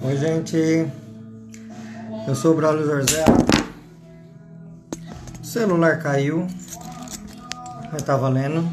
[0.00, 0.88] Oi, gente.
[2.26, 3.24] Eu sou o Braulio Zorzé.
[5.42, 6.46] O celular caiu.
[7.92, 8.66] Mas tá valendo.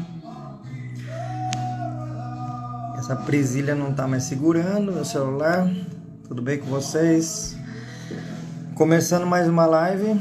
[2.98, 5.68] Essa presilha não tá mais segurando meu celular.
[6.26, 7.56] Tudo bem com vocês?
[8.74, 10.20] Começando mais uma live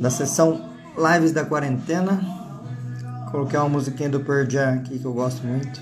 [0.00, 0.67] da sessão
[0.98, 2.20] Lives da Quarentena.
[3.30, 5.80] Coloquei uma musiquinha do Pearl Jam aqui que eu gosto muito.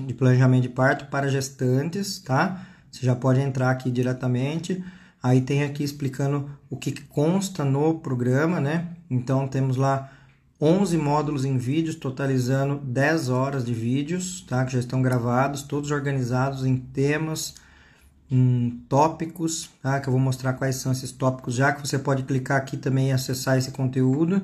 [0.06, 2.66] de planejamento de parto para gestantes, tá?
[2.92, 4.84] Você já pode entrar aqui diretamente.
[5.22, 8.90] Aí tem aqui explicando o que consta no programa, né?
[9.10, 10.12] Então temos lá
[10.62, 14.64] 11 módulos em vídeos, totalizando 10 horas de vídeos, tá?
[14.66, 17.56] Que já estão gravados, todos organizados em temas
[18.30, 20.00] em tópicos, tá?
[20.00, 23.10] que eu vou mostrar quais são esses tópicos já, que você pode clicar aqui também
[23.10, 24.42] e acessar esse conteúdo.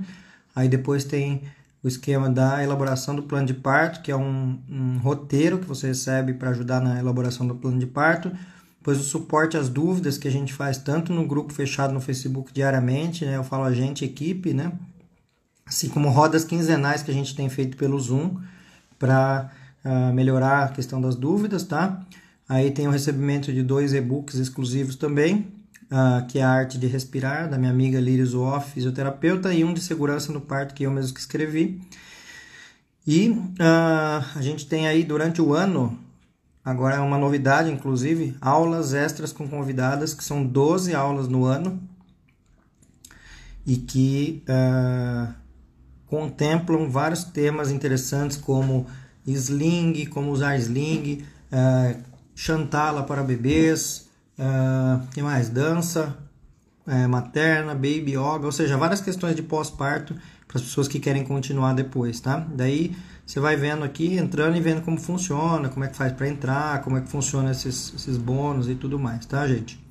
[0.56, 1.44] Aí depois tem
[1.84, 5.88] o esquema da elaboração do plano de parto, que é um, um roteiro que você
[5.88, 8.32] recebe para ajudar na elaboração do plano de parto.
[8.80, 12.54] Depois o suporte às dúvidas que a gente faz tanto no grupo fechado no Facebook
[12.54, 13.36] diariamente, né?
[13.36, 14.72] Eu falo a gente, equipe, né?
[15.66, 18.38] Assim como rodas quinzenais que a gente tem feito pelo Zoom
[18.98, 19.50] para
[19.84, 22.06] uh, ah, melhorar a questão das dúvidas, tá?
[22.48, 25.48] Aí tem o recebimento de dois e-books exclusivos também,
[25.94, 29.74] uh, que é a Arte de Respirar, da minha amiga Líris Off, fisioterapeuta, e um
[29.74, 31.82] de Segurança no Parto, que eu mesmo que escrevi.
[33.06, 35.98] E uh, a gente tem aí durante o ano,
[36.66, 41.80] agora é uma novidade inclusive, aulas extras com convidadas, que são 12 aulas no ano,
[43.66, 45.32] e que uh,
[46.08, 48.88] contemplam vários temas interessantes como
[49.26, 54.03] sling, como usar sling, uh, Chantala para bebês,
[54.40, 55.50] uh, que mais?
[55.50, 56.18] Dança
[56.88, 60.16] uh, materna, baby yoga, ou seja, várias questões de pós-parto
[60.48, 62.46] para as pessoas que querem continuar depois, tá?
[62.54, 62.96] Daí
[63.26, 66.82] você vai vendo aqui, entrando e vendo como funciona, como é que faz para entrar,
[66.82, 69.82] como é que funciona esses, esses bônus e tudo mais, tá, gente?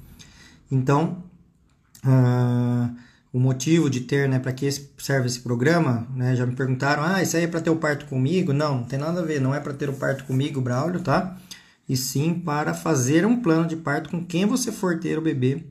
[0.71, 1.23] Então,
[2.05, 2.95] uh,
[3.33, 7.23] o motivo de ter, né, para que serve esse programa, né, já me perguntaram, ah,
[7.23, 8.53] isso aí é para ter o parto comigo?
[8.53, 11.37] Não, não tem nada a ver, não é para ter o parto comigo, Braulio, tá?
[11.93, 15.63] E sim para fazer um plano de parto com quem você for ter o bebê,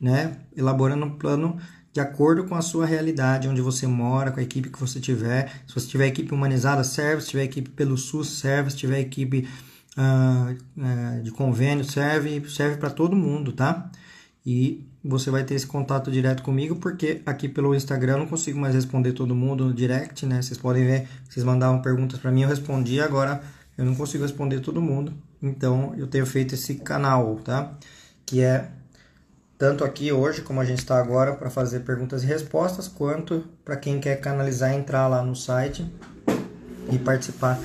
[0.00, 0.36] né?
[0.56, 1.58] Elaborando um plano
[1.92, 5.50] de acordo com a sua realidade, onde você mora, com a equipe que você tiver.
[5.66, 7.22] Se você tiver equipe humanizada, serve.
[7.22, 8.70] Se tiver equipe pelo SUS, serve.
[8.70, 9.48] Se tiver equipe
[9.96, 12.48] uh, de convênio, serve.
[12.48, 13.90] Serve para todo mundo, tá?
[14.46, 18.60] E você vai ter esse contato direto comigo, porque aqui pelo Instagram eu não consigo
[18.60, 20.40] mais responder todo mundo no direct, né?
[20.40, 23.42] Vocês podem ver, vocês mandavam perguntas para mim, eu respondi, agora
[23.76, 25.12] eu não consigo responder todo mundo.
[25.42, 27.72] Então eu tenho feito esse canal, tá?
[28.26, 28.70] Que é
[29.58, 33.76] tanto aqui hoje, como a gente está agora, para fazer perguntas e respostas, quanto para
[33.76, 35.84] quem quer canalizar, entrar lá no site
[36.92, 37.58] e participar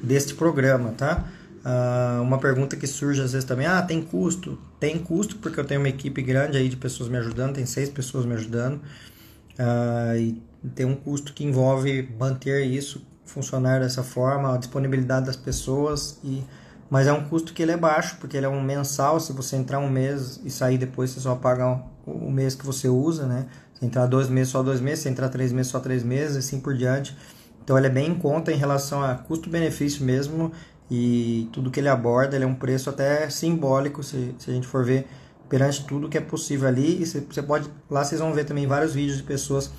[0.00, 1.28] deste programa, tá?
[1.60, 4.58] Uh, uma pergunta que surge às vezes também, ah, tem custo?
[4.78, 7.88] Tem custo porque eu tenho uma equipe grande aí de pessoas me ajudando, tem seis
[7.88, 10.40] pessoas me ajudando, uh, e
[10.74, 16.42] tem um custo que envolve manter isso funcionar dessa forma, a disponibilidade das pessoas, e
[16.90, 19.54] mas é um custo que ele é baixo, porque ele é um mensal, se você
[19.56, 23.46] entrar um mês e sair depois, você só paga o mês que você usa, né?
[23.74, 26.58] Se entrar dois meses, só dois meses, se entrar três meses, só três meses, assim
[26.58, 27.16] por diante.
[27.62, 30.50] Então ele é bem em conta em relação a custo-benefício mesmo,
[30.90, 34.66] e tudo que ele aborda, ele é um preço até simbólico, se, se a gente
[34.66, 35.06] for ver
[35.48, 37.00] perante tudo que é possível ali.
[37.00, 39.70] E você pode, lá vocês vão ver também vários vídeos de pessoas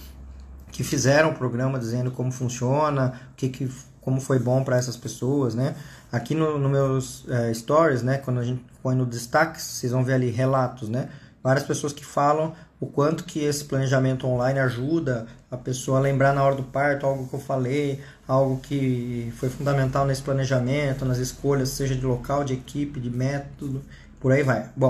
[0.71, 3.69] que fizeram o programa dizendo como funciona, o que, que
[3.99, 5.75] como foi bom para essas pessoas, né?
[6.11, 10.03] Aqui no, no meus é, stories, né, quando a gente põe no destaque, vocês vão
[10.03, 11.09] ver ali relatos, né?
[11.43, 16.33] Várias pessoas que falam o quanto que esse planejamento online ajuda a pessoa a lembrar
[16.33, 21.17] na hora do parto algo que eu falei, algo que foi fundamental nesse planejamento, nas
[21.17, 23.83] escolhas, seja de local, de equipe, de método,
[24.19, 24.69] por aí vai.
[24.75, 24.89] Bom,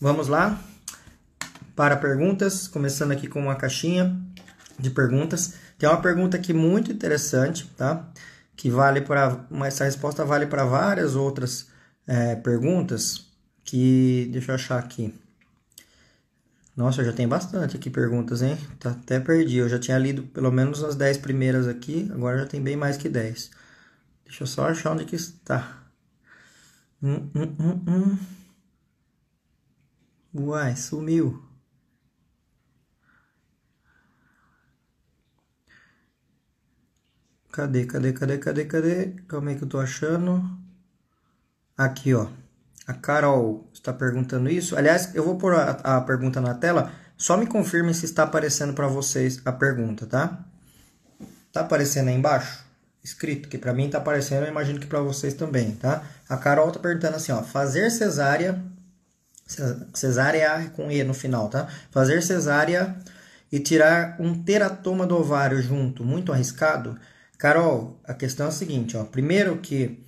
[0.00, 0.60] vamos lá
[1.74, 4.16] para perguntas, começando aqui com uma caixinha
[4.78, 5.54] de perguntas.
[5.78, 8.04] Tem uma pergunta aqui muito interessante, tá?
[8.58, 11.68] Que vale para, essa resposta vale para várias outras
[12.06, 13.26] é, perguntas
[13.64, 15.14] que, deixa eu achar aqui.
[16.76, 18.58] Nossa, já tem bastante aqui perguntas, hein?
[18.80, 19.58] Tá, até perdi.
[19.58, 22.96] Eu já tinha lido pelo menos as 10 primeiras aqui, agora já tem bem mais
[22.96, 23.50] que 10.
[24.24, 25.84] Deixa eu só achar onde que está.
[27.02, 28.18] Hum, hum, hum, hum.
[30.34, 31.47] Uai, sumiu.
[37.58, 39.06] Cadê, cadê, cadê, cadê, cadê?
[39.26, 40.48] Calma aí que eu tô achando.
[41.76, 42.28] Aqui, ó.
[42.86, 44.76] A Carol está perguntando isso.
[44.76, 46.92] Aliás, eu vou pôr a, a pergunta na tela.
[47.16, 50.38] Só me confirmem se está aparecendo para vocês a pergunta, tá?
[51.52, 52.64] Tá aparecendo aí embaixo?
[53.02, 56.04] Escrito, que para mim está aparecendo, eu imagino que para vocês também, tá?
[56.28, 57.42] A Carol está perguntando assim, ó.
[57.42, 58.62] Fazer cesárea...
[59.94, 61.66] Cesárea com E no final, tá?
[61.90, 62.96] Fazer cesárea
[63.50, 66.96] e tirar um teratoma do ovário junto, muito arriscado?
[67.38, 69.04] Carol, a questão é a seguinte, ó.
[69.04, 70.04] Primeiro que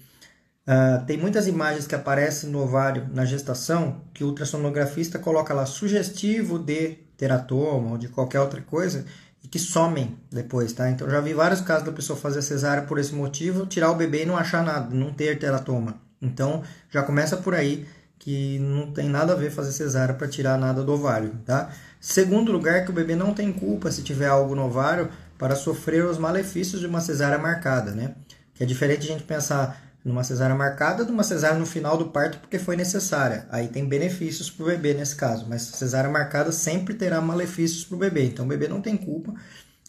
[0.70, 5.66] Uh, tem muitas imagens que aparecem no ovário na gestação que o ultrassonografista coloca lá
[5.66, 9.04] sugestivo de teratoma ou de qualquer outra coisa
[9.42, 10.88] e que somem depois, tá?
[10.88, 14.22] Então já vi vários casos da pessoa fazer cesárea por esse motivo, tirar o bebê
[14.22, 16.00] e não achar nada, não ter teratoma.
[16.22, 17.86] Então já começa por aí
[18.18, 21.70] que não tem nada a ver fazer cesárea para tirar nada do ovário, tá?
[21.98, 25.10] Segundo lugar, que o bebê não tem culpa se tiver algo no ovário
[25.40, 28.14] para sofrer os malefícios de uma cesárea marcada, né?
[28.52, 32.10] Que é diferente a gente pensar numa cesárea marcada, de uma cesárea no final do
[32.10, 33.46] parto porque foi necessária.
[33.50, 37.96] Aí tem benefícios para o bebê nesse caso, mas cesárea marcada sempre terá malefícios para
[37.96, 38.24] o bebê.
[38.24, 39.32] Então o bebê não tem culpa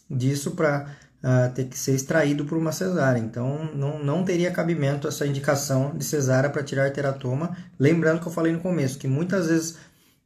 [0.09, 0.87] disso para uh,
[1.21, 3.19] ah, ter que ser extraído por uma cesárea.
[3.19, 7.57] Então não, não teria cabimento essa indicação de cesárea para tirar teratoma.
[7.77, 9.75] Lembrando que eu falei no começo que muitas vezes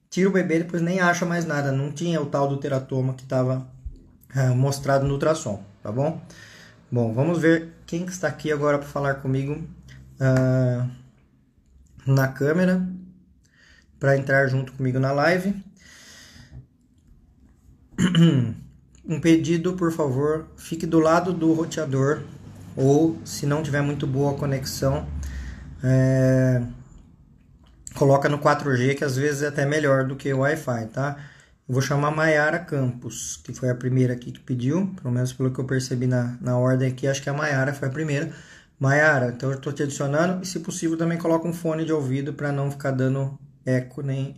[0.08, 1.72] tira o bebê e depois nem acha mais nada.
[1.72, 3.74] Não tinha o tal do teratoma que estava
[4.56, 6.22] mostrado no ultrassom, tá bom?
[6.92, 10.90] Bom, vamos ver quem que está aqui agora para falar comigo uh,
[12.06, 12.88] na câmera,
[14.00, 15.56] para entrar junto comigo na live.
[19.08, 22.24] Um pedido, por favor, fique do lado do roteador
[22.76, 25.08] ou, se não tiver muito boa conexão,
[25.84, 26.64] é,
[27.94, 31.18] coloca no 4G, que às vezes é até melhor do que o Wi-Fi, tá?
[31.68, 35.60] Vou chamar Maiara Campos, que foi a primeira aqui que pediu, pelo menos pelo que
[35.60, 38.32] eu percebi na, na ordem aqui, acho que a Maiara foi a primeira.
[38.80, 42.34] Maiara, então eu estou te adicionando e se possível também coloca um fone de ouvido
[42.34, 44.36] para não ficar dando eco nem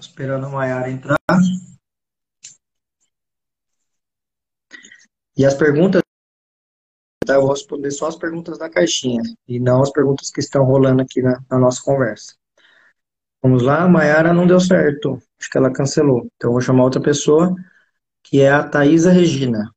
[0.00, 1.18] Esperando a Maiara entrar.
[5.36, 6.00] E as perguntas,
[7.26, 7.34] tá?
[7.34, 11.02] eu vou responder só as perguntas da caixinha e não as perguntas que estão rolando
[11.02, 12.34] aqui na, na nossa conversa.
[13.42, 15.20] Vamos lá, a Mayara não deu certo.
[15.44, 16.26] Acho que ela cancelou.
[16.36, 17.54] Então, eu vou chamar outra pessoa,
[18.22, 19.70] que é a Thaisa Regina.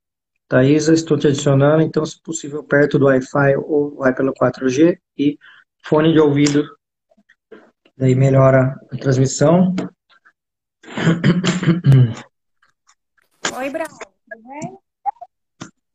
[0.47, 5.37] Thaisa, estou te adicionando, então, se possível, perto do Wi-Fi ou vai pelo 4G e
[5.83, 6.65] fone de ouvido.
[7.97, 9.75] Daí melhora a transmissão.
[13.57, 14.77] Oi, Brau, tudo bem?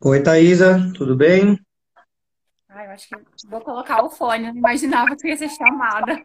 [0.04, 1.58] Oi, Thaisa, tudo bem?
[2.68, 3.16] Ah, eu acho que
[3.48, 6.22] vou colocar o fone, eu não imaginava que ia ser chamada.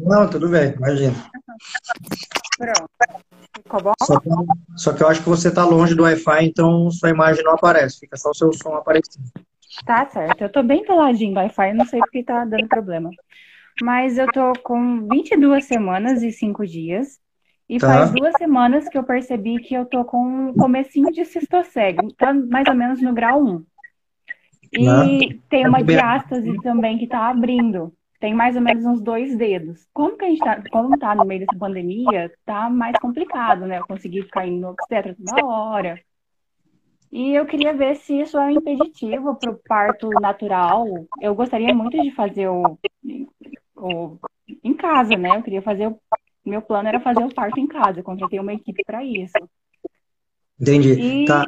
[0.00, 1.14] Não, tudo bem, imagina.
[2.60, 2.90] Pronto.
[3.56, 3.92] Ficou bom?
[4.02, 4.28] Só que,
[4.76, 8.00] só que eu acho que você está longe do Wi-Fi, então sua imagem não aparece,
[8.00, 9.24] fica só o seu som aparecendo.
[9.86, 13.08] Tá certo, eu tô bem peladinho do Wi-Fi, não sei porque tá dando problema.
[13.82, 17.18] Mas eu tô com 22 semanas e 5 dias.
[17.66, 17.86] E tá.
[17.86, 22.34] faz duas semanas que eu percebi que eu tô com um comecinho de cistocele, tá
[22.34, 23.64] mais ou menos no grau 1.
[24.72, 25.38] E né?
[25.48, 27.92] tem uma diástase também que está abrindo.
[28.20, 29.88] Tem mais ou menos uns dois dedos.
[29.94, 33.78] Como que a gente tá, como tá no meio dessa pandemia, tá mais complicado, né?
[33.78, 35.98] Eu consegui ficar indo no obstetra toda hora.
[37.10, 40.86] E eu queria ver se isso é um impeditivo para o parto natural.
[41.20, 42.78] Eu gostaria muito de fazer o,
[43.74, 44.18] o,
[44.62, 45.36] em casa, né?
[45.36, 45.98] Eu queria fazer o
[46.44, 48.00] meu plano era fazer o parto em casa.
[48.00, 49.32] Eu contratei uma equipe para isso.
[50.60, 50.92] Entendi.
[50.92, 51.44] E tá.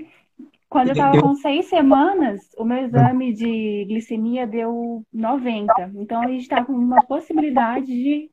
[0.72, 5.92] Quando eu estava com seis semanas, o meu exame de glicemia deu 90.
[5.96, 8.30] Então a gente está com uma possibilidade de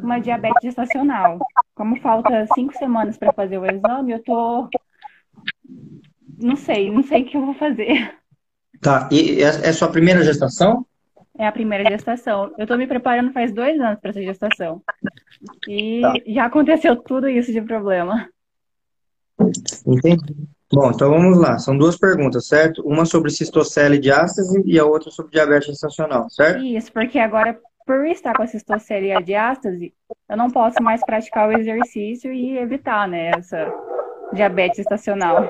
[0.00, 1.40] uma diabetes gestacional.
[1.74, 4.68] Como falta cinco semanas para fazer o exame, eu tô
[6.38, 8.16] não sei, não sei o que eu vou fazer.
[8.80, 10.86] Tá, e é, é sua primeira gestação?
[11.36, 12.54] É a primeira gestação.
[12.56, 14.80] Eu tô me preparando faz dois anos para essa gestação.
[15.68, 16.12] E tá.
[16.24, 18.28] já aconteceu tudo isso de problema.
[19.84, 20.53] Entendi.
[20.72, 21.58] Bom, então vamos lá.
[21.58, 22.82] São duas perguntas, certo?
[22.86, 26.62] Uma sobre cistocele e diástase e a outra sobre diabetes gestacional, certo?
[26.64, 29.92] Isso, porque agora, por estar com a cistocele e a diástase,
[30.28, 33.72] eu não posso mais praticar o exercício e evitar, né, essa
[34.32, 35.48] diabetes gestacional.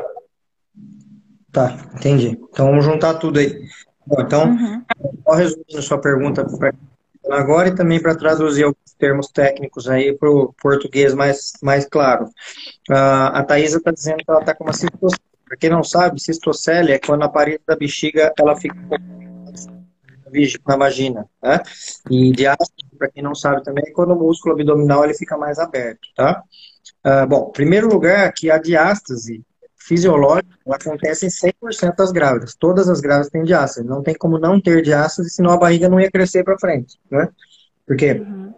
[1.53, 2.39] Tá, entendi.
[2.51, 3.63] Então vamos juntar tudo aí.
[4.07, 4.83] Bom, então, uhum.
[5.25, 6.45] só resumindo sua pergunta
[7.31, 12.27] agora e também para traduzir alguns termos técnicos aí para o português mais, mais claro.
[12.91, 15.23] Uh, a Thaisa está dizendo que ela está com uma cistocele.
[15.47, 18.75] Para quem não sabe, cistocele é quando a parede da bexiga ela fica
[20.67, 21.61] na vagina, né?
[22.11, 25.59] E diástase, para quem não sabe também, é quando o músculo abdominal ele fica mais
[25.59, 26.43] aberto, tá?
[27.07, 29.45] Uh, bom, primeiro lugar, que a diástase
[29.87, 32.55] fisiológica ela acontece em 100% das grávidas.
[32.55, 33.87] Todas as grávidas têm diástase.
[33.87, 37.29] Não tem como não ter diástase, senão a barriga não ia crescer para frente, né?
[37.87, 38.53] Porque uhum.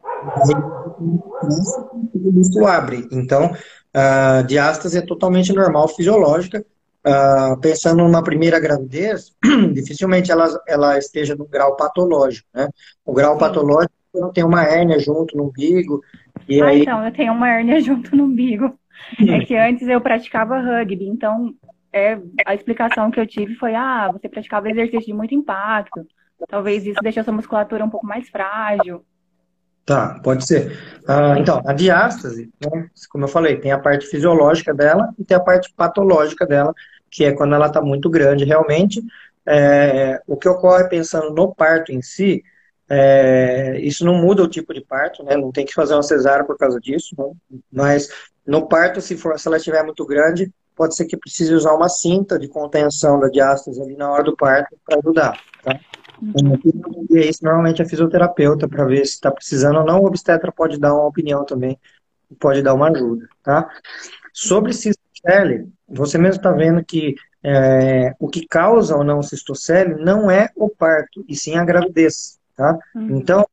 [2.40, 3.08] isso abre.
[3.10, 3.52] Então,
[3.92, 6.64] a diástase é totalmente normal, fisiológica.
[7.04, 9.32] Uh, pensando numa primeira gravidez,
[9.72, 12.68] dificilmente ela, ela esteja no grau patológico, né?
[13.04, 16.02] O grau patológico não tem uma hérnia junto no umbigo.
[16.48, 16.82] E ah, aí...
[16.82, 18.76] então, eu tenho uma hérnia junto no umbigo.
[19.28, 21.54] É que antes eu praticava rugby, então
[21.92, 26.06] é, a explicação que eu tive foi: ah, você praticava exercício de muito impacto,
[26.48, 29.04] talvez isso deixe a sua musculatura um pouco mais frágil.
[29.86, 30.76] Tá, pode ser.
[31.06, 35.36] Ah, então, a diástase, né, como eu falei, tem a parte fisiológica dela e tem
[35.36, 36.74] a parte patológica dela,
[37.08, 39.00] que é quando ela está muito grande realmente.
[39.46, 42.42] É, o que ocorre pensando no parto em si,
[42.88, 45.36] é, isso não muda o tipo de parto, né?
[45.36, 47.58] Não tem que fazer uma cesárea por causa disso, né?
[47.72, 48.08] mas
[48.46, 51.88] no parto, se, for, se ela estiver muito grande, pode ser que precise usar uma
[51.88, 55.78] cinta de contenção da diástase ali na hora do parto para ajudar, tá?
[57.10, 60.00] E isso normalmente é fisioterapeuta para ver se está precisando ou não.
[60.00, 61.78] O obstetra pode dar uma opinião também,
[62.38, 63.68] pode dar uma ajuda, tá?
[64.32, 70.30] Sobre cistocele, você mesmo está vendo que é, o que causa ou não cistocele não
[70.30, 72.78] é o parto, e sim a gravidez, tá?
[72.94, 73.18] Uhum.
[73.18, 73.46] Então,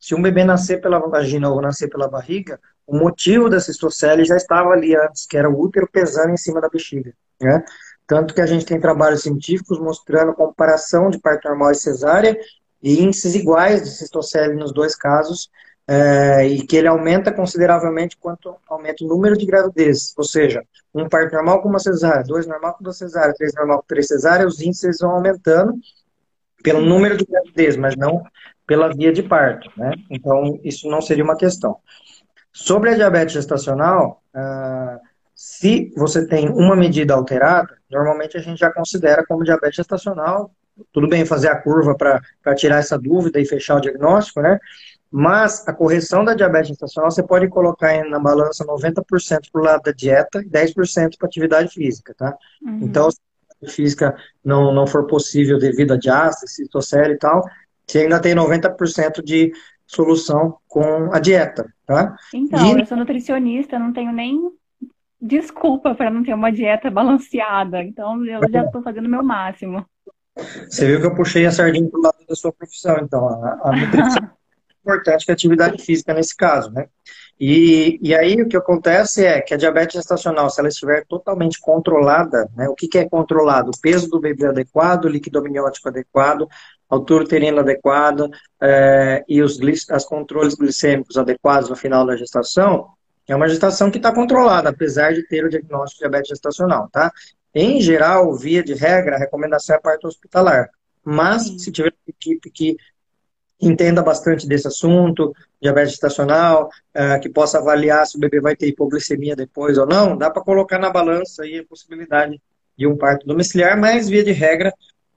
[0.00, 4.36] se um bebê nascer pela vagina ou nascer pela barriga, o motivo da cistocele já
[4.36, 7.64] estava ali antes, que era o útero pesando em cima da bexiga, né?
[8.06, 12.38] Tanto que a gente tem trabalhos científicos mostrando comparação de parto normal e cesárea
[12.82, 15.48] e índices iguais de cistocele nos dois casos,
[15.86, 20.14] é, e que ele aumenta consideravelmente quanto aumenta o número de gravidezes.
[20.16, 20.62] Ou seja,
[20.94, 24.08] um parto normal com uma cesárea, dois normal com duas cesáreas, três normal com três
[24.08, 25.74] cesáreas, os índices vão aumentando
[26.62, 28.22] pelo número de gravidez, mas não
[28.66, 29.92] pela via de parto, né?
[30.08, 31.76] Então, isso não seria uma questão.
[32.52, 35.00] Sobre a diabetes gestacional, uh,
[35.34, 40.52] se você tem uma medida alterada, normalmente a gente já considera como diabetes gestacional.
[40.92, 44.58] Tudo bem fazer a curva para tirar essa dúvida e fechar o diagnóstico, né?
[45.10, 49.02] Mas a correção da diabetes gestacional você pode colocar na balança 90%
[49.52, 52.36] para o lado da dieta e 10% para atividade física, tá?
[52.62, 52.80] Uhum.
[52.82, 57.42] Então, se a atividade física não, não for possível devido a diástase, citocele e tal,
[57.86, 59.52] você ainda tem 90% de
[59.94, 62.16] solução com a dieta, tá?
[62.32, 62.80] Então, e...
[62.80, 64.50] eu sou nutricionista, não tenho nem
[65.20, 67.82] desculpa para não ter uma dieta balanceada.
[67.82, 69.86] Então, eu já estou fazendo o meu máximo.
[70.68, 73.28] Você viu que eu puxei a sardinha para o lado da sua profissão, então.
[73.28, 76.86] A, a nutrição é importante que a atividade física nesse caso, né?
[77.38, 81.60] E, e aí o que acontece é que a diabetes gestacional, se ela estiver totalmente
[81.60, 83.70] controlada, né, o que, que é controlado?
[83.70, 86.46] O peso do bebê adequado, o líquido amniótico adequado,
[86.94, 88.30] altura uterina adequada
[88.60, 89.58] é, e os
[89.90, 92.88] as controles glicêmicos adequados no final da gestação,
[93.26, 97.10] é uma gestação que está controlada, apesar de ter o diagnóstico de diabetes gestacional, tá?
[97.54, 100.68] Em geral, via de regra, a recomendação é parto hospitalar.
[101.04, 101.58] Mas, Sim.
[101.58, 102.76] se tiver uma equipe que
[103.60, 108.68] entenda bastante desse assunto, diabetes gestacional, uh, que possa avaliar se o bebê vai ter
[108.68, 112.40] hipoglicemia depois ou não, dá para colocar na balança aí a possibilidade
[112.76, 114.72] de um parto domiciliar, mas, via de regra,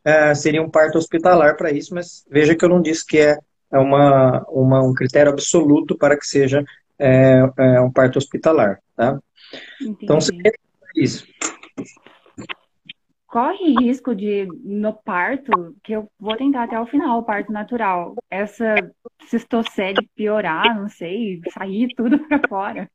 [0.05, 3.37] é, seria um parto hospitalar para isso, mas veja que eu não disse que é,
[3.71, 6.63] é uma, uma, um critério absoluto para que seja
[6.97, 9.19] é, é um parto hospitalar, tá?
[9.81, 9.97] Entendi.
[10.03, 10.51] Então, seria
[10.95, 11.25] isso
[13.35, 18.15] corre risco de, no parto, que eu vou tentar até o final, o parto natural,
[18.29, 18.75] essa
[19.27, 22.89] cistocele piorar, não sei, sair tudo para fora,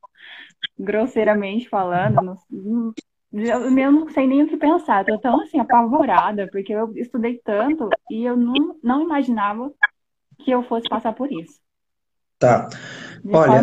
[0.79, 2.91] grosseiramente falando, não,
[3.33, 7.39] eu, eu não sei nem o que pensar, tô tão assim, apavorada, porque eu estudei
[7.43, 9.71] tanto e eu não, não imaginava
[10.39, 11.59] que eu fosse passar por isso.
[12.37, 12.67] Tá.
[13.23, 13.61] De Olha,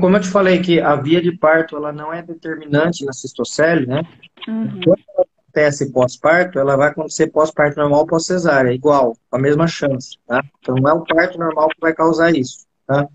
[0.00, 3.86] como eu te falei que a via de parto ela não é determinante na cistocele,
[3.86, 4.02] né?
[4.48, 4.80] Uhum.
[4.82, 10.18] Quando ela acontece pós-parto, ela vai acontecer pós-parto normal ou pós-cesárea, igual, a mesma chance,
[10.26, 10.42] tá?
[10.60, 13.06] Então, não é o parto normal que vai causar isso, tá?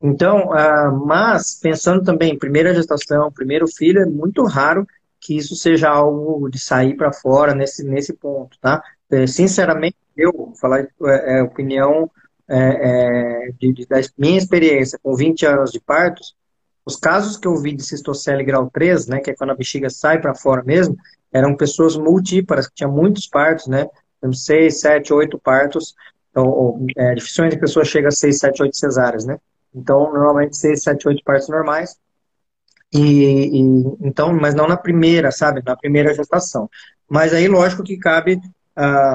[0.00, 4.86] Então, uh, mas, pensando também primeira gestação, primeiro filho, é muito raro
[5.20, 8.82] que isso seja algo de sair para fora nesse, nesse ponto, tá?
[9.10, 12.10] É, sinceramente, eu, falar é, é opinião
[12.48, 16.36] é, é, de, de, da minha experiência com 20 anos de partos,
[16.86, 19.90] os casos que eu vi de cistocele grau 3, né, que é quando a bexiga
[19.90, 20.96] sai para fora mesmo,
[21.32, 23.86] eram pessoas multíparas, que tinham muitos partos, né?
[24.32, 25.94] Seis, sete, oito partos.
[26.30, 29.38] Então, é, dificilmente a pessoa chega a seis, sete, oito cesáreas, né?
[29.74, 31.96] Então, normalmente seis, sete, oito partos normais.
[32.92, 33.60] E, e,
[34.00, 35.62] então, mas não na primeira, sabe?
[35.64, 36.68] Na primeira gestação.
[37.08, 38.40] Mas aí, lógico que cabe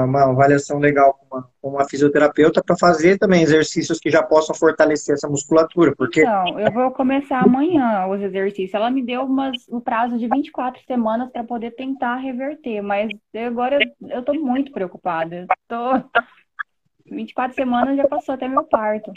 [0.04, 4.54] uma avaliação legal com uma, com uma fisioterapeuta para fazer também exercícios que já possam
[4.54, 5.96] fortalecer essa musculatura.
[5.96, 6.22] Porque...
[6.22, 8.74] Então, eu vou começar amanhã os exercícios.
[8.74, 13.80] Ela me deu umas, um prazo de 24 semanas para poder tentar reverter, mas agora
[14.02, 15.46] eu estou muito preocupada.
[15.68, 16.04] Tô...
[17.06, 19.12] 24 semanas já passou até meu parto.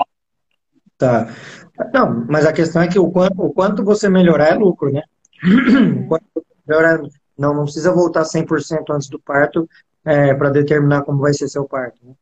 [0.98, 1.28] Tá.
[1.92, 5.02] Não, mas a questão é que o quanto, o quanto você melhorar é lucro, né?
[6.08, 6.18] O
[6.66, 7.00] melhorar,
[7.38, 9.68] não, não precisa voltar 100% antes do parto
[10.04, 11.98] é, para determinar como vai ser seu parto.
[12.02, 12.14] Né?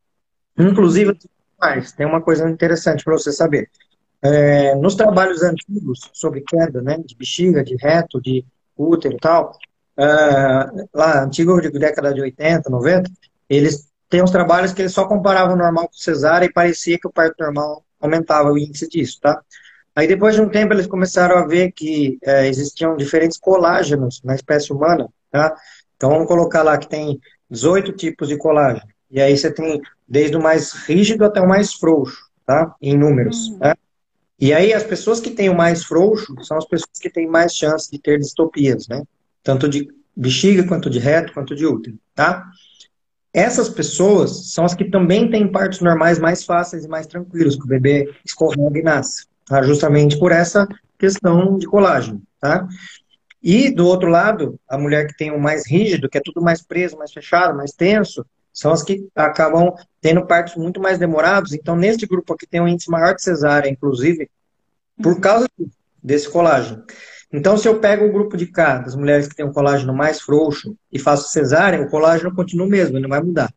[0.59, 1.17] Inclusive,
[1.59, 3.71] mais, tem uma coisa interessante para você saber.
[4.21, 8.45] É, nos trabalhos antigos sobre queda, né, de bexiga, de reto, de
[8.77, 9.57] útero e tal,
[9.97, 10.05] é,
[10.93, 13.11] lá, antigo de década de 80, 90,
[13.49, 17.13] eles têm uns trabalhos que eles só comparavam normal com cesárea e parecia que o
[17.13, 19.41] parto normal aumentava o índice disso, tá?
[19.97, 24.35] Aí depois de um tempo eles começaram a ver que é, existiam diferentes colágenos na
[24.35, 25.55] espécie humana, tá?
[25.97, 28.87] Então vamos colocar lá que tem 18 tipos de colágeno.
[29.11, 32.75] E aí você tem desde o mais rígido até o mais frouxo, tá?
[32.83, 33.49] Em números.
[33.49, 33.59] Uhum.
[33.59, 33.75] Né?
[34.41, 37.55] E aí as pessoas que têm o mais frouxo são as pessoas que têm mais
[37.55, 39.03] chance de ter distopias, né?
[39.43, 42.45] Tanto de bexiga, quanto de reto, quanto de útero, tá?
[43.35, 47.65] Essas pessoas são as que também têm partos normais mais fáceis e mais tranquilos, que
[47.65, 49.61] o bebê escorrega e nasce, tá?
[49.61, 52.67] justamente por essa questão de colágeno, tá?
[53.43, 56.63] E, do outro lado, a mulher que tem o mais rígido, que é tudo mais
[56.63, 61.53] preso, mais fechado, mais tenso, são as que acabam tendo partos muito mais demorados.
[61.53, 64.31] Então, neste grupo aqui tem um índice maior de cesárea, inclusive,
[65.03, 65.47] por causa
[66.03, 66.85] desse colágeno.
[67.37, 70.21] Então, se eu pego o grupo de cá, das mulheres que têm um colágeno mais
[70.21, 73.53] frouxo, e faço cesárea, o colágeno continua o mesmo, ele não vai mudar.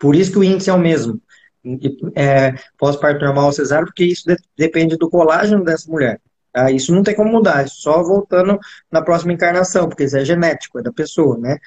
[0.00, 1.20] Por isso que o índice é o mesmo.
[2.14, 6.22] É, Pós-parto normal ou cesárea, porque isso de depende do colágeno dessa mulher.
[6.54, 8.58] Ah, isso não tem como mudar, só voltando
[8.90, 11.58] na próxima encarnação, porque isso é genético, é da pessoa, né?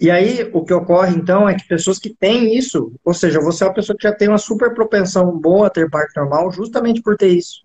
[0.00, 3.64] E aí, o que ocorre, então, é que pessoas que têm isso, ou seja, você
[3.64, 7.02] é uma pessoa que já tem uma super propensão boa a ter parto normal, justamente
[7.02, 7.63] por ter isso.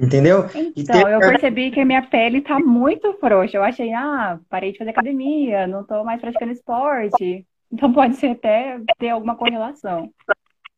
[0.00, 0.46] Entendeu?
[0.74, 3.58] Então, eu percebi que a minha pele tá muito frouxa.
[3.58, 7.46] Eu achei, ah, parei de fazer academia, não tô mais praticando esporte.
[7.70, 10.10] Então pode ser até ter alguma correlação.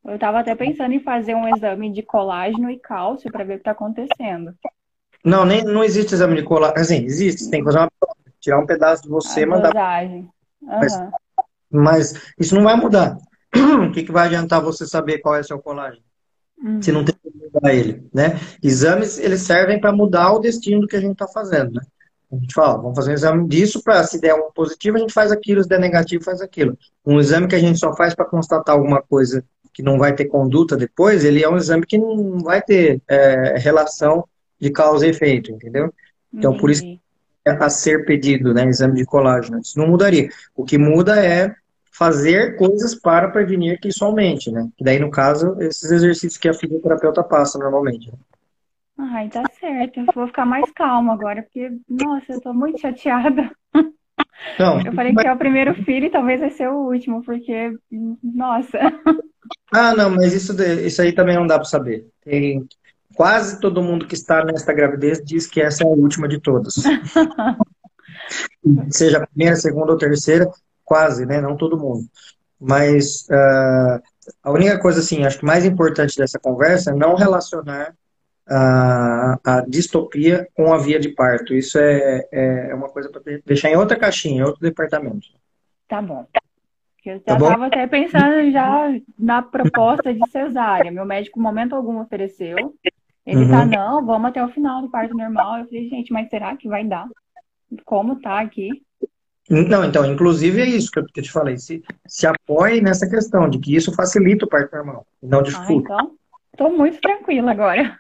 [0.05, 3.59] Eu tava até pensando em fazer um exame de colágeno e cálcio para ver o
[3.59, 4.53] que tá acontecendo.
[5.25, 6.81] Não, nem, não existe exame de colágeno.
[6.81, 7.89] Assim, existe, você tem que fazer uma
[8.41, 9.73] tirar um pedaço de você e mandar.
[10.05, 10.29] Uhum.
[10.61, 11.01] Mas,
[11.71, 13.17] mas, isso não vai mudar.
[13.89, 16.03] o que, que vai adiantar você saber qual é seu colágeno?
[16.63, 16.81] Uhum.
[16.81, 18.39] Se não tem como mudar ele, né?
[18.63, 21.83] Exames, eles servem para mudar o destino do que a gente está fazendo, né?
[22.33, 25.13] A gente fala, vamos fazer um exame disso para, se der um positivo, a gente
[25.13, 26.79] faz aquilo, se der negativo, faz aquilo.
[27.05, 29.45] Um exame que a gente só faz para constatar alguma coisa
[29.75, 33.59] que não vai ter conduta depois, ele é um exame que não vai ter é,
[33.59, 34.25] relação
[34.59, 35.93] de causa e efeito, entendeu?
[36.33, 36.83] Então, por isso
[37.45, 39.59] é a ser pedido, né, exame de colágeno.
[39.59, 40.29] Isso não mudaria.
[40.55, 41.55] O que muda é
[41.93, 44.69] fazer coisas para prevenir que isso aumente, né?
[44.81, 48.11] E daí, no caso, esses exercícios que a fisioterapeuta passa normalmente.
[48.11, 48.19] Né?
[48.99, 50.01] Ai, tá certo.
[50.01, 53.51] Eu vou ficar mais calma agora, porque, nossa, eu tô muito chateada.
[54.59, 55.23] Não, eu falei mas...
[55.23, 57.77] que é o primeiro filho e talvez vai ser o último, porque,
[58.23, 58.79] nossa.
[59.71, 62.07] Ah, não, mas isso, isso aí também não dá para saber.
[62.25, 62.67] Tem,
[63.15, 66.75] quase todo mundo que está nesta gravidez diz que essa é a última de todas.
[68.91, 70.51] Seja a primeira, segunda ou terceira,
[70.93, 71.41] quase, né?
[71.41, 72.05] Não todo mundo.
[72.61, 74.03] Mas uh,
[74.43, 77.95] a única coisa, assim, acho que mais importante dessa conversa é não relacionar
[78.47, 81.55] a, a distopia com a via de parto.
[81.55, 85.29] Isso é, é, é uma coisa para deixar em outra caixinha, em outro departamento.
[85.89, 86.27] Tá bom.
[87.07, 90.93] Eu já estava tá até pensando já na proposta de cesárea.
[90.93, 92.75] Meu médico, em momento algum, ofereceu.
[93.25, 93.71] Ele tá, uhum.
[93.71, 95.61] tá, não, vamos até o final do parto normal.
[95.61, 97.09] Eu falei, gente, mas será que vai dar?
[97.87, 98.83] Como tá aqui?
[99.53, 101.59] Não, então, inclusive é isso que eu, que eu te falei.
[101.59, 105.93] Se, se apoie nessa questão de que isso facilita o parto normal, não dificulta.
[105.93, 106.17] Ah, então,
[106.57, 107.99] tô muito tranquila agora.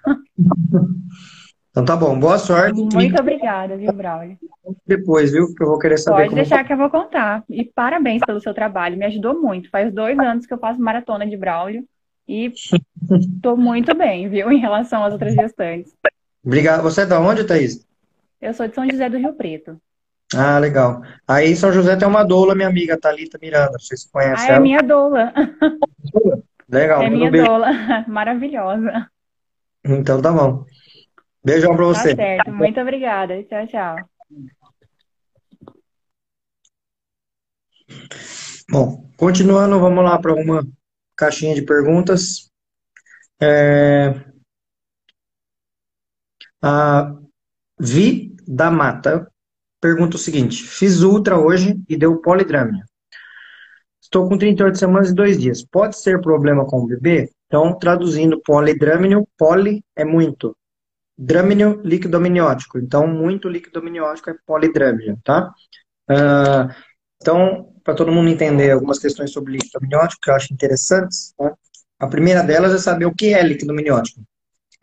[1.70, 2.80] Então tá bom, boa sorte.
[2.80, 3.20] Muito e...
[3.20, 4.38] obrigada, viu, Braulio?
[4.86, 6.24] Depois, viu, que eu vou querer saber.
[6.24, 7.44] Pode deixar que eu vou contar.
[7.48, 9.70] E parabéns pelo seu trabalho, me ajudou muito.
[9.70, 11.84] Faz dois anos que eu faço maratona de Braulio
[12.26, 12.52] e
[13.42, 15.94] tô muito bem, viu, em relação às outras gestantes.
[16.44, 16.82] Obrigado.
[16.82, 17.86] Você é da onde, Thaís?
[18.40, 19.78] Eu sou de São José do Rio Preto.
[20.36, 21.02] Ah, legal.
[21.26, 23.72] Aí em São José tem uma doula, minha amiga Thalita Miranda.
[23.72, 24.56] Não sei se você conhece ah, ela.
[24.56, 25.32] é minha doula.
[26.68, 27.02] Legal.
[27.02, 27.46] É minha beijo.
[27.46, 27.68] doula.
[28.08, 29.10] Maravilhosa.
[29.84, 30.64] Então tá bom.
[31.44, 32.14] Beijão pra você.
[32.14, 32.52] Tá certo.
[32.52, 33.42] Muito obrigada.
[33.44, 33.96] Tchau, tchau.
[38.70, 40.66] Bom, continuando, vamos lá para uma
[41.16, 42.50] caixinha de perguntas.
[43.40, 44.14] É...
[46.62, 47.16] A
[47.78, 49.31] Vi da Mata
[49.82, 52.84] pergunta o seguinte: Fiz ultra hoje e deu polidrâmia.
[54.00, 55.64] Estou com 38 semanas e dois dias.
[55.64, 57.30] Pode ser problema com o bebê?
[57.46, 60.56] Então, traduzindo polidrâmino, poli é muito.
[61.18, 62.78] Drâmino, líquido amniótico.
[62.78, 65.52] Então, muito líquido amniótico é polidrâmino, tá?
[66.10, 66.72] Uh,
[67.20, 71.52] então, para todo mundo entender algumas questões sobre líquido amniótico que eu acho interessantes, né?
[71.98, 74.22] a primeira delas é saber o que é líquido amniótico.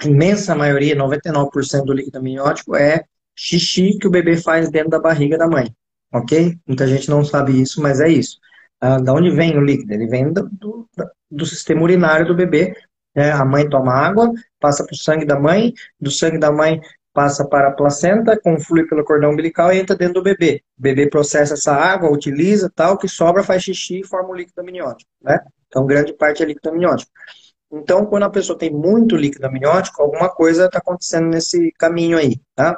[0.01, 3.03] A imensa maioria, 99% do líquido amniótico é
[3.41, 5.73] xixi que o bebê faz dentro da barriga da mãe,
[6.13, 6.57] ok?
[6.67, 8.37] Muita gente não sabe isso, mas é isso.
[8.81, 9.93] Ah, da onde vem o líquido?
[9.93, 10.89] Ele vem do, do,
[11.31, 12.73] do sistema urinário do bebê.
[13.15, 13.31] Né?
[13.31, 16.81] A mãe toma água, passa para o sangue da mãe, do sangue da mãe
[17.13, 20.61] passa para a placenta, conflui pelo cordão umbilical e entra dentro do bebê.
[20.77, 24.61] O bebê processa essa água, utiliza, tal, que sobra faz xixi e forma o líquido
[24.61, 25.39] amniótico, né?
[25.67, 27.11] Então, grande parte é líquido amniótico.
[27.71, 32.39] Então, quando a pessoa tem muito líquido amniótico, alguma coisa está acontecendo nesse caminho aí,
[32.55, 32.77] tá?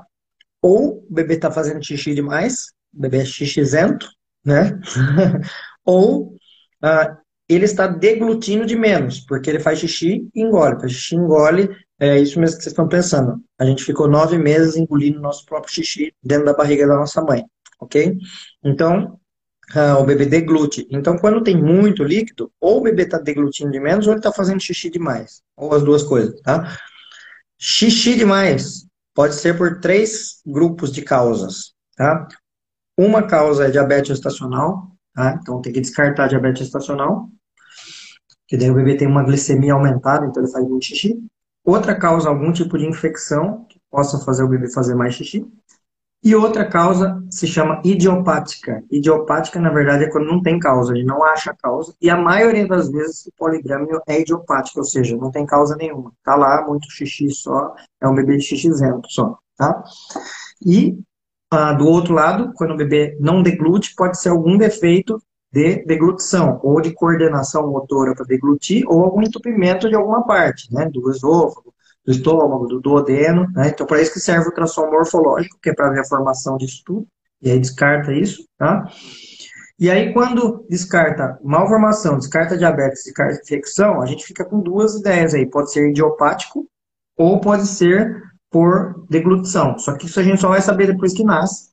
[0.62, 4.08] Ou o bebê está fazendo xixi demais, o bebê é xixizento,
[4.45, 4.80] né?
[5.84, 6.36] Ou
[6.82, 7.17] ah,
[7.50, 10.80] ele está deglutindo de menos, porque ele faz xixi e engole.
[10.80, 11.69] Faz xixi e engole,
[12.00, 13.41] é isso mesmo que vocês estão pensando.
[13.60, 17.43] A gente ficou nove meses engolindo nosso próprio xixi dentro da barriga da nossa mãe,
[17.80, 18.17] ok?
[18.63, 19.19] Então,
[19.74, 20.88] ah, o bebê deglute.
[20.91, 24.32] Então, quando tem muito líquido, ou o bebê está deglutindo de menos, ou ele está
[24.32, 25.41] fazendo xixi demais.
[25.58, 26.78] Ou as duas coisas, tá?
[27.58, 32.28] Xixi demais pode ser por três grupos de causas, tá?
[32.97, 35.38] Uma causa é diabetes gestacional, tá?
[35.41, 37.30] Então tem que descartar diabetes gestacional,
[38.47, 41.17] que daí o bebê tem uma glicemia aumentada, então ele faz muito xixi.
[41.63, 45.45] Outra causa, algum tipo de infecção, que possa fazer o bebê fazer mais xixi.
[46.23, 48.84] E outra causa se chama idiopática.
[48.91, 51.95] Idiopática, na verdade, é quando não tem causa, ele não acha causa.
[51.99, 56.12] E a maioria das vezes o poligrâmio é idiopático, ou seja, não tem causa nenhuma.
[56.23, 59.84] Tá lá, muito xixi só, é um bebê xixizento só, tá?
[60.63, 60.95] E
[61.49, 66.60] ah, do outro lado, quando o bebê não deglute, pode ser algum defeito de deglutição,
[66.63, 70.86] ou de coordenação motora para deglutir, ou algum entupimento de alguma parte, né?
[70.86, 71.73] Do esôfago,
[72.05, 73.69] do estômago, do duodeno, né?
[73.69, 76.81] Então, para isso que serve o ultrassom morfológico, que é para ver a formação disso
[76.85, 77.07] tudo,
[77.41, 78.87] e aí descarta isso, tá?
[79.79, 85.33] E aí, quando descarta malformação, descarta diabetes, descarta infecção, a gente fica com duas ideias
[85.33, 85.43] aí.
[85.43, 86.67] Pode ser idiopático
[87.17, 89.79] ou pode ser por deglutição.
[89.79, 91.71] Só que isso a gente só vai saber depois que nasce.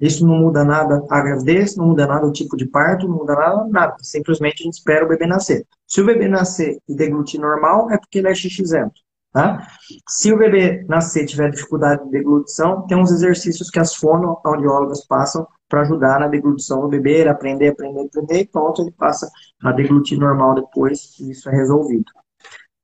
[0.00, 3.34] Isso não muda nada a gravidez, não muda nada o tipo de parto, não muda
[3.34, 3.96] nada, nada.
[4.00, 5.66] Simplesmente a gente espera o bebê nascer.
[5.86, 9.02] Se o bebê nascer e deglutir normal, é porque ele é xixizento.
[9.32, 9.64] Tá?
[10.08, 15.06] Se o bebê nascer e tiver dificuldade de deglutição, tem uns exercícios que as fonoaudiólogas
[15.06, 19.30] passam para ajudar na deglutição do bebê, aprender, aprender, aprender, e pronto, ele passa
[19.62, 22.10] a deglutir normal depois que isso é resolvido.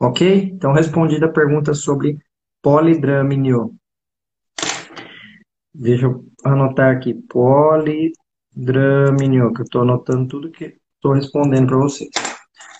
[0.00, 0.52] Ok?
[0.54, 2.16] Então, respondida a pergunta sobre
[2.62, 3.74] polidrâminio.
[5.74, 8.14] Deixa eu anotar aqui, polidrâminio,
[9.52, 12.10] que eu estou anotando tudo que estou respondendo para vocês.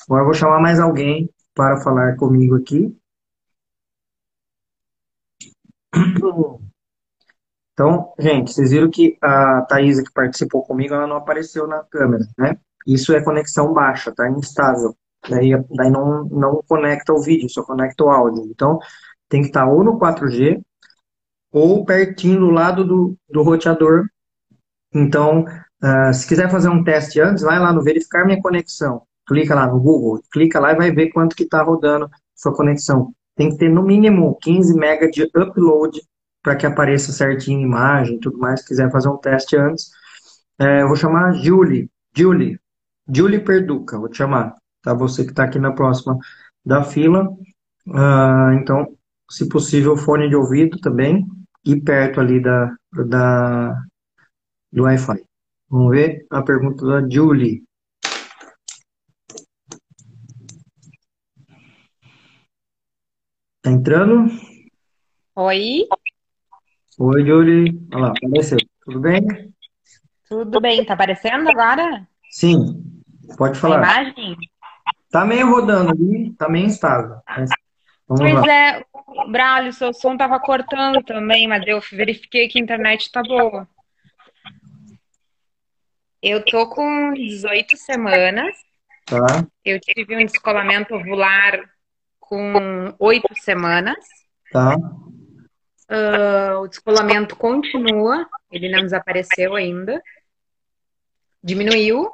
[0.09, 2.96] Agora eu vou chamar mais alguém para falar comigo aqui.
[7.73, 12.25] Então, gente, vocês viram que a Thaisa que participou comigo, ela não apareceu na câmera,
[12.39, 12.57] né?
[12.87, 14.31] Isso é conexão baixa, tá?
[14.31, 14.97] Instável.
[15.29, 18.45] Daí, daí não, não conecta o vídeo, só conecta o áudio.
[18.47, 18.79] Então,
[19.29, 20.63] tem que estar ou no 4G
[21.53, 24.07] ou pertinho do lado do, do roteador.
[24.95, 25.45] Então,
[25.83, 29.03] uh, se quiser fazer um teste antes, vai lá no verificar minha conexão.
[29.27, 33.13] clica lá no Google, clica lá e vai ver quanto que está rodando sua conexão.
[33.37, 36.01] Tem que ter no mínimo 15 MB de upload
[36.42, 38.61] para que apareça certinho imagem tudo mais.
[38.61, 39.90] Se quiser fazer um teste antes,
[40.59, 41.90] é, eu vou chamar Julie.
[42.16, 42.59] Julie.
[43.12, 44.55] Julie Perduca, vou te chamar.
[44.83, 44.94] Tá?
[44.94, 46.18] Você que está aqui na próxima
[46.64, 47.29] da fila.
[47.87, 48.96] Uh, então,
[49.31, 51.25] se possível, fone de ouvido também
[51.64, 52.75] e perto ali da,
[53.07, 53.83] da,
[54.72, 55.25] do Wi-Fi.
[55.68, 57.62] Vamos ver a pergunta da Julie.
[63.66, 64.31] Tá entrando?
[65.35, 65.88] Oi?
[67.00, 67.76] Oi, Julie.
[67.92, 68.59] Olha lá, apareceu.
[68.85, 69.20] Tudo bem?
[70.29, 70.85] Tudo bem.
[70.85, 72.07] Tá aparecendo agora?
[72.31, 73.02] Sim.
[73.37, 73.79] Pode falar.
[73.79, 74.37] A imagem?
[75.11, 77.16] Tá meio rodando ali, tá meio instável.
[78.07, 78.52] Vamos pois lá.
[78.52, 78.85] é,
[79.33, 83.68] Braulio, seu som tava cortando também, mas eu verifiquei que a internet tá boa.
[86.22, 88.57] Eu tô com 18 semanas.
[89.07, 89.44] Tá.
[89.64, 91.68] Eu tive um descolamento ovular
[92.29, 93.97] com 8 semanas.
[94.51, 94.77] Tá.
[95.89, 100.03] Uh, o descolamento continua, ele não desapareceu ainda.
[101.43, 102.11] Diminuiu,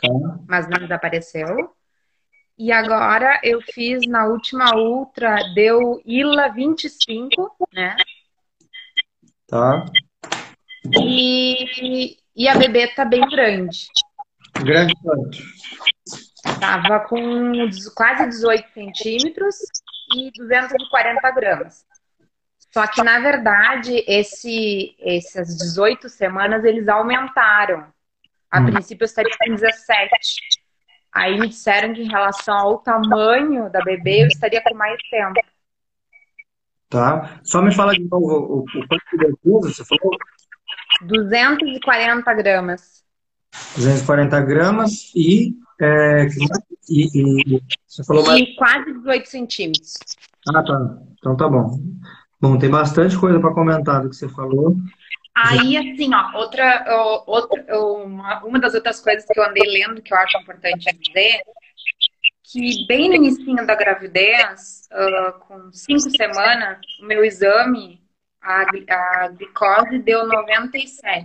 [0.00, 0.08] tá.
[0.48, 1.72] mas não desapareceu.
[2.58, 7.96] E agora eu fiz na última ultra, deu ILA 25, né?
[9.46, 9.84] Tá.
[11.00, 13.86] E, e a bebê tá bem grande.
[14.60, 15.38] Grande quanto?
[16.62, 17.52] Tava com
[17.92, 19.56] quase 18 centímetros
[20.14, 21.84] e 240 gramas.
[22.72, 27.92] Só que, na verdade, esse, essas 18 semanas eles aumentaram.
[28.48, 28.66] A hum.
[28.66, 30.08] princípio eu estaria com 17.
[31.12, 35.40] Aí me disseram que em relação ao tamanho da bebê eu estaria com mais tempo.
[36.88, 37.40] Tá.
[37.42, 40.16] Só me fala de novo o, o quanto de peso você falou?
[41.00, 43.02] 240 gramas.
[43.76, 46.26] 240 gramas e, é,
[46.88, 48.40] e, e você falou mais...
[48.40, 49.94] E quase 18 centímetros.
[50.48, 50.98] Ah, tá.
[51.18, 51.78] Então tá bom.
[52.40, 54.76] Bom, tem bastante coisa para comentar do que você falou.
[55.34, 60.12] Aí, assim, ó, outra, outra uma, uma das outras coisas que eu andei lendo que
[60.12, 61.40] eu acho importante dizer,
[62.42, 68.02] que bem no início da gravidez, uh, com cinco semanas, o meu exame,
[68.42, 71.24] a, a glicose deu 97.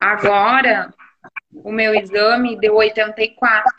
[0.00, 0.92] Agora,
[1.52, 3.72] o meu exame deu 84.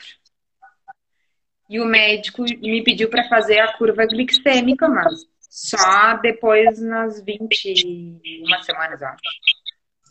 [1.70, 8.20] E o médico me pediu para fazer a curva glicêmica, mas só depois nas 21
[8.64, 9.22] semanas, acho.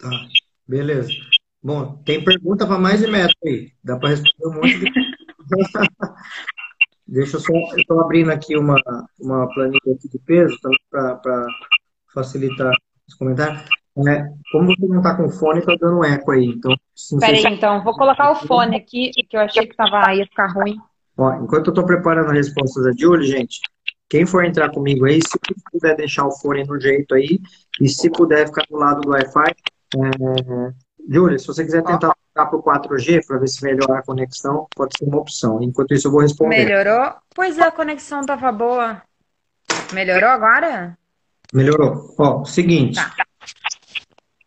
[0.01, 0.11] Tá,
[0.67, 1.11] beleza.
[1.63, 3.73] Bom, tem pergunta para mais de metro aí.
[3.83, 4.93] Dá para responder um monte de.
[7.07, 7.53] Deixa eu só.
[7.77, 8.77] Estou abrindo aqui uma,
[9.21, 10.57] uma planilha aqui de peso
[10.91, 11.47] para
[12.15, 12.73] facilitar
[13.09, 13.65] os comentários.
[14.07, 16.47] É, como você não está com fone, está dando eco aí.
[16.47, 16.75] Então,
[17.21, 17.49] Peraí, se...
[17.49, 20.77] então, vou colocar o fone aqui, que eu achei que tava, ia ficar ruim.
[21.17, 23.61] Ó, enquanto eu estou preparando a resposta da Julie, gente,
[24.09, 25.39] quem for entrar comigo aí, se
[25.71, 27.39] puder deixar o fone no jeito aí,
[27.81, 29.55] e se puder ficar do lado do Wi-Fi,
[29.97, 30.89] é...
[31.11, 34.97] Júlia, se você quiser tentar para o 4G para ver se melhora a conexão, pode
[34.97, 35.63] ser uma opção.
[35.63, 36.65] Enquanto isso, eu vou responder.
[36.65, 37.15] Melhorou?
[37.35, 39.03] Pois é, a conexão estava boa.
[39.93, 40.97] Melhorou agora?
[41.53, 42.15] Melhorou.
[42.19, 42.97] Ó, seguinte.
[42.97, 43.28] Tá.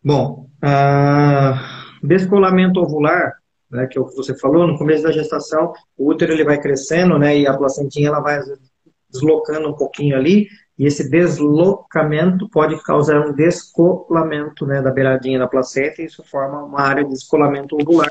[0.04, 3.34] Bom, uh, descolamento ovular,
[3.70, 6.60] né, que é o que você falou, no começo da gestação, o útero ele vai
[6.60, 8.40] crescendo, né, e a placentinha ela vai
[9.08, 15.46] deslocando um pouquinho ali, e esse deslocamento pode causar um descolamento né, da beiradinha da
[15.46, 18.10] placenta, e isso forma uma área de descolamento ovular,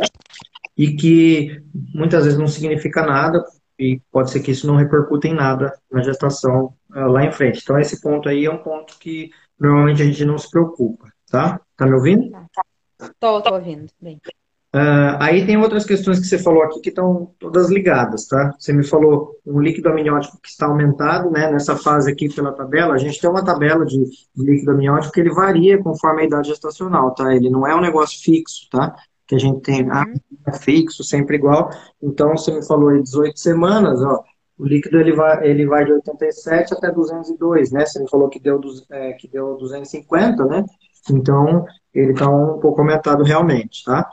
[0.78, 1.62] e que
[1.94, 3.44] muitas vezes não significa nada,
[3.78, 7.62] e pode ser que isso não repercuta em nada na gestação uh, lá em frente.
[7.64, 11.60] Então, esse ponto aí é um ponto que normalmente a gente não se preocupa, tá?
[11.82, 12.32] Tá me ouvindo?
[13.20, 14.22] Tô, tô ouvindo, bem.
[14.72, 18.54] Uh, aí tem outras questões que você falou aqui que estão todas ligadas, tá?
[18.60, 21.50] Você me falou um líquido amniótico que está aumentado, né?
[21.50, 25.22] Nessa fase aqui pela tabela, a gente tem uma tabela de, de líquido amniótico que
[25.22, 27.36] ele varia conforme a idade gestacional, tá?
[27.36, 28.96] Ele não é um negócio fixo, tá?
[29.26, 30.06] Que a gente tem ah,
[30.46, 31.72] é fixo, sempre igual.
[32.00, 34.24] Então, você me falou aí 18 semanas, ó.
[34.56, 37.88] O líquido ele vai, ele vai de 87 até 202, né?
[37.88, 40.64] Você me falou que deu, é, que deu 250, né?
[41.10, 44.10] Então, ele está um pouco aumentado realmente, tá?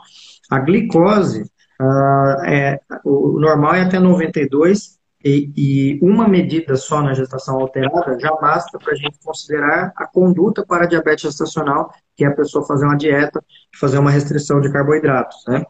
[0.49, 1.43] A glicose,
[1.81, 8.17] uh, é, o normal é até 92, e, e, uma medida só na gestação alterada
[8.17, 12.35] já basta para a gente considerar a conduta para a diabetes gestacional, que é a
[12.35, 13.43] pessoa fazer uma dieta,
[13.77, 15.65] fazer uma restrição de carboidratos, né?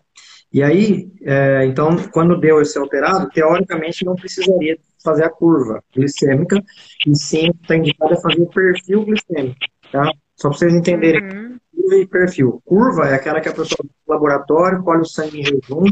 [0.52, 6.62] E aí, é, então, quando deu esse alterado, teoricamente não precisaria fazer a curva glicêmica,
[7.08, 9.60] e sim está indicado a fazer o perfil glicêmico,
[9.92, 10.12] tá?
[10.40, 11.24] Só para vocês entenderem.
[11.24, 11.50] Uhum
[11.90, 12.62] curva e perfil.
[12.66, 15.86] Curva é aquela que a pessoa no laboratório colhe o sangue em jejum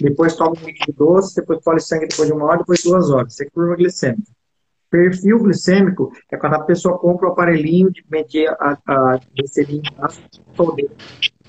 [0.00, 3.10] depois toma um líquido doce, depois colhe sangue depois de uma hora, depois de duas
[3.10, 3.34] horas.
[3.34, 4.22] Isso é curva glicêmica.
[4.92, 9.80] Perfil glicêmico é quando a pessoa compra o aparelhinho de medir a, a glicemia
[10.54, 10.76] todo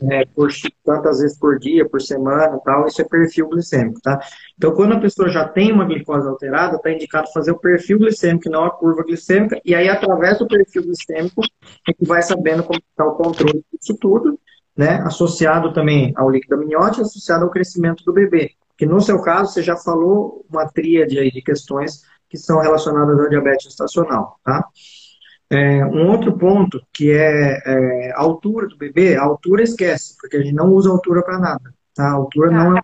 [0.10, 0.50] é, por
[0.84, 4.20] tantas vezes por dia, por semana, tal, isso é perfil glicêmico, tá?
[4.58, 8.50] Então, quando a pessoa já tem uma glicose alterada, está indicado fazer o perfil glicêmico,
[8.50, 11.42] não a curva glicêmica, e aí, através do perfil glicêmico,
[11.88, 14.40] é que vai sabendo como está o controle disso tudo,
[14.76, 15.02] né?
[15.06, 18.52] Associado também ao líquido amniótico, associado ao crescimento do bebê.
[18.78, 22.02] Que no seu caso, você já falou uma tríade aí de questões
[22.34, 24.68] que são relacionadas ao diabetes gestacional, tá?
[25.52, 30.38] É, um outro ponto que é, é, a altura do bebê, a altura esquece, porque
[30.38, 31.72] a gente não usa altura para nada.
[31.94, 32.08] Tá?
[32.08, 32.56] A altura tá.
[32.56, 32.82] não é,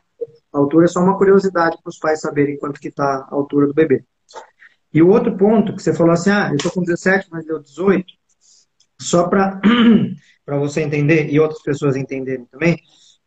[0.54, 3.66] a altura é só uma curiosidade para os pais saberem quanto que está a altura
[3.66, 4.04] do bebê.
[4.94, 7.60] E o outro ponto que você falou assim, ah, eu estou com 17, mas deu
[7.60, 8.06] 18,
[9.02, 9.60] só para
[10.60, 12.78] você entender e outras pessoas entenderem também,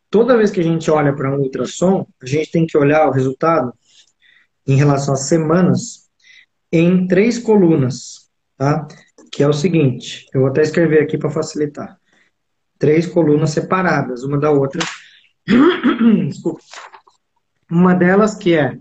[0.08, 3.12] toda vez que a gente olha para um ultrassom, a gente tem que olhar o
[3.12, 3.72] resultado
[4.64, 6.01] em relação às semanas
[6.72, 8.88] em três colunas, tá?
[9.30, 11.98] que é o seguinte, eu vou até escrever aqui para facilitar.
[12.78, 14.82] Três colunas separadas, uma da outra.
[16.28, 16.60] Desculpa.
[17.70, 18.76] Uma delas que é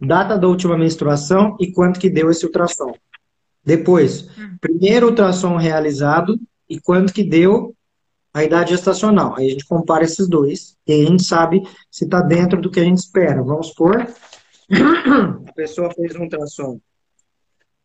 [0.00, 2.94] data da última menstruação e quanto que deu esse ultrassom.
[3.62, 4.56] Depois, hum.
[4.60, 7.74] primeiro ultrassom realizado e quanto que deu
[8.32, 9.34] a idade gestacional.
[9.36, 12.80] Aí a gente compara esses dois e a gente sabe se está dentro do que
[12.80, 13.42] a gente espera.
[13.42, 14.06] Vamos supor,
[15.48, 16.80] a pessoa fez um ultrassom.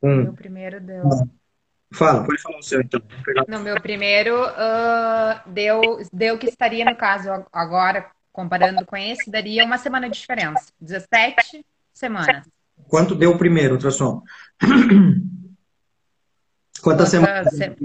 [0.02, 1.04] Um, o primeiro deu.
[1.94, 3.02] Fala, pode falar o seu então.
[3.48, 5.82] No meu primeiro uh, deu,
[6.14, 10.72] deu que estaria no caso agora, comparando com esse, daria uma semana de diferença.
[10.80, 12.48] 17 semanas.
[12.88, 14.22] Quanto deu o primeiro ultrassom?
[16.82, 17.54] Quantas semanas?
[17.54, 17.76] Se...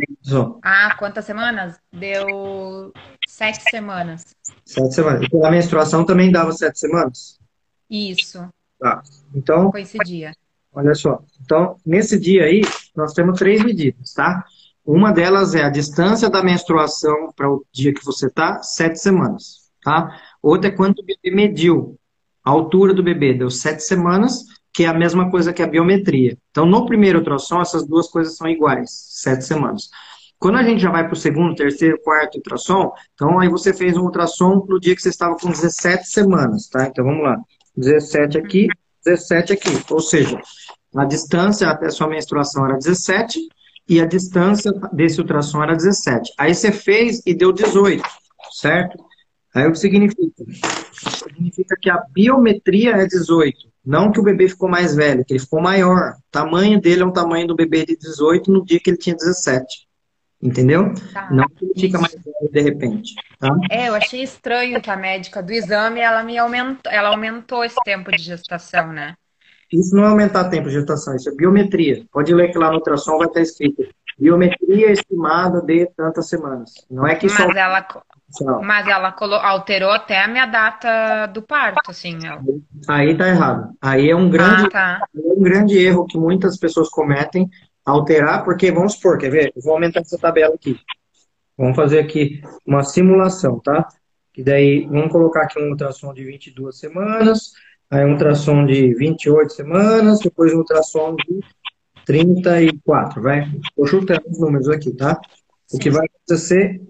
[0.63, 1.81] Ah, quantas semanas?
[1.93, 2.93] Deu
[3.27, 4.37] sete semanas.
[4.65, 5.25] Sete semanas.
[5.25, 7.39] E pela menstruação também dava sete semanas?
[7.91, 8.49] Isso.
[8.79, 9.03] Tá.
[9.35, 9.71] Então.
[9.73, 10.33] Coincidia.
[10.75, 11.23] Olha só.
[11.43, 12.63] Então, nesse dia aí,
[12.97, 14.45] nós temos três medidas, tá?
[14.85, 19.71] Uma delas é a distância da menstruação para o dia que você está, sete semanas,
[19.83, 20.21] tá?
[20.43, 21.99] Outra é quanto o bebê mediu.
[22.45, 26.37] A altura do bebê deu sete semanas, que é a mesma coisa que a biometria.
[26.51, 29.89] Então, no primeiro ultrassom, essas duas coisas são iguais, sete semanas.
[30.39, 33.97] Quando a gente já vai para o segundo, terceiro, quarto ultrassom, então aí você fez
[33.97, 36.87] um ultrassom no dia que você estava com 17 semanas, tá?
[36.87, 37.39] Então vamos lá.
[37.77, 38.69] 17 aqui,
[39.05, 39.71] 17 aqui.
[39.91, 40.41] Ou seja,
[40.97, 43.41] a distância até sua menstruação era 17
[43.89, 46.33] e a distância desse ultrassom era 17.
[46.39, 48.03] Aí você fez e deu 18,
[48.53, 48.97] certo?
[49.55, 50.45] Aí o que significa?
[50.93, 53.57] Significa que a biometria é 18.
[53.85, 56.13] Não que o bebê ficou mais velho, que ele ficou maior.
[56.13, 59.15] O tamanho dele é um tamanho do bebê de 18 no dia que ele tinha
[59.15, 59.87] 17.
[60.45, 60.93] Entendeu?
[61.11, 61.31] Tá.
[61.31, 63.15] Não fica mais velho de repente.
[63.39, 63.49] Tá?
[63.71, 67.83] É, eu achei estranho que a médica do exame ela me aumentou, ela aumentou esse
[67.83, 69.15] tempo de gestação, né?
[69.73, 72.05] Isso não é aumentar tempo de gestação, isso é biometria.
[72.13, 76.73] Pode ler que lá no ultrassom vai estar escrito biometria estimada de tantas semanas.
[76.91, 77.51] Não é que mas só...
[77.51, 77.87] Ela,
[78.63, 82.19] mas ela alterou até a minha data do parto, assim.
[82.25, 82.43] Ela...
[82.89, 83.71] Aí tá errado.
[83.81, 85.01] Aí é um grande, ah, tá.
[85.15, 87.49] é um grande erro que muitas pessoas cometem,
[87.85, 89.53] alterar, porque, vamos supor, quer ver?
[89.55, 90.79] Eu vou aumentar essa tabela aqui.
[91.57, 93.87] Vamos fazer aqui uma simulação, tá?
[94.33, 97.53] Que daí, vamos colocar aqui um ultrassom de 22 semanas,
[97.91, 101.41] aí um ultrassom de 28 semanas, depois um ultrassom de
[102.05, 103.49] 34, vai?
[103.63, 105.21] Estou chutando os números aqui, tá?
[105.73, 106.81] O que vai acontecer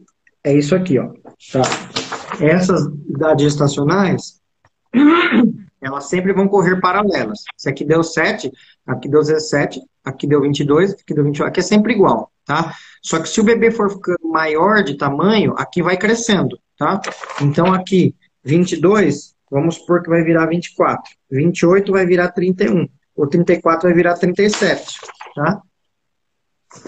[0.43, 1.09] é isso aqui, ó.
[1.53, 1.63] Tá?
[2.41, 4.41] Essas idades estacionais,
[5.81, 7.41] elas sempre vão correr paralelas.
[7.57, 8.51] Se aqui deu 7,
[8.87, 12.75] aqui deu 17, aqui deu 22, aqui deu 28, aqui é sempre igual, tá?
[13.03, 17.01] Só que se o bebê for ficando maior de tamanho, aqui vai crescendo, tá?
[17.41, 21.13] Então aqui, 22, Vamos supor que vai virar 24.
[21.31, 22.89] 28 vai virar 31.
[23.15, 24.99] O 34 vai virar 37,
[25.33, 25.63] tá?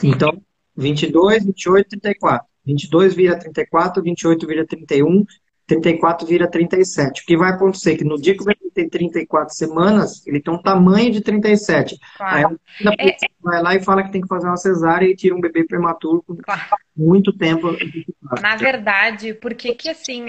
[0.02, 0.42] Então,
[0.76, 2.46] 22, 28, 34.
[2.64, 5.24] 22 vira 34, 28 vira 31,
[5.66, 7.22] 34 vira 37.
[7.22, 7.92] O que vai acontecer?
[7.92, 11.20] É que no dia que o bebê tem 34 semanas, ele tem um tamanho de
[11.20, 11.98] 37.
[12.16, 12.60] Claro.
[12.80, 13.16] Aí a é...
[13.40, 16.22] vai lá e fala que tem que fazer uma cesárea e tira um bebê prematuro
[16.22, 16.60] com claro.
[16.96, 17.76] muito tempo.
[18.40, 20.26] Na verdade, por que que assim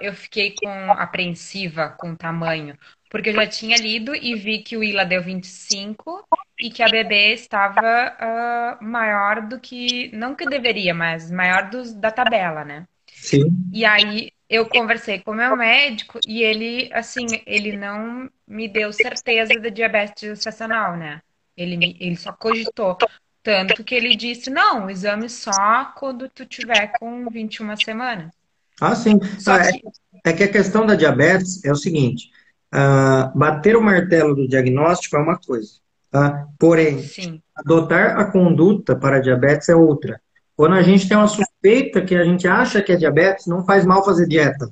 [0.00, 2.76] eu fiquei com apreensiva com o tamanho?
[3.10, 6.24] Porque eu já tinha lido e vi que o Ila deu 25
[6.60, 11.92] e que a bebê estava uh, maior do que, não que deveria, mas maior dos,
[11.92, 12.86] da tabela, né?
[13.12, 13.46] Sim.
[13.72, 18.92] E aí eu conversei com o meu médico e ele, assim, ele não me deu
[18.92, 21.22] certeza da diabetes gestacional, né?
[21.56, 22.98] Ele, me, ele só cogitou.
[23.44, 28.32] Tanto que ele disse, não, o exame só quando tu tiver com 21 semanas.
[28.80, 29.20] Ah, sim.
[29.46, 29.86] Ah, que...
[30.26, 32.30] É, é, que a questão da diabetes é o seguinte,
[32.74, 35.74] uh, bater o martelo do diagnóstico é uma coisa,
[36.10, 36.48] tá?
[36.58, 37.40] Porém, Sim.
[37.54, 40.20] adotar a conduta para diabetes é outra.
[40.60, 43.86] Quando a gente tem uma suspeita que a gente acha que é diabetes, não faz
[43.86, 44.68] mal fazer dieta.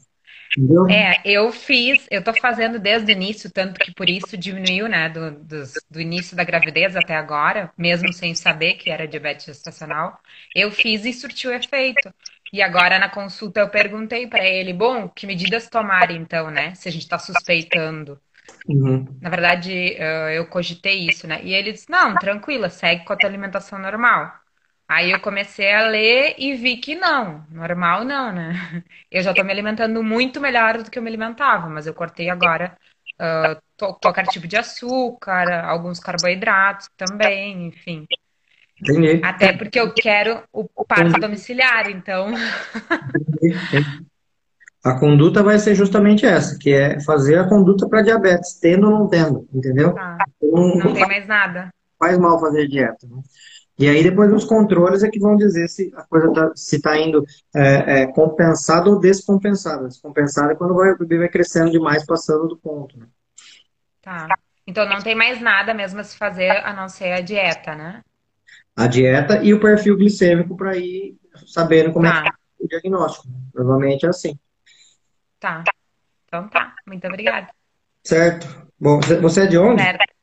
[0.55, 0.87] Entendeu?
[0.87, 5.09] É, eu fiz, eu tô fazendo desde o início, tanto que por isso diminuiu, né,
[5.09, 10.19] do, do, do, início da gravidez até agora, mesmo sem saber que era diabetes gestacional.
[10.55, 12.13] Eu fiz e surtiu efeito.
[12.53, 16.87] E agora na consulta eu perguntei para ele, bom, que medidas tomar então, né, se
[16.87, 18.21] a gente está suspeitando.
[18.69, 19.07] Uhum.
[19.23, 19.97] Na verdade,
[20.35, 21.41] eu cogitei isso, né?
[21.43, 24.35] E ele disse, não, tranquila, segue com a tua alimentação normal.
[24.89, 28.53] Aí eu comecei a ler e vi que não, normal não, né?
[29.13, 32.29] Eu já tô me alimentando muito melhor do que eu me alimentava, mas eu cortei
[32.29, 32.77] agora
[33.19, 38.07] uh, qualquer tipo de açúcar, alguns carboidratos também, enfim.
[38.83, 39.21] Entendi.
[39.25, 42.35] Até porque eu quero o parto domiciliar, então.
[44.85, 48.99] A conduta vai ser justamente essa, que é fazer a conduta para diabetes, tendo ou
[48.99, 49.95] não tendo, entendeu?
[49.99, 51.69] Ah, não, não tem mais nada.
[51.99, 53.07] Faz mal fazer dieta.
[53.07, 53.21] Né?
[53.79, 56.99] E aí depois os controles é que vão dizer se a coisa tá, se está
[56.99, 57.25] indo
[57.55, 59.87] é, é, compensada ou descompensada.
[59.87, 62.99] Descompensada é quando vai, o bebê vai crescendo demais, passando do ponto.
[62.99, 63.07] Né?
[64.03, 64.27] Tá.
[64.67, 68.03] Então não tem mais nada mesmo a se fazer a não ser a dieta, né?
[68.75, 71.17] A dieta e o perfil glicêmico para ir
[71.47, 72.25] sabendo como tá.
[72.27, 73.29] é que o diagnóstico.
[73.53, 74.37] Provavelmente é assim.
[75.39, 75.63] Tá.
[76.27, 76.75] Então tá.
[76.85, 77.49] Muito obrigada.
[78.03, 78.69] Certo.
[78.79, 79.83] Bom, você é de onde?
[79.83, 80.18] Certo.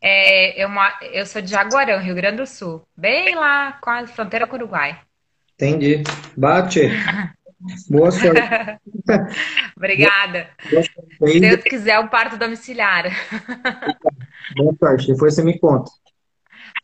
[0.00, 0.68] É, eu,
[1.12, 2.86] eu sou de Jaguarão, Rio Grande do Sul.
[2.96, 5.00] Bem lá, com a fronteira com o Uruguai.
[5.54, 6.02] Entendi.
[6.36, 6.88] Bate.
[7.90, 8.40] Boa sorte.
[9.76, 10.48] Obrigada.
[10.70, 11.32] Boa sorte.
[11.32, 13.06] Se Deus quiser, um parto domiciliar.
[14.56, 15.08] Boa sorte.
[15.08, 15.90] Depois você me conta.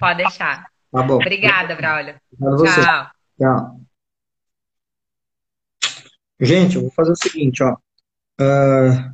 [0.00, 0.66] Pode deixar.
[0.90, 1.14] Tá bom.
[1.14, 2.16] Obrigada, Braulio.
[2.36, 3.10] Tchau.
[3.38, 3.80] Tchau.
[6.40, 7.76] Gente, eu vou fazer o seguinte, ó.
[8.40, 9.12] Uh,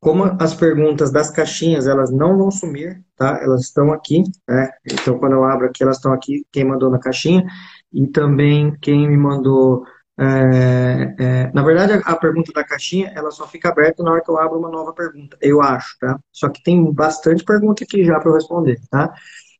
[0.00, 3.38] como as perguntas das caixinhas, elas não vão sumir, tá?
[3.42, 4.70] Elas estão aqui, né?
[4.90, 7.44] Então, quando eu abro aqui, elas estão aqui, quem mandou na caixinha,
[7.92, 9.84] e também quem me mandou...
[10.18, 14.22] É, é, na verdade, a, a, pergunta da caixinha, ela só fica aberta na hora
[14.22, 16.18] que eu abro uma nova pergunta, eu acho, tá?
[16.30, 19.12] Só que tem bastante pergunta aqui já para eu responder, tá?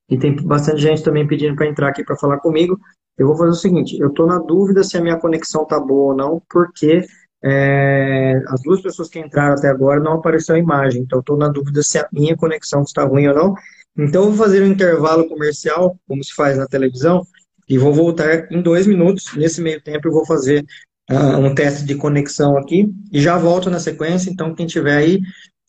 [0.08, 2.78] E tem bastante gente também pedindo para entrar aqui para falar comigo.
[3.16, 6.12] Eu vou fazer o seguinte, eu estou na dúvida se a minha conexão tá boa
[6.12, 7.06] ou não, porque
[7.42, 11.48] é, as duas pessoas que entraram até agora não apareceu a imagem, então estou na
[11.48, 13.54] dúvida se a minha conexão está ruim ou não.
[13.96, 17.26] Então, vou fazer um intervalo comercial, como se faz na televisão,
[17.68, 19.34] e vou voltar em dois minutos.
[19.36, 20.64] Nesse meio tempo, eu vou fazer
[21.10, 24.30] uh, um teste de conexão aqui e já volto na sequência.
[24.30, 25.20] Então, quem tiver aí,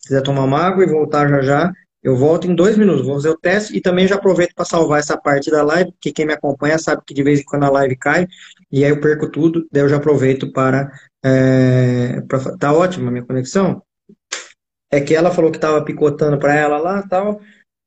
[0.01, 1.71] quiser tomar uma água e voltar já já,
[2.03, 3.05] eu volto em dois minutos.
[3.05, 6.11] Vou fazer o teste e também já aproveito para salvar essa parte da live, porque
[6.11, 8.27] quem me acompanha sabe que de vez em quando a live cai
[8.71, 10.91] e aí eu perco tudo, daí eu já aproveito para
[11.23, 13.83] é, pra, tá ótima a minha conexão.
[14.89, 17.41] É que ela falou que estava picotando para ela lá tal.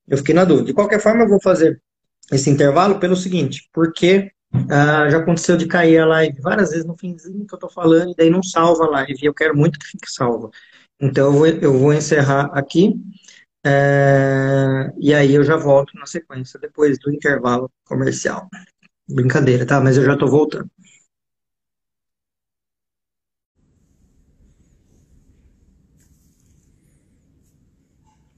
[0.09, 0.67] Eu fiquei na dúvida.
[0.67, 1.81] De qualquer forma, eu vou fazer
[2.33, 4.31] esse intervalo pelo seguinte, porque
[4.71, 8.13] ah, já aconteceu de cair a live várias vezes no finzinho que eu tô falando,
[8.13, 9.19] e daí não salva a live.
[9.23, 10.51] Eu quero muito que fique salva.
[11.01, 12.95] Então eu vou, eu vou encerrar aqui.
[13.67, 18.49] É, e aí eu já volto na sequência depois do intervalo comercial.
[19.09, 19.81] Brincadeira, tá?
[19.81, 20.71] Mas eu já tô voltando.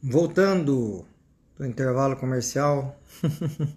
[0.03, 1.05] Voltando
[1.59, 2.99] do intervalo comercial.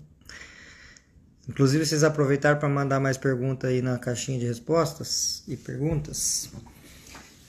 [1.48, 6.50] Inclusive, vocês aproveitaram para mandar mais perguntas aí na caixinha de respostas e perguntas.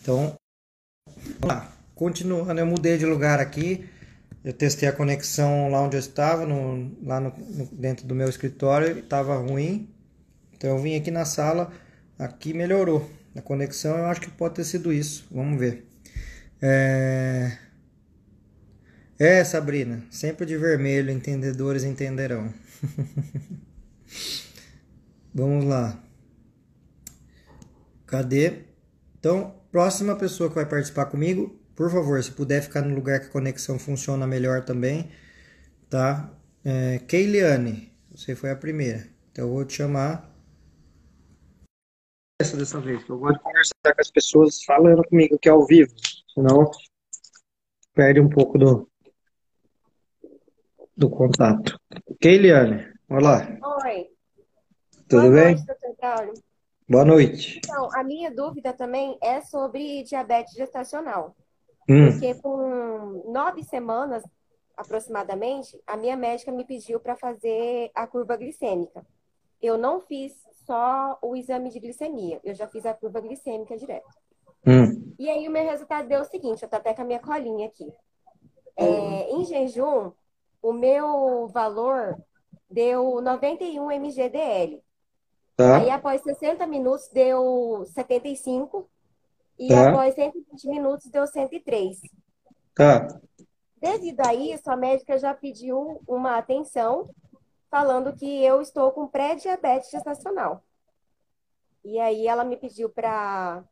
[0.03, 0.37] Então,
[1.41, 1.73] vamos lá.
[1.95, 3.85] Continuando, eu mudei de lugar aqui.
[4.43, 7.31] Eu testei a conexão lá onde eu estava, no, lá no,
[7.73, 9.89] dentro do meu escritório, estava ruim.
[10.55, 11.73] Então, eu vim aqui na sala,
[12.19, 13.09] aqui melhorou.
[13.37, 15.27] A conexão, eu acho que pode ter sido isso.
[15.31, 15.87] Vamos ver.
[16.61, 17.59] É...
[19.19, 22.53] É, Sabrina, sempre de vermelho, entendedores entenderão.
[25.35, 26.03] Vamos lá.
[28.07, 28.65] Cadê?
[29.19, 33.29] Então, próxima pessoa que vai participar comigo, por favor, se puder ficar no lugar que
[33.29, 35.11] a conexão funciona melhor também,
[35.89, 36.31] tá?
[36.63, 39.09] É, Keiliane, você foi a primeira.
[39.33, 40.31] Então, eu vou te chamar.
[42.39, 45.65] Essa dessa vez, eu gosto de conversar com as pessoas falando comigo que é ao
[45.65, 45.91] vivo,
[46.35, 46.71] senão
[47.95, 48.91] perde um pouco do,
[50.95, 51.81] do contato.
[52.21, 53.57] Keiliane, olá.
[53.87, 54.07] Oi.
[55.09, 55.55] Tudo Boa bem?
[55.55, 56.35] Noite, doutor
[56.87, 57.59] Boa noite.
[57.65, 61.35] Então, a minha dúvida também é sobre diabetes gestacional.
[61.89, 62.11] Hum.
[62.11, 64.23] Porque com nove semanas,
[64.77, 69.05] aproximadamente, a minha médica me pediu para fazer a curva glicêmica.
[69.61, 70.33] Eu não fiz
[70.65, 74.09] só o exame de glicemia, eu já fiz a curva glicêmica direto.
[74.67, 75.15] Hum.
[75.19, 77.67] E aí o meu resultado deu o seguinte, eu tô até com a minha colinha
[77.67, 77.93] aqui.
[78.77, 80.13] É, em jejum,
[80.63, 82.17] o meu valor
[82.71, 84.81] deu 91 mgdl.
[85.57, 85.77] Tá.
[85.77, 88.89] Aí após 60 minutos deu 75
[89.61, 89.91] e tá.
[89.91, 92.01] após 120 minutos deu 103.
[92.75, 93.21] Tá.
[93.77, 97.11] Devido a isso, a médica já pediu uma atenção,
[97.71, 100.65] falando que eu estou com pré-diabetes gestacional.
[101.85, 103.63] E aí ela me pediu para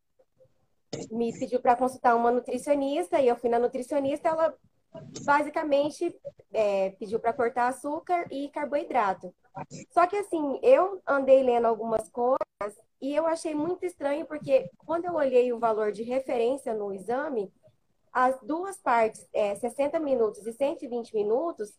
[1.11, 4.55] me pediu para consultar uma nutricionista e eu fui na nutricionista, ela
[5.23, 6.19] basicamente
[6.51, 9.35] é, pediu para cortar açúcar e carboidrato.
[9.91, 12.39] Só que assim, eu andei lendo algumas coisas
[13.01, 17.51] e eu achei muito estranho porque quando eu olhei o valor de referência no exame,
[18.13, 21.73] as duas partes, é, 60 minutos e 120 minutos,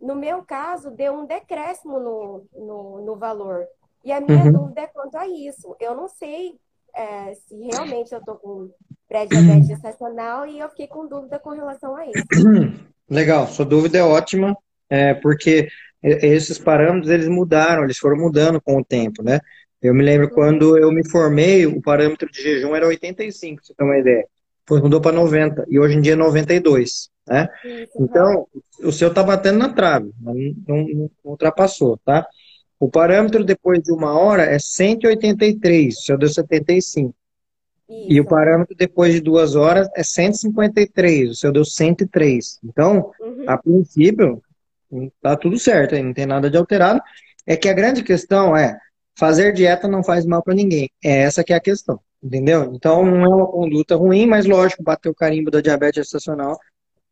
[0.00, 3.66] no meu caso, deu um decréscimo no, no, no valor.
[4.04, 4.52] E a minha uhum.
[4.52, 5.76] dúvida é quanto a isso.
[5.78, 6.58] Eu não sei
[6.94, 8.70] é, se realmente eu estou com
[9.08, 12.24] pré-diabetes gestacional e eu fiquei com dúvida com relação a isso.
[13.08, 14.56] Legal, sua dúvida é ótima,
[14.88, 15.68] é, porque
[16.02, 19.38] esses parâmetros eles mudaram, eles foram mudando com o tempo, né?
[19.82, 23.74] Eu me lembro quando eu me formei, o parâmetro de jejum era 85, pra você
[23.74, 24.26] ter uma ideia.
[24.64, 27.48] Depois mudou para 90 e hoje em dia é 92, né?
[27.64, 28.46] Isso, então,
[28.80, 30.34] o seu tá batendo na trave, não,
[30.68, 32.24] não, não ultrapassou, tá?
[32.78, 37.14] O parâmetro depois de uma hora é 183, o seu deu 75.
[37.88, 38.06] Isso.
[38.08, 42.58] E o parâmetro depois de duas horas é 153, o seu deu 103.
[42.64, 43.44] Então, uhum.
[43.46, 44.42] a princípio,
[45.20, 47.00] tá tudo certo, aí não tem nada de alterado.
[47.46, 48.78] É que a grande questão é,
[49.16, 50.90] fazer dieta não faz mal para ninguém.
[51.02, 52.72] É essa que é a questão, entendeu?
[52.74, 56.58] Então, não é uma conduta ruim, mas lógico, bater o carimbo da diabetes gestacional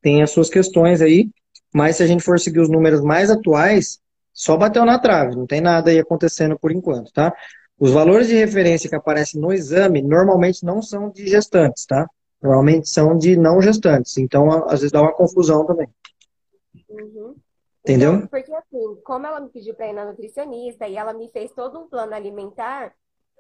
[0.03, 1.29] tem as suas questões aí,
[1.73, 4.01] mas se a gente for seguir os números mais atuais,
[4.33, 7.33] só bateu na trave, não tem nada aí acontecendo por enquanto, tá?
[7.79, 12.09] Os valores de referência que aparecem no exame normalmente não são de gestantes, tá?
[12.43, 14.17] Normalmente são de não gestantes.
[14.19, 15.89] Então, às vezes dá uma confusão também.
[17.91, 18.29] Entendeu?
[18.29, 21.79] Porque assim, como ela me pediu para ir na nutricionista e ela me fez todo
[21.79, 22.95] um plano alimentar,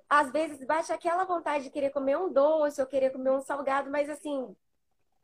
[0.08, 3.90] às vezes bate aquela vontade de querer comer um doce ou querer comer um salgado,
[3.90, 4.54] mas assim,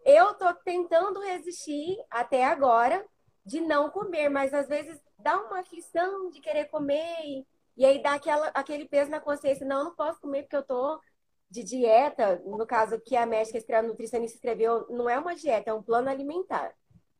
[0.04, 3.04] eu tô tentando resistir até agora
[3.44, 7.46] de não comer, mas às vezes dá uma aflição de querer comer e,
[7.76, 10.62] e aí dá aquela, aquele peso na consciência, não, eu não posso comer porque eu
[10.62, 11.00] tô
[11.50, 15.74] de dieta, no caso que a médica, a nutricionista escreveu, não é uma dieta, é
[15.74, 16.72] um plano alimentar,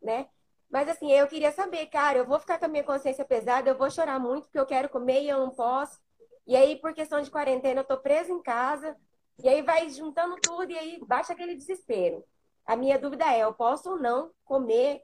[0.03, 0.29] né?
[0.71, 3.79] Mas assim, eu queria saber, cara, eu vou ficar com a minha consciência pesada, eu
[3.79, 5.99] vou chorar muito porque eu quero comer e eu não posso.
[6.47, 8.97] E aí, por questão de quarentena, eu tô presa em casa.
[9.43, 12.25] E aí vai juntando tudo e aí baixa aquele desespero.
[12.65, 15.03] A minha dúvida é, eu posso ou não comer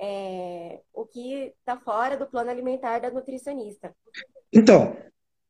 [0.00, 3.94] é, o que está fora do plano alimentar da nutricionista.
[4.52, 4.96] Então,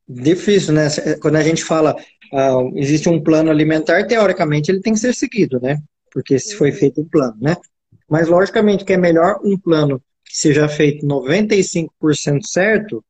[0.07, 0.87] difícil, né?
[1.21, 1.95] Quando a gente fala
[2.33, 5.77] uh, existe um plano alimentar, teoricamente ele tem que ser seguido, né?
[6.11, 6.75] Porque se foi uhum.
[6.75, 7.55] feito um plano, né?
[8.11, 13.01] Mas logicamente que é melhor um plano que seja feito 95% certo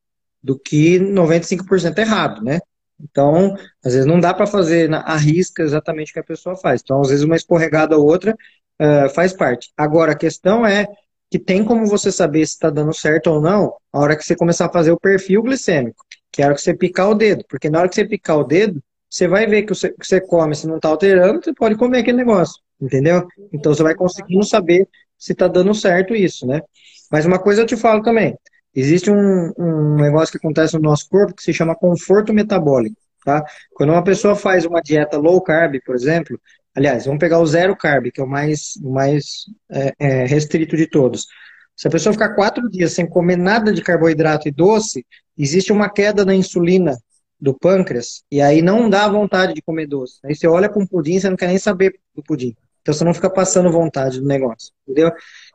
[0.44, 2.60] do que 95% errado, né?
[3.00, 6.82] Então, às vezes não dá para fazer a risca exatamente o que a pessoa faz.
[6.84, 8.38] Então, às vezes uma escorregada ou outra
[8.80, 9.72] uh, faz parte.
[9.76, 10.86] Agora, a questão é
[11.32, 14.36] que tem como você saber se está dando certo ou não a hora que você
[14.36, 17.44] começar a fazer o perfil glicêmico, que é a hora que você picar o dedo.
[17.50, 20.22] Porque na hora que você picar o dedo, você vai ver que o que você
[20.22, 23.28] come, se não está alterando, você pode comer aquele negócio, entendeu?
[23.54, 26.62] Então você vai conseguindo saber se está dando certo isso, né?
[27.12, 28.38] Mas uma coisa eu te falo também,
[28.74, 33.44] existe um, um negócio que acontece no nosso corpo que se chama conforto metabólico, tá?
[33.74, 36.40] Quando uma pessoa faz uma dieta low carb, por exemplo,
[36.74, 40.88] Aliás, vamos pegar o zero carb, que é o mais, mais é, é, restrito de
[40.88, 41.26] todos.
[41.76, 45.06] Se a pessoa ficar quatro dias sem comer nada de carboidrato e doce,
[45.38, 46.98] existe uma queda na insulina
[47.40, 50.20] do pâncreas, e aí não dá vontade de comer doce.
[50.24, 52.56] Aí você olha com o pudim, você não quer nem saber do pudim.
[52.82, 55.12] Então você não fica passando vontade do negócio, entendeu?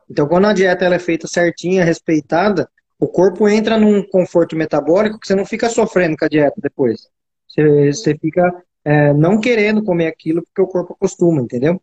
[0.09, 2.69] Então quando a dieta ela é feita certinha, respeitada,
[2.99, 7.09] o corpo entra num conforto metabólico que você não fica sofrendo com a dieta depois.
[7.47, 11.81] Você, você fica é, não querendo comer aquilo porque o corpo acostuma, entendeu?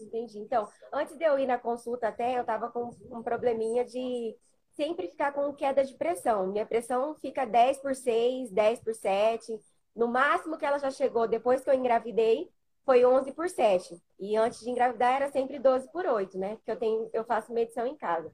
[0.00, 0.38] Entendi.
[0.38, 4.34] Então, antes de eu ir na consulta até, eu tava com um probleminha de
[4.74, 6.46] sempre ficar com queda de pressão.
[6.48, 9.60] Minha pressão fica 10 por 6, 10 por 7.
[9.94, 12.48] No máximo que ela já chegou depois que eu engravidei
[12.84, 14.00] foi 11 por 7.
[14.18, 16.56] E antes de engravidar era sempre 12 por 8, né?
[16.56, 18.30] Porque eu, tenho, eu faço medição em casa.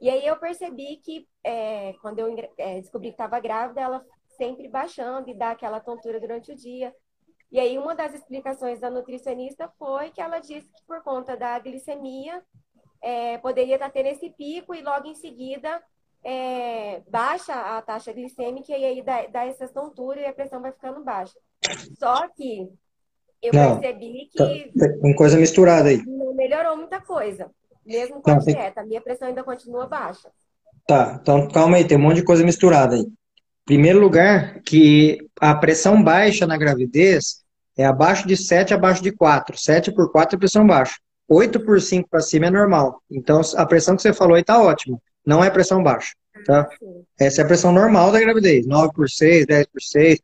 [0.00, 4.04] E aí eu percebi que é, quando eu é, descobri que estava grávida, ela
[4.36, 6.94] sempre baixando e dá aquela tontura durante o dia.
[7.50, 11.58] E aí, uma das explicações da nutricionista foi que ela disse que por conta da
[11.58, 12.42] glicemia,
[13.00, 15.82] é, poderia estar tendo esse pico e logo em seguida
[16.24, 20.72] é, baixa a taxa glicêmica e aí dá, dá essa tontura e a pressão vai
[20.72, 21.38] ficando baixa.
[21.98, 22.72] Só que
[23.42, 26.02] eu Não, percebi tá, que tem coisa misturada aí.
[26.06, 27.50] não melhorou muita coisa,
[27.84, 28.80] mesmo com a Não, tem, dieta.
[28.80, 30.28] A minha pressão ainda continua baixa.
[30.86, 33.06] tá, então calma aí, tem um monte de coisa misturada aí.
[33.64, 37.42] Primeiro lugar, que a pressão baixa na gravidez
[37.76, 39.56] é abaixo de 7, abaixo de 4.
[39.56, 40.96] 7 por 4 é pressão baixa.
[41.28, 43.00] 8 por 5 para cima é normal.
[43.10, 44.98] Então, a pressão que você falou aí tá ótima.
[45.24, 46.12] Não é pressão baixa,
[46.44, 46.68] tá?
[46.78, 47.04] Sim.
[47.18, 48.66] Essa é a pressão normal da gravidez.
[48.66, 50.18] 9 por 6, 10 por 6.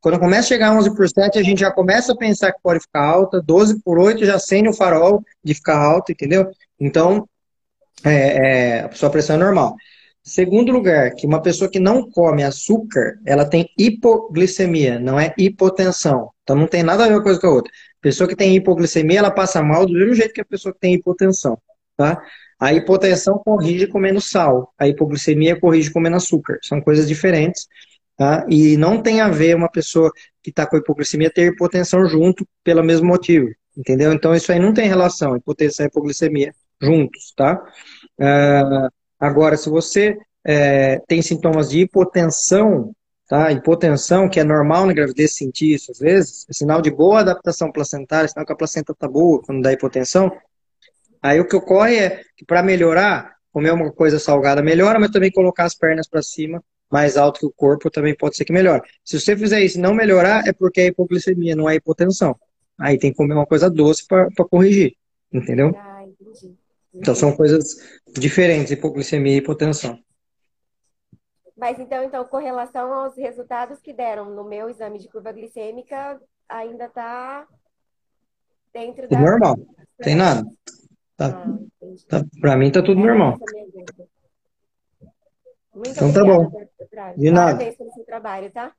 [0.00, 2.60] Quando começa a chegar a 11 por 7, a gente já começa a pensar que
[2.62, 3.42] pode ficar alta.
[3.42, 6.50] 12 por 8 já acende o farol de ficar alta, entendeu?
[6.78, 7.28] Então,
[8.04, 9.76] é, é, a sua pressão é normal.
[10.22, 16.30] Segundo lugar, que uma pessoa que não come açúcar, ela tem hipoglicemia, não é hipotensão.
[16.42, 17.72] Então não tem nada a ver uma coisa com a outra.
[18.00, 20.94] Pessoa que tem hipoglicemia, ela passa mal do mesmo jeito que a pessoa que tem
[20.94, 21.58] hipotensão,
[21.96, 22.22] tá?
[22.58, 26.58] A hipotensão corrige comendo sal, a hipoglicemia corrige comendo açúcar.
[26.62, 27.66] São coisas diferentes,
[28.20, 28.44] tá?
[28.50, 30.12] E não tem a ver uma pessoa
[30.42, 34.12] que está com hipoglicemia ter hipotensão junto pelo mesmo motivo, entendeu?
[34.12, 36.52] Então isso aí não tem relação, hipotensão e hipoglicemia
[36.82, 37.58] juntos, tá?
[38.20, 42.94] Ah, agora, se você é, tem sintomas de hipotensão,
[43.26, 43.50] tá?
[43.52, 47.72] Hipotensão, que é normal na gravidez sentir isso às vezes, é sinal de boa adaptação
[47.72, 50.30] placentária, sinal que a placenta está boa quando dá hipotensão.
[51.22, 55.32] Aí o que ocorre é que para melhorar, comer uma coisa salgada melhora, mas também
[55.32, 58.82] colocar as pernas para cima, mais alto que o corpo, também pode ser que melhore.
[59.04, 62.36] Se você fizer isso e não melhorar, é porque é hipoglicemia, não é hipotensão.
[62.78, 64.96] Aí tem que comer uma coisa doce para corrigir,
[65.32, 65.72] entendeu?
[65.76, 66.56] Ah, entendi.
[66.94, 67.76] Então são coisas
[68.18, 69.98] diferentes, hipoglicemia e hipotensão.
[71.56, 76.18] Mas então, então, com relação aos resultados que deram no meu exame de curva glicêmica,
[76.48, 77.46] ainda está
[78.72, 79.20] dentro da.
[79.20, 79.56] normal,
[79.98, 80.42] tem nada.
[81.16, 82.06] Tá, Ah, entendi.
[82.06, 83.34] tá, para mim tá tudo Era normal.
[83.34, 84.08] essa a minha dúvida.
[85.74, 86.50] Muito Então tá bom.
[87.16, 87.52] De nada.
[87.52, 88.72] Parabéns pelo seu trabalho, tá?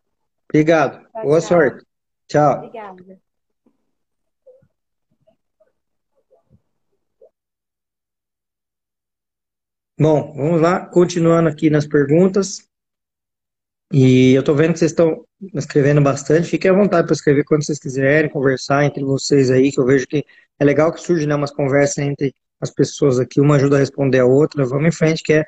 [0.49, 1.01] Obrigado.
[1.11, 1.47] Tchau, Boa tchau.
[1.47, 1.85] sorte.
[2.27, 2.57] Tchau.
[2.57, 3.19] Obrigada.
[9.99, 12.67] Bom, vamos lá, continuando aqui nas perguntas.
[13.93, 16.49] E eu tô vendo que vocês estão escrevendo bastante.
[16.49, 20.07] Fiquem à vontade para escrever quando vocês quiserem, conversar entre vocês aí, que eu vejo
[20.07, 20.25] que
[20.59, 24.19] é legal que surge, né, umas conversas entre as pessoas aqui, uma ajuda a responder
[24.19, 24.65] a outra.
[24.65, 25.45] Vamos em frente, que é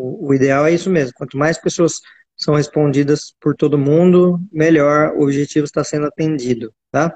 [0.00, 1.12] o, o ideal é isso mesmo.
[1.14, 1.94] Quanto mais pessoas
[2.36, 7.14] são respondidas por todo mundo, melhor o objetivo está sendo atendido, tá?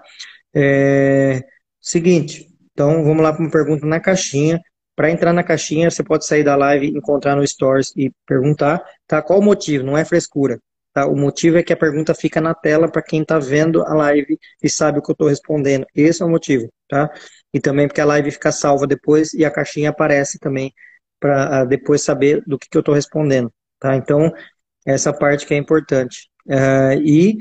[0.54, 1.42] É,
[1.80, 4.60] seguinte, então vamos lá para uma pergunta na caixinha.
[4.96, 9.20] Para entrar na caixinha, você pode sair da live, encontrar no Stories e perguntar, tá?
[9.22, 9.84] Qual o motivo?
[9.84, 10.60] Não é frescura,
[10.92, 11.06] tá?
[11.06, 14.38] O motivo é que a pergunta fica na tela para quem está vendo a live
[14.62, 15.84] e sabe o que eu estou respondendo.
[15.94, 17.10] Esse é o motivo, tá?
[17.52, 20.72] E também porque a live fica salva depois e a caixinha aparece também
[21.24, 23.50] para depois saber do que, que eu estou respondendo,
[23.80, 23.96] tá?
[23.96, 24.30] Então,
[24.84, 26.28] essa parte que é importante.
[26.46, 27.38] Uh, e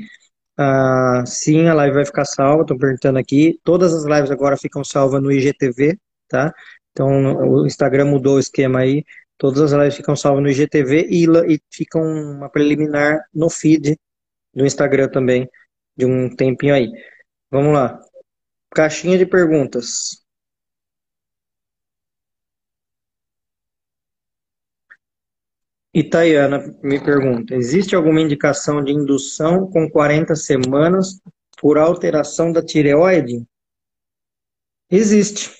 [0.58, 3.60] uh, sim, a live vai ficar salva, estou perguntando aqui.
[3.62, 5.98] Todas as lives agora ficam salvas no IGTV,
[6.30, 6.50] tá?
[6.92, 9.04] Então, o Instagram mudou o esquema aí.
[9.36, 13.98] Todas as lives ficam salvas no IGTV e, e ficam uma preliminar no feed
[14.54, 15.46] do Instagram também,
[15.94, 16.90] de um tempinho aí.
[17.50, 18.00] Vamos lá.
[18.74, 20.23] Caixinha de perguntas.
[25.94, 31.20] Itaiana me pergunta: existe alguma indicação de indução com 40 semanas
[31.58, 33.44] por alteração da tireoide?
[34.90, 35.52] Existe.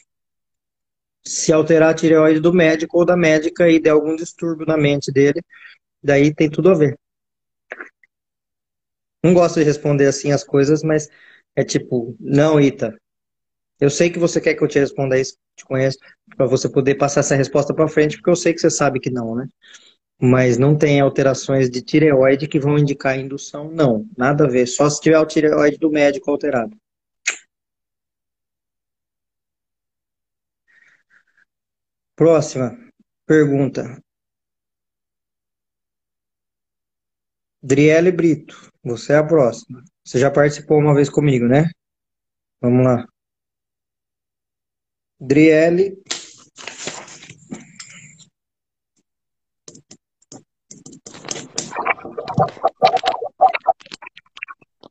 [1.24, 5.10] Se alterar a tireoide do médico ou da médica e der algum distúrbio na mente
[5.10, 5.40] dele,
[6.02, 6.98] daí tem tudo a ver.
[9.22, 11.08] Não gosto de responder assim as coisas, mas
[11.56, 12.94] é tipo, não, Ita.
[13.80, 15.98] Eu sei que você quer que eu te responda isso, te conheço,
[16.36, 19.10] para você poder passar essa resposta para frente, porque eu sei que você sabe que
[19.10, 19.48] não, né?
[20.20, 24.06] Mas não tem alterações de tireoide que vão indicar indução, não.
[24.16, 24.66] Nada a ver.
[24.66, 26.76] Só se tiver o tireoide do médico alterado.
[32.16, 32.76] Próxima
[33.26, 34.00] pergunta.
[37.62, 39.82] Driele Brito, você é a próxima.
[40.04, 41.70] Você já participou uma vez comigo, né?
[42.60, 43.06] Vamos lá.
[45.18, 45.96] Driele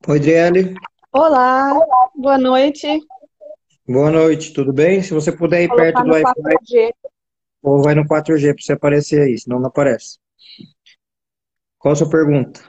[0.07, 0.75] Oi, Adriele.
[1.11, 1.69] Olá,
[2.15, 2.87] boa noite.
[3.85, 5.01] Boa noite, tudo bem?
[5.01, 6.93] Se você puder ir Vou perto do Wi-Fi, no 4G.
[7.61, 10.17] ou vai no 4G para você aparecer aí, senão não aparece.
[11.77, 12.61] Qual a sua pergunta?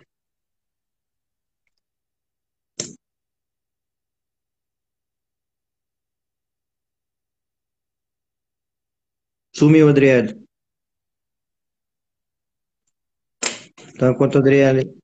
[9.52, 10.43] Sumiu, Adriele.
[13.94, 14.94] Então, enquanto a Adriele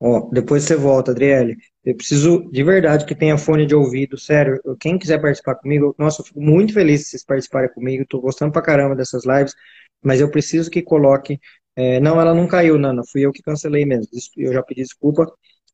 [0.00, 1.56] Ó, depois você volta, Adriele.
[1.84, 4.60] Eu preciso de verdade que tenha fone de ouvido, sério.
[4.80, 8.04] Quem quiser participar comigo, nossa, eu fico muito feliz se vocês participarem comigo.
[8.08, 9.54] Tô gostando pra caramba dessas lives,
[10.02, 11.40] mas eu preciso que coloque.
[11.74, 13.02] É, não, ela não caiu, Nana.
[13.10, 14.06] Fui eu que cancelei mesmo.
[14.36, 15.24] Eu já pedi desculpa.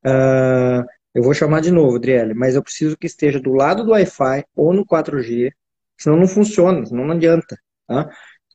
[0.07, 0.85] Uh,
[1.15, 4.45] eu vou chamar de novo, Adriele, mas eu preciso que esteja do lado do Wi-Fi
[4.55, 5.53] ou no 4G,
[5.99, 7.57] senão não funciona, senão não adianta,
[7.87, 8.11] tá?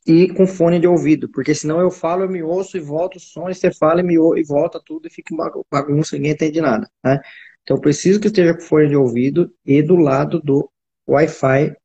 [0.05, 3.19] E com fone de ouvido, porque senão eu falo, eu me ouço e volto o
[3.19, 5.35] som, e você fala e me ouve, e volta tudo e fica
[5.71, 7.19] bagunça, ninguém entende nada, né?
[7.63, 10.69] Então eu preciso que esteja com fone de ouvido e do lado do
[11.07, 11.75] Wi-Fi.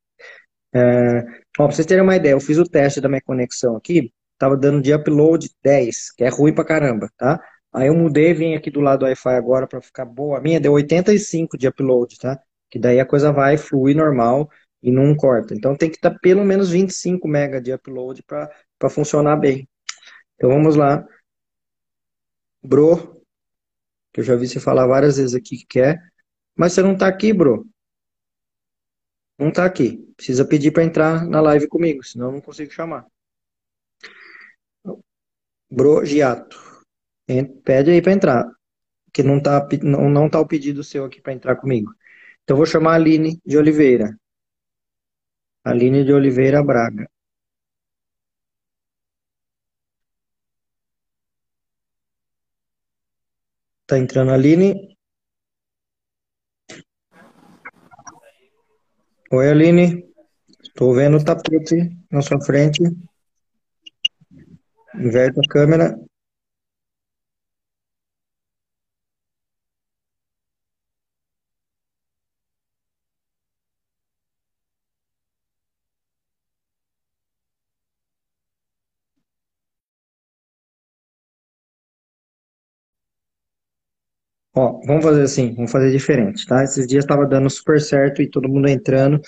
[0.74, 1.24] É...
[1.58, 4.56] Ó, pra vocês terem uma ideia, eu fiz o teste da minha conexão aqui, tava
[4.56, 7.40] dando de upload 10, que é ruim pra caramba, tá?
[7.74, 10.38] Aí eu mudei, vim aqui do lado do Wi-Fi agora para ficar boa.
[10.38, 12.40] A minha deu 85 de upload, tá?
[12.70, 14.48] Que daí a coisa vai fluir normal
[14.80, 15.54] e não corta.
[15.54, 19.68] Então tem que estar pelo menos 25 MB de upload para funcionar bem.
[20.36, 21.04] Então vamos lá.
[22.62, 23.20] Bro,
[24.12, 26.00] que eu já vi você falar várias vezes aqui que quer,
[26.56, 27.66] mas você não está aqui, bro.
[29.36, 29.98] Não está aqui.
[30.16, 33.04] Precisa pedir para entrar na live comigo, senão eu não consigo chamar.
[35.68, 36.73] Bro Giato.
[37.26, 38.46] Pede aí para entrar,
[39.12, 41.92] que não tá, não, não tá o pedido seu aqui para entrar comigo.
[42.42, 44.18] Então, vou chamar a Aline de Oliveira.
[45.64, 47.08] Aline de Oliveira Braga.
[53.86, 54.96] Tá entrando a Aline.
[59.30, 60.04] Oi, Aline.
[60.62, 62.82] Estou vendo o tapete na sua frente.
[64.94, 66.03] Inverte a câmera.
[84.56, 86.62] Ó, vamos fazer assim, vamos fazer diferente, tá?
[86.62, 89.20] Esses dias estava dando super certo e todo mundo entrando,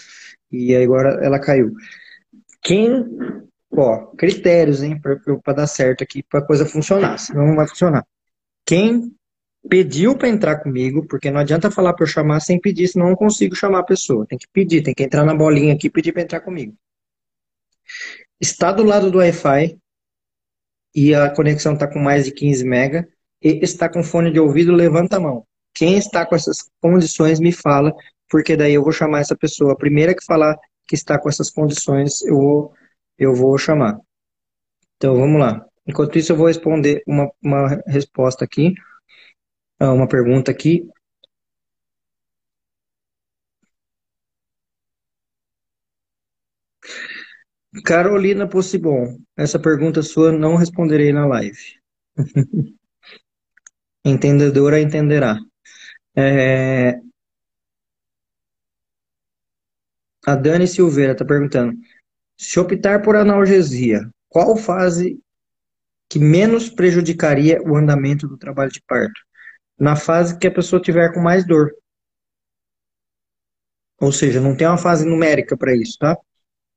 [0.52, 1.72] e agora ela caiu.
[2.62, 3.04] Quem,
[3.72, 8.06] ó, critérios, hein, para dar certo aqui, para a coisa funcionar, senão não vai funcionar.
[8.64, 9.12] Quem
[9.68, 13.10] pediu para entrar comigo, porque não adianta falar para eu chamar sem pedir, senão eu
[13.10, 14.26] não consigo chamar a pessoa.
[14.26, 16.72] Tem que pedir, tem que entrar na bolinha aqui e pedir para entrar comigo.
[18.40, 19.76] Está do lado do Wi-Fi
[20.94, 23.08] e a conexão está com mais de 15 mega
[23.42, 25.46] e está com fone de ouvido, levanta a mão.
[25.74, 27.94] Quem está com essas condições, me fala,
[28.30, 29.72] porque daí eu vou chamar essa pessoa.
[29.72, 30.56] A primeira que falar
[30.86, 32.74] que está com essas condições, eu vou,
[33.18, 33.98] eu vou chamar.
[34.96, 35.64] Então, vamos lá.
[35.86, 38.74] Enquanto isso, eu vou responder uma, uma resposta aqui,
[39.78, 40.88] ah, uma pergunta aqui.
[47.84, 51.78] Carolina Possibon, essa pergunta sua não responderei na live.
[54.06, 55.36] Entendedora entenderá.
[56.16, 57.00] É...
[60.24, 61.76] A Dani Silveira está perguntando:
[62.38, 65.20] se optar por analgesia, qual fase
[66.08, 69.20] que menos prejudicaria o andamento do trabalho de parto?
[69.76, 71.72] Na fase que a pessoa tiver com mais dor.
[74.00, 76.16] Ou seja, não tem uma fase numérica para isso, tá?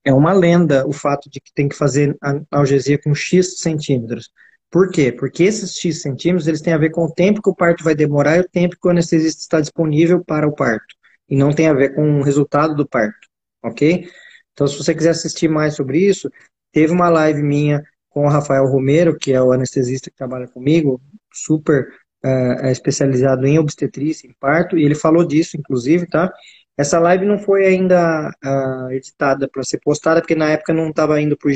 [0.03, 2.17] É uma lenda o fato de que tem que fazer
[2.51, 4.32] analgesia com X centímetros.
[4.72, 5.11] Por quê?
[5.11, 7.95] Porque esses X centímetros eles têm a ver com o tempo que o parto vai
[7.95, 10.95] demorar e o tempo que o anestesista está disponível para o parto.
[11.28, 13.28] E não tem a ver com o resultado do parto,
[13.63, 14.07] ok?
[14.53, 16.30] Então, se você quiser assistir mais sobre isso,
[16.72, 21.01] teve uma live minha com o Rafael Romero, que é o anestesista que trabalha comigo,
[21.32, 21.88] super
[22.24, 26.32] uh, especializado em obstetrícia, em parto, e ele falou disso, inclusive, tá?
[26.78, 31.20] Essa live não foi ainda uh, editada para ser postada, porque na época não estava
[31.22, 31.53] indo para o.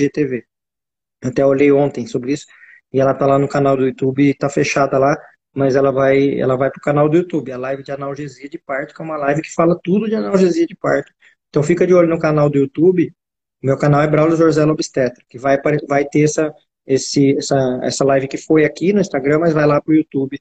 [1.24, 2.46] Até olhei ontem sobre isso
[2.94, 5.18] e ela tá lá no canal do YouTube, tá fechada lá,
[5.54, 8.94] mas ela vai, ela vai pro canal do YouTube, a live de analgesia de parto,
[8.94, 11.12] que é uma live que fala tudo de analgesia de parto.
[11.50, 13.14] Então fica de olho no canal do YouTube.
[13.62, 16.54] Meu canal é Braulio Zorzella Obstetra, que vai, vai ter essa,
[16.86, 20.40] esse, essa, essa live que foi aqui no Instagram, mas vai lá pro YouTube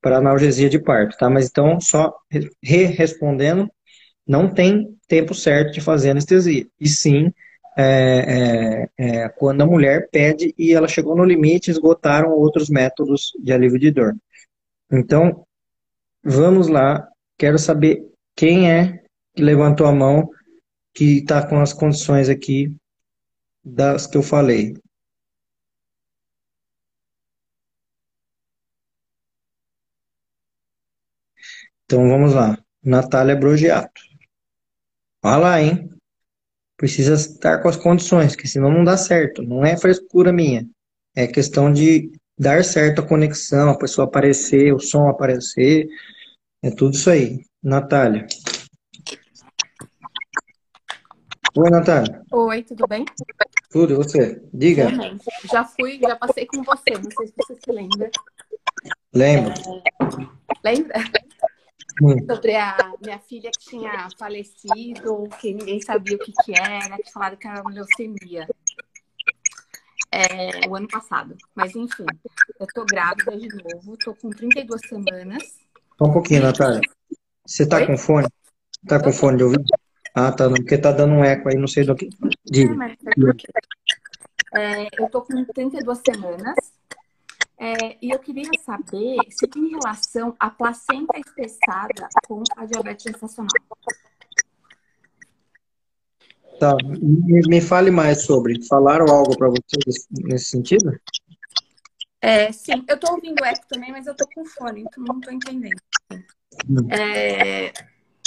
[0.00, 1.30] para analgesia de parto, tá?
[1.30, 2.14] Mas então, só
[2.62, 3.70] re-respondendo,
[4.26, 6.66] não tem tempo certo de fazer anestesia.
[6.80, 7.32] E sim,
[7.76, 13.32] é, é, é, quando a mulher pede e ela chegou no limite, esgotaram outros métodos
[13.42, 14.16] de alívio de dor.
[14.90, 15.46] Então,
[16.22, 17.08] vamos lá.
[17.38, 18.06] Quero saber
[18.36, 19.02] quem é
[19.34, 20.30] que levantou a mão
[20.94, 22.74] que está com as condições aqui
[23.64, 24.74] das que eu falei.
[31.84, 32.58] Então vamos lá.
[32.82, 34.00] Natália Brogiato.
[35.22, 35.91] Olha lá, hein?
[36.82, 39.40] Precisa estar com as condições, que senão não dá certo.
[39.40, 40.68] Não é frescura minha.
[41.14, 45.86] É questão de dar certa conexão, a pessoa aparecer, o som aparecer,
[46.60, 47.44] é tudo isso aí.
[47.62, 48.26] Natália.
[51.56, 52.20] Oi, Natália.
[52.32, 53.04] Oi, tudo bem?
[53.70, 54.42] Tudo, e você?
[54.52, 54.88] Diga.
[55.52, 58.10] Já fui, já passei com você, não sei se você se lembra.
[59.14, 59.54] Lembra?
[60.64, 60.94] Lembra?
[62.02, 62.16] Hum.
[62.28, 67.12] Sobre a minha filha que tinha falecido, que ninguém sabia o que, que era, que
[67.12, 68.48] falaram que era uma leucemia.
[70.10, 71.36] É, o ano passado.
[71.54, 72.04] Mas enfim,
[72.58, 75.60] eu tô grávida de novo, tô com 32 semanas.
[75.96, 76.80] Só um pouquinho, Natália.
[77.46, 77.86] Você tá Oi?
[77.86, 78.28] com fone?
[78.88, 79.64] Tá com fone de ouvido?
[80.12, 82.10] Ah, tá, não, porque tá dando um eco aí, não sei do que.
[82.20, 82.96] Ah, Diga.
[84.54, 86.56] É, eu tô com 32 semanas.
[87.62, 93.54] É, e eu queria saber se tem relação a placenta espessada com a diabetes gestacional.
[96.58, 98.60] Tá, me, me fale mais sobre.
[98.66, 99.78] Falaram algo para você
[100.26, 100.98] nesse- sentido?
[102.20, 105.30] É, sim, eu tô ouvindo eco também, mas eu tô com fone, então não tô
[105.30, 105.80] entendendo.
[106.90, 107.72] É,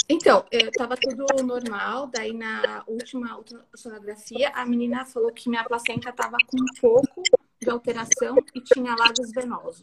[0.08, 6.10] então, eu tava tudo normal, daí na última ultrassonografia, a menina falou que minha placenta
[6.10, 7.22] tava com um pouco
[7.60, 9.80] de alteração e tinha lagos venosos.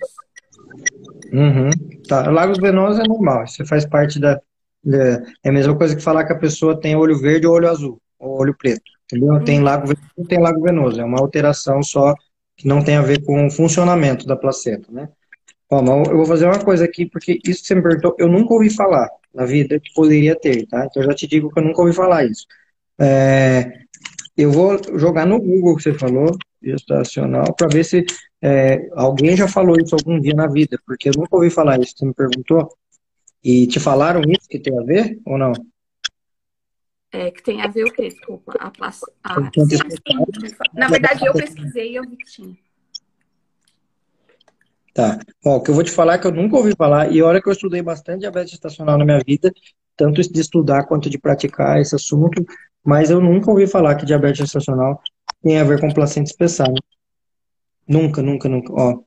[1.31, 1.69] Uhum.
[2.07, 4.39] Tá, lagos venosos é normal, isso faz parte da,
[4.83, 7.69] da- É a mesma coisa que falar que a pessoa tem olho verde ou olho
[7.69, 9.43] azul, ou olho preto, entendeu?
[9.43, 12.13] Tem lago venoso, tem lago venoso, é uma alteração só
[12.55, 15.09] que não tem a ver com o funcionamento da placenta, né?
[15.69, 18.27] Ó, mas eu vou fazer uma coisa aqui, porque isso que você me perguntou, eu
[18.27, 20.85] nunca ouvi falar na vida que poderia ter, tá?
[20.85, 22.45] Então eu já te digo que eu nunca ouvi falar isso.
[22.99, 23.82] É,
[24.35, 28.05] eu vou jogar no Google que você falou, gestacional, para ver se
[28.41, 31.93] é, alguém já falou isso algum dia na vida, porque eu nunca ouvi falar isso.
[31.97, 32.69] Você me perguntou?
[33.43, 35.51] E te falaram isso que tem a ver ou não?
[37.11, 38.09] É, que tem a ver o quê?
[38.09, 38.71] Desculpa, a.
[39.23, 39.39] A...
[40.73, 42.55] Na verdade, eu pesquisei e eu vi que tinha.
[44.93, 45.19] Tá.
[45.45, 47.41] Ó, o que eu vou te falar é que eu nunca ouvi falar, e olha
[47.41, 49.51] que eu estudei bastante diabetes gestacional na minha vida,
[49.95, 52.45] tanto de estudar quanto de praticar esse assunto,
[52.83, 55.01] mas eu nunca ouvi falar que diabetes gestacional
[55.41, 56.73] tem a ver com placenta espessada.
[57.87, 58.73] Nunca, nunca, nunca.
[58.73, 58.99] Ó,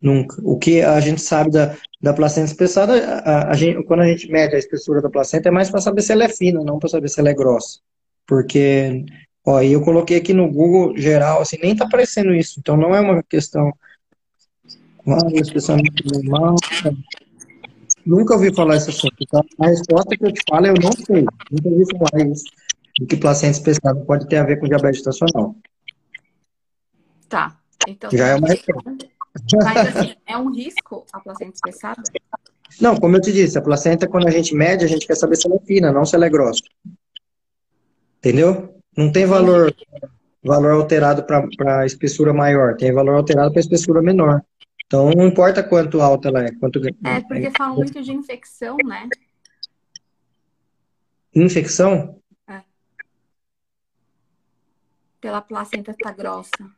[0.00, 0.36] nunca.
[0.42, 2.94] O que a gente sabe da, da placenta espessada,
[3.24, 6.02] a, a- gente, quando a gente mede a espessura da placenta, é mais para saber
[6.02, 7.78] se ela é fina, não para saber se ela é grossa.
[8.26, 9.04] Porque,
[9.46, 12.94] ó, e eu coloquei aqui no Google geral, assim, nem tá aparecendo isso, então não
[12.94, 13.72] é uma questão.
[15.06, 16.54] Ah, especialmente normal.
[18.04, 19.14] Nunca ouvi falar esse assunto.
[19.20, 21.24] Então, a resposta que eu te falo é eu não sei.
[21.50, 22.44] Nunca ouvi falar isso.
[22.98, 25.56] De que placenta espessada pode ter a ver com diabetes gestacional.
[27.28, 27.58] Tá.
[27.88, 29.08] Então, Já é uma resposta.
[29.64, 32.02] Mas assim, é um risco a placenta espessada?
[32.80, 35.36] Não, como eu te disse, a placenta, quando a gente mede, a gente quer saber
[35.36, 36.62] se ela é fina, não se ela é grossa.
[38.18, 38.78] Entendeu?
[38.96, 39.74] Não tem valor,
[40.44, 44.42] valor alterado para espessura maior, tem valor alterado para espessura menor.
[44.86, 49.08] Então, não importa quanto alta ela é, quanto É, porque falam muito de infecção, né?
[51.34, 52.21] infecção.
[55.22, 56.68] Pela placenta tá grossa.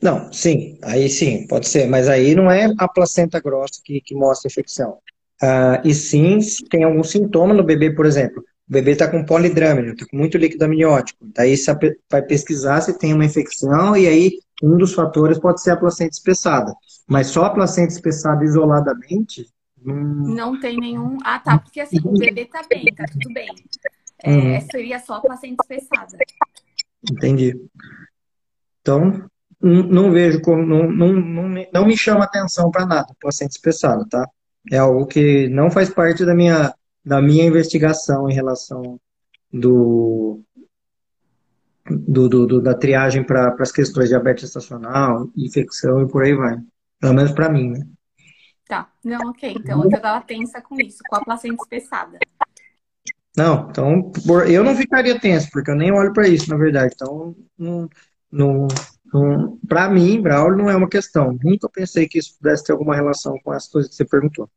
[0.00, 4.14] Não, sim, aí sim, pode ser, mas aí não é a placenta grossa que, que
[4.14, 4.98] mostra infecção.
[5.40, 9.24] Ah, e sim, se tem algum sintoma no bebê, por exemplo, o bebê está com
[9.24, 11.18] polidrâmino, está com muito líquido amniótico.
[11.34, 11.54] Daí
[12.10, 16.12] vai pesquisar se tem uma infecção, e aí um dos fatores pode ser a placenta
[16.12, 16.74] espessada.
[17.08, 19.46] Mas só a placenta espessada isoladamente,
[19.84, 21.16] hum, Não tem nenhum.
[21.24, 21.58] Ah, tá.
[21.58, 23.48] Porque assim, o bebê tá bem, tá tudo bem.
[24.24, 24.60] É, Uhum.
[24.70, 26.18] seria só a placenta espessada.
[27.10, 27.60] Entendi.
[28.80, 29.28] Então,
[29.60, 34.04] não, vejo como, não, não, não, me, não me chama atenção para nada, placenta espessada,
[34.10, 34.28] tá?
[34.70, 36.74] É algo que não faz parte da minha,
[37.04, 39.00] da minha investigação em relação
[39.52, 40.42] do,
[41.88, 46.34] do, do- do- da triagem para as questões de diabetes gestacional, infecção e por aí
[46.34, 46.58] vai.
[47.00, 47.86] Pelo menos para mim, né?
[48.68, 48.90] Tá.
[49.04, 49.54] Não, ok.
[49.58, 52.18] Então eu tava tensa com isso, com a placenta espessada.
[53.36, 54.12] Não, então
[54.46, 56.92] eu não ficaria tenso, porque eu nem olho para isso, na verdade.
[56.94, 57.88] Então, não,
[58.30, 58.68] não,
[59.12, 61.38] não, para mim, Braulio, não é uma questão.
[61.42, 64.50] Nunca pensei que isso pudesse ter alguma relação com as coisas que você perguntou.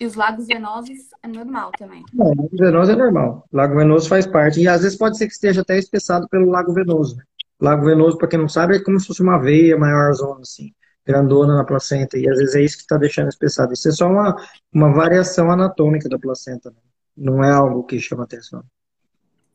[0.00, 2.04] E os lagos venosos é normal também.
[2.12, 3.44] Não, lago venoso é normal.
[3.52, 4.60] Lago venoso faz parte.
[4.60, 7.16] E às vezes pode ser que esteja até espessado pelo lago venoso.
[7.16, 7.24] né?
[7.60, 10.70] Lago venoso, para quem não sabe, é como se fosse uma veia maior zona, assim,
[11.04, 12.16] grandona na placenta.
[12.16, 13.72] E às vezes é isso que está deixando espessado.
[13.72, 14.36] Isso é só uma,
[14.72, 16.70] uma variação anatômica da placenta.
[16.70, 16.76] né?
[17.18, 18.62] Não é algo que chama atenção.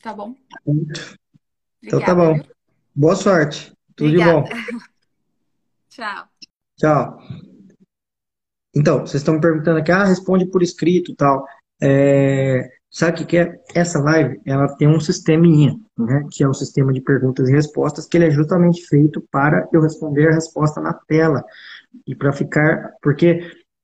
[0.02, 0.36] Tá bom?
[1.82, 2.34] Então tá Obrigada, bom.
[2.34, 2.46] viu?
[2.94, 3.74] Boa sorte.
[3.96, 4.40] Tudo de bom.
[4.40, 4.62] Obrigada.
[5.90, 6.28] Tchau.
[6.78, 7.20] Tchau.
[8.76, 11.46] Então, vocês estão me perguntando aqui, ah, responde por escrito e tal.
[11.82, 13.62] É, sabe o que que é?
[13.74, 16.28] Essa live, ela tem um sisteminha, né?
[16.32, 19.82] Que é um sistema de perguntas e respostas, que ele é justamente feito para eu
[19.82, 21.44] responder a resposta na tela.
[22.08, 23.40] e para ficar, porque,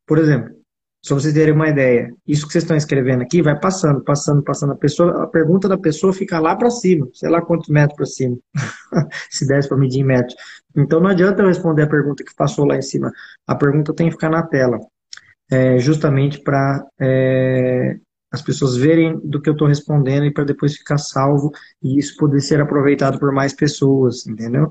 [0.07, 0.58] por exemplo,
[1.01, 4.73] só vocês terem uma ideia, isso que vocês estão escrevendo aqui vai passando, passando, passando.
[4.73, 8.05] A pessoa, a pergunta da pessoa fica lá para cima, sei lá quantos metros para
[8.05, 8.37] cima,
[9.29, 10.35] se desse para medir em metros.
[10.75, 13.11] Então não adianta eu responder a pergunta que passou lá em cima.
[13.47, 14.77] A pergunta tem que ficar na tela,
[15.49, 17.97] é, justamente para é,
[18.31, 22.17] as pessoas verem do que eu estou respondendo e para depois ficar salvo e isso
[22.17, 24.69] poder ser aproveitado por mais pessoas, entendeu?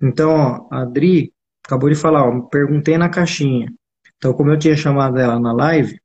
[0.00, 1.32] Então, ó, a Adri
[1.64, 3.70] acabou de falar, ó, perguntei na caixinha.
[4.18, 5.98] Então, como eu tinha chamado ela na live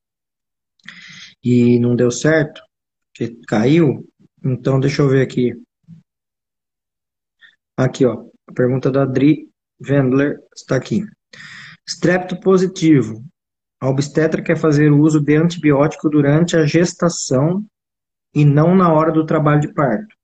[1.44, 2.62] e não deu certo,
[3.14, 4.08] que caiu,
[4.44, 5.52] então deixa eu ver aqui.
[7.76, 9.50] Aqui, ó, a pergunta da Adri
[9.82, 11.04] Wendler está aqui.
[11.88, 13.24] Strepto positivo.
[13.82, 17.66] A obstetra quer fazer o uso de antibiótico durante a gestação
[18.34, 20.16] e não na hora do trabalho de parto.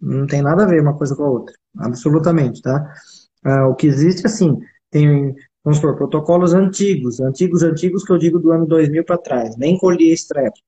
[0.00, 2.94] Não tem nada a ver uma coisa com a outra, absolutamente, tá?
[3.44, 4.56] Ah, o que existe, assim,
[4.90, 5.34] tem
[5.66, 9.76] vamos supor, protocolos antigos, antigos, antigos que eu digo do ano 2000 para trás, nem
[9.76, 10.60] colhi estrepto.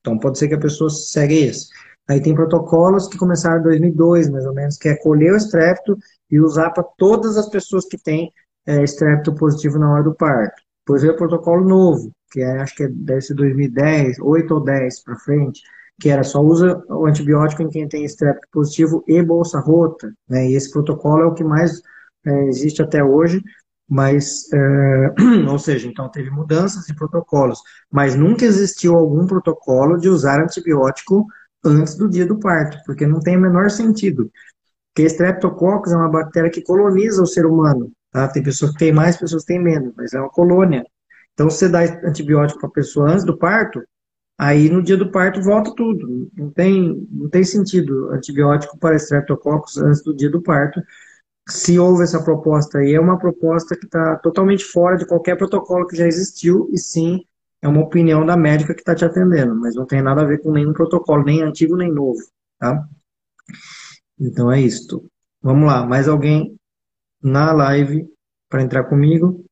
[0.00, 1.68] Então pode ser que a pessoa segue esse.
[2.06, 5.96] Aí tem protocolos que começaram em 2002, mais ou menos, que é colher o estrepto
[6.30, 8.30] e usar para todas as pessoas que têm
[8.66, 10.60] é, estrepto positivo na hora do parto.
[10.84, 14.62] Depois veio o protocolo novo, que é, acho que é, deve ser 2010, 8 ou
[14.62, 15.62] 10 para frente,
[15.98, 20.50] que era só usa o antibiótico em quem tem estrepto positivo e bolsa rota, né?
[20.50, 21.80] E esse protocolo é o que mais
[22.26, 23.42] é, existe até hoje,
[23.92, 25.14] mas, é,
[25.52, 31.26] ou seja, então teve mudanças de protocolos, mas nunca existiu algum protocolo de usar antibiótico
[31.62, 34.30] antes do dia do parto, porque não tem o menor sentido.
[34.94, 38.26] Porque Streptococcus é uma bactéria que coloniza o ser humano, tá?
[38.28, 40.86] Tem pessoas que têm mais, pessoas que têm menos, mas é uma colônia.
[41.34, 43.82] Então, se você dá antibiótico para a pessoa antes do parto,
[44.38, 46.30] aí no dia do parto volta tudo.
[46.34, 50.80] Não tem, não tem sentido antibiótico para Streptococcus antes do dia do parto,
[51.48, 55.86] se houve essa proposta aí, é uma proposta que está totalmente fora de qualquer protocolo
[55.86, 57.24] que já existiu, e sim,
[57.60, 60.38] é uma opinião da médica que está te atendendo, mas não tem nada a ver
[60.40, 62.20] com nenhum protocolo, nem antigo nem novo,
[62.58, 62.86] tá?
[64.18, 65.04] Então é isto.
[65.40, 66.56] Vamos lá, mais alguém
[67.22, 68.08] na live
[68.48, 69.44] para entrar comigo?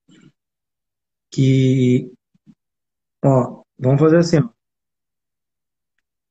[1.30, 2.12] Que,
[3.24, 4.49] ó, vamos fazer assim, ó.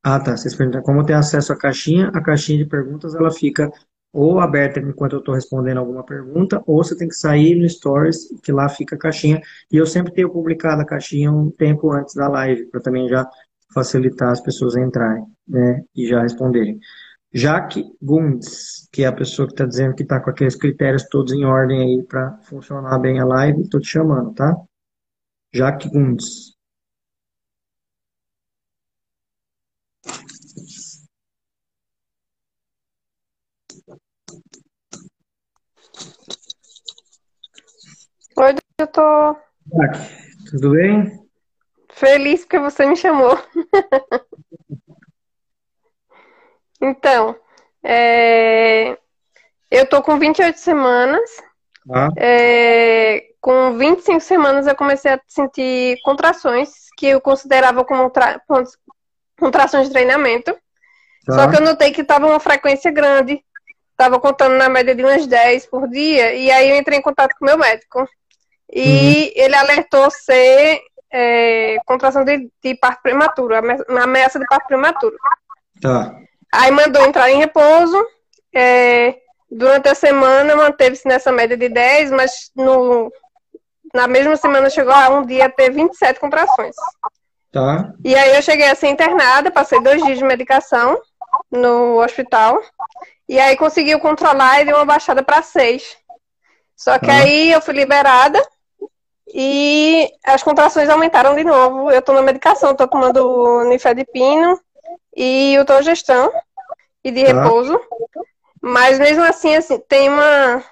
[0.04, 0.36] Ah, tá.
[0.36, 2.08] Vocês perguntam como ter acesso à caixinha.
[2.10, 3.72] A caixinha de perguntas ela fica
[4.12, 8.28] ou aberta enquanto eu estou respondendo alguma pergunta, ou você tem que sair no Stories,
[8.44, 9.42] que lá fica a caixinha.
[9.72, 13.28] E eu sempre tenho publicado a caixinha um tempo antes da live, para também já
[13.74, 16.80] facilitar as pessoas a entrarem né, e já responderem.
[17.32, 21.32] Jaque Gundes, que é a pessoa que está dizendo que está com aqueles critérios todos
[21.32, 24.56] em ordem aí para funcionar bem a live, estou te chamando, tá?
[25.54, 26.59] Jaque Gundes.
[38.40, 39.38] Oi, doutor.
[40.50, 41.12] Tudo bem?
[41.92, 43.38] Feliz porque você me chamou.
[46.80, 47.36] então,
[47.84, 48.98] é...
[49.70, 51.30] eu tô com 28 semanas.
[51.92, 52.08] Ah.
[52.16, 53.26] É...
[53.42, 58.42] Com 25 semanas eu comecei a sentir contrações que eu considerava como tra...
[59.38, 60.58] contrações de treinamento.
[61.26, 61.34] Tá.
[61.34, 63.44] Só que eu notei que estava uma frequência grande.
[63.98, 66.34] Tava contando na média de umas 10 por dia.
[66.36, 68.08] E aí eu entrei em contato com o meu médico.
[68.72, 69.44] E uhum.
[69.44, 75.16] ele alertou ser é, contração de, de parto prematuro, ameaça de parto prematuro.
[75.82, 76.16] Tá.
[76.54, 77.98] Aí mandou entrar em repouso.
[78.54, 79.16] É,
[79.50, 83.12] durante a semana manteve-se nessa média de 10, mas no,
[83.94, 86.76] na mesma semana chegou a um dia ter 27 contrações.
[87.52, 87.92] Tá.
[88.04, 91.00] E aí eu cheguei a ser internada, passei dois dias de medicação
[91.52, 92.62] no hospital.
[93.28, 95.98] E aí conseguiu controlar e deu uma baixada para 6.
[96.76, 97.14] Só que tá.
[97.14, 98.42] aí eu fui liberada
[99.34, 101.92] e as contrações aumentaram de novo.
[101.92, 104.60] Eu estou na medicação, estou tomando nifedipino
[105.16, 106.32] e o togestão
[107.04, 107.44] e de tá.
[107.44, 107.80] repouso.
[108.62, 110.64] Mas mesmo assim, assim, tem uma,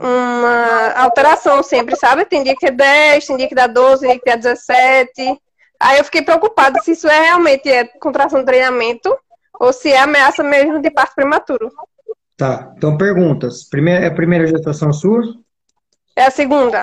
[0.00, 2.24] uma alteração sempre, sabe?
[2.24, 5.40] Tem dia que é 10, tem dia que dá 12, tem dia que dá 17.
[5.80, 9.14] Aí eu fiquei preocupada se isso é realmente é contração de treinamento
[9.58, 11.70] ou se é ameaça mesmo de parto prematuro.
[12.36, 13.64] Tá, então perguntas.
[13.64, 15.22] Primeira, é a primeira gestação sua?
[16.14, 16.82] É a segunda.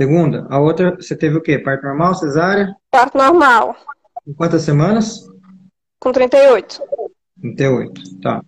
[0.00, 0.46] Segunda.
[0.48, 1.58] A outra, você teve o quê?
[1.58, 2.74] Parto normal, cesárea?
[2.90, 3.76] Parto normal.
[4.24, 5.28] Com quantas semanas?
[6.00, 6.82] Com 38.
[7.38, 8.40] 38, tá.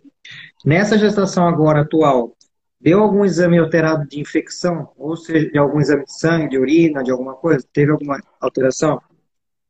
[0.65, 2.33] Nessa gestação agora atual,
[2.81, 4.93] deu algum exame alterado de infecção?
[4.97, 7.63] Ou seja, de algum exame de sangue, de urina, de alguma coisa?
[7.71, 8.99] Teve alguma alteração?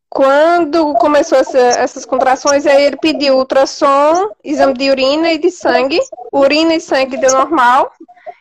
[0.09, 5.99] Quando começou essa, essas contrações, aí ele pediu ultrassom, exame de urina e de sangue.
[6.33, 7.91] Urina e sangue deu normal.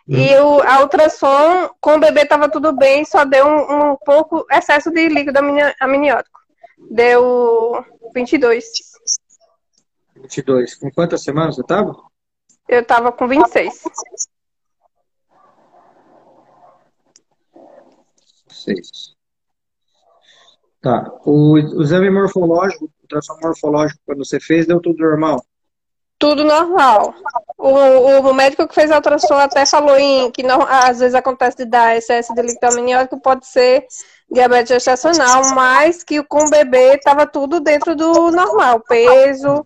[0.08, 4.46] E o, a ultrassom, com o bebê estava tudo bem, só deu um, um pouco
[4.52, 5.40] excesso de líquido
[5.80, 6.40] amniótico.
[6.90, 8.66] Deu 22.
[10.16, 10.76] 22.
[10.76, 11.96] Com quantas semanas você estava?
[12.68, 13.84] Eu estava com 26.
[18.50, 19.16] 6.
[20.82, 21.12] Tá.
[21.26, 25.44] O, o exame morfológico, o ultrassom morfológico, quando você fez, deu tudo normal?
[26.22, 27.16] Tudo normal.
[27.58, 31.58] O, o médico que fez a ultrassom até falou em que não, às vezes acontece
[31.58, 33.88] de dar excesso de líquido amniótico, pode ser
[34.32, 38.82] diabetes gestacional, mas que com o bebê estava tudo dentro do normal.
[38.82, 39.66] Peso,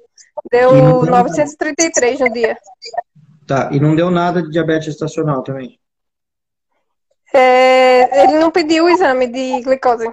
[0.49, 2.57] deu 933 no dia.
[3.45, 5.77] Tá, e não deu nada de diabetes gestacional também?
[7.33, 10.09] É, ele não pediu o exame de glicose.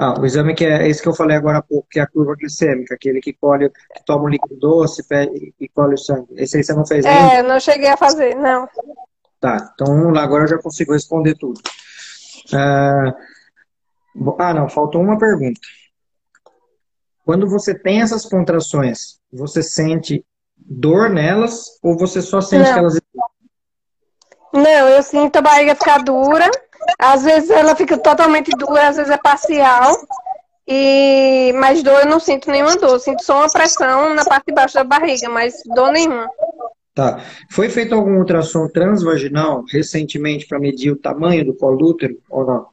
[0.00, 2.06] Ah, o exame que é esse que eu falei agora há pouco, que é a
[2.06, 6.28] curva glicêmica, aquele que colhe, que toma um líquido doce pede, e colhe o sangue.
[6.36, 7.34] Esse aí você não fez ainda?
[7.34, 8.68] É, não cheguei a fazer, não.
[9.40, 11.60] Tá, então agora eu já consigo responder tudo.
[12.54, 13.12] Ah,
[14.38, 15.60] ah, não, faltou uma pergunta.
[17.24, 20.24] Quando você tem essas contrações, você sente
[20.56, 22.72] dor nelas ou você só sente não.
[22.72, 23.00] que elas
[24.52, 26.50] não, eu sinto a barriga ficar dura.
[26.98, 29.96] Às vezes ela fica totalmente dura, às vezes é parcial.
[30.66, 34.54] E mas dor eu não sinto nenhuma dor, sinto só uma pressão na parte de
[34.54, 36.28] baixo da barriga, mas dor nenhuma.
[36.94, 37.24] Tá.
[37.50, 42.44] Foi feito algum ultrassom transvaginal recentemente para medir o tamanho do colo do útero ou
[42.44, 42.66] não?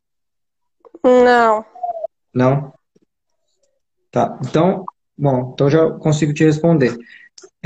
[1.24, 1.66] Não.
[2.34, 2.74] Não?
[4.12, 4.38] Tá.
[4.44, 4.84] Então,
[5.18, 6.98] bom, então já consigo te responder.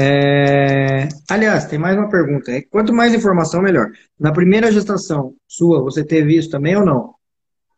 [0.02, 1.10] É...
[1.30, 2.52] Aliás, tem mais uma pergunta.
[2.72, 3.88] Quanto mais informação, melhor.
[4.18, 7.16] Na primeira gestação sua, você teve isso também ou não?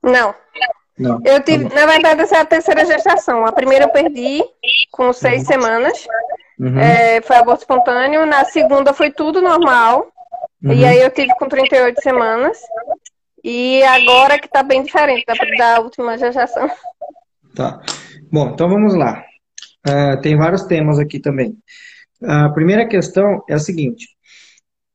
[0.03, 0.35] Não.
[0.99, 1.19] Não.
[1.25, 3.43] Eu tive, tá na verdade, essa é a terceira gestação.
[3.43, 4.43] A primeira eu perdi
[4.91, 5.47] com seis uhum.
[5.47, 6.05] semanas.
[6.59, 6.79] Uhum.
[6.79, 8.23] É, foi aborto espontâneo.
[8.27, 10.11] Na segunda foi tudo normal.
[10.63, 10.73] Uhum.
[10.73, 12.59] E aí eu tive com 38 semanas.
[13.43, 16.69] E agora que tá bem diferente da, da última gestação.
[17.55, 17.81] Tá.
[18.31, 19.23] Bom, então vamos lá.
[19.87, 21.57] Uh, tem vários temas aqui também.
[22.23, 24.07] A primeira questão é a seguinte: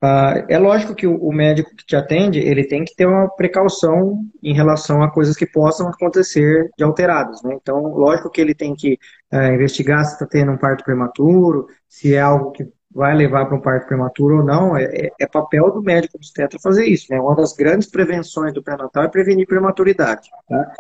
[0.03, 4.24] uh, é lógico que o, médico que te atende ele tem que ter uma precaução
[4.43, 7.57] em relação a coisas que possam acontecer de alterados, né?
[7.61, 8.99] Então, lógico que ele tem que
[9.33, 13.57] uh, investigar se está tendo um parto prematuro, se é algo que vai levar para
[13.57, 17.20] um parto prematuro ou não, é, é, é papel do médico obstetra fazer isso, né?
[17.20, 20.72] Uma das grandes prevenções do pré-natal é prevenir prematuridade, tá?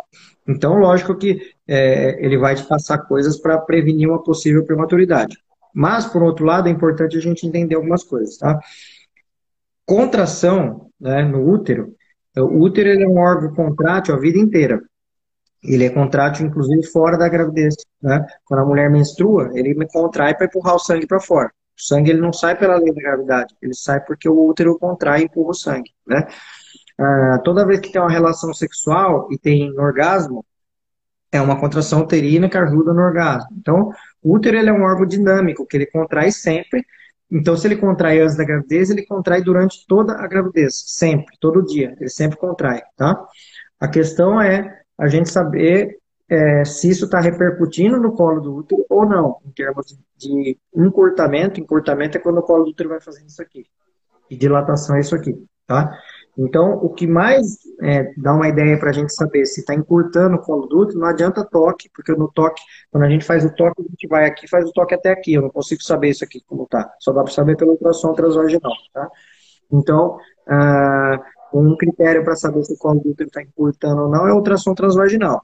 [0.48, 5.36] Então, lógico que é, ele vai te passar coisas para prevenir uma possível prematuridade.
[5.78, 8.58] Mas, por outro lado, é importante a gente entender algumas coisas, tá?
[9.84, 11.94] Contração né, no útero,
[12.34, 14.80] o útero é um órgão contrátil a vida inteira.
[15.62, 17.74] Ele é contrátil, inclusive, fora da gravidez.
[18.02, 18.24] Né?
[18.46, 21.48] Quando a mulher menstrua, ele contrai para empurrar o sangue para fora.
[21.78, 25.20] O sangue ele não sai pela lei da gravidade, ele sai porque o útero contrai
[25.20, 25.90] e empurra o sangue.
[26.06, 26.26] Né?
[26.98, 30.42] Ah, toda vez que tem uma relação sexual e tem orgasmo,
[31.30, 33.50] é uma contração uterina que ajuda no orgasmo.
[33.58, 33.90] Então,
[34.22, 36.84] o útero ele é um órgão dinâmico, que ele contrai sempre.
[37.30, 41.64] Então, se ele contrai antes da gravidez, ele contrai durante toda a gravidez, sempre, todo
[41.64, 43.20] dia, ele sempre contrai, tá?
[43.80, 45.98] A questão é a gente saber
[46.28, 51.60] é, se isso está repercutindo no colo do útero ou não, em termos de encurtamento.
[51.60, 53.66] Encurtamento é quando o colo do útero vai fazendo isso aqui.
[54.30, 55.36] E dilatação é isso aqui,
[55.66, 55.96] tá?
[56.38, 60.36] Então, o que mais é, dá uma ideia para a gente saber se está encurtando
[60.36, 62.60] o colo do útero, não adianta toque, porque no toque,
[62.90, 65.32] quando a gente faz o toque, a gente vai aqui faz o toque até aqui.
[65.34, 66.92] Eu não consigo saber isso aqui como está.
[67.00, 69.08] Só dá para saber pelo ultrassom transvaginal, tá?
[69.72, 74.28] Então, uh, um critério para saber se o colo do útero está encurtando ou não
[74.28, 75.42] é o ultrassom transvaginal.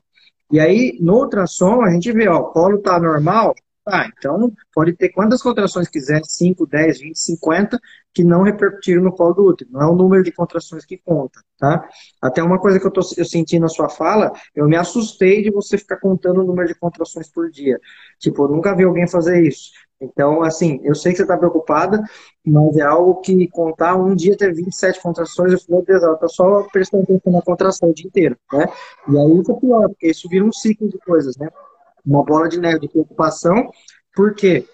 [0.50, 3.54] E aí, no ultrassom, a gente vê, ó, o colo está normal,
[3.86, 7.80] ah, então pode ter quantas contrações quiser, 5, 10, 20, 50,
[8.14, 9.70] que não repercutiram no colo do útero.
[9.72, 11.88] Não é o número de contrações que conta, tá?
[12.20, 15.50] Até uma coisa que eu, tô, eu senti na sua fala, eu me assustei de
[15.50, 17.80] você ficar contando o número de contrações por dia.
[18.20, 19.70] Tipo, eu nunca vi alguém fazer isso.
[20.00, 22.02] Então, assim, eu sei que você está preocupada,
[22.44, 26.14] mas é algo que contar um dia ter 27 contrações, eu falei, meu Deus, ela
[26.14, 28.66] está só prestando atenção na contração o dia inteiro, né?
[29.08, 31.48] E aí isso é pior, porque isso vira um ciclo de coisas, né?
[32.04, 33.70] Uma bola de neve de preocupação,
[34.14, 34.66] porque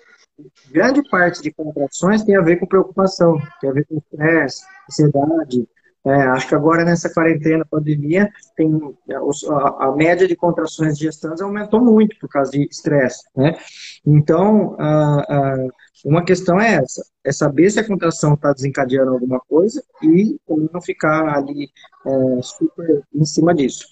[0.70, 5.68] grande parte de contrações tem a ver com preocupação, tem a ver com estresse, ansiedade.
[6.06, 8.70] É, acho que agora nessa quarentena, pandemia, tem
[9.10, 13.58] a, a, média de contrações gestantes aumentou muito por causa de estresse, né?
[14.06, 15.68] Então, a, a,
[16.04, 20.38] uma questão é essa, é saber se a contração está desencadeando alguma coisa e
[20.72, 21.68] não ficar ali
[22.06, 23.84] é, super em cima disso.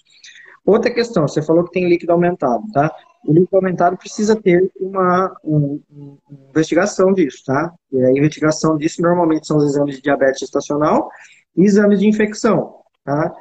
[0.65, 2.93] Outra questão, você falou que tem líquido aumentado, tá?
[3.27, 5.81] O aumentado precisa ter uma, um,
[6.49, 7.73] investigação disso, tá?
[7.91, 11.09] E a investigação disso normalmente são os exames de diabetes estacional
[11.55, 13.33] e exames de infecção, tá?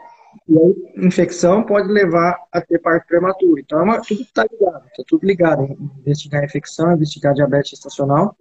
[0.49, 3.61] E aí, infecção pode levar a ter parto prematuro.
[3.61, 5.63] Então, é uma, tudo está ligado, está tudo ligado.
[6.01, 8.37] Investigar a infecção, investigar diabetes estacional.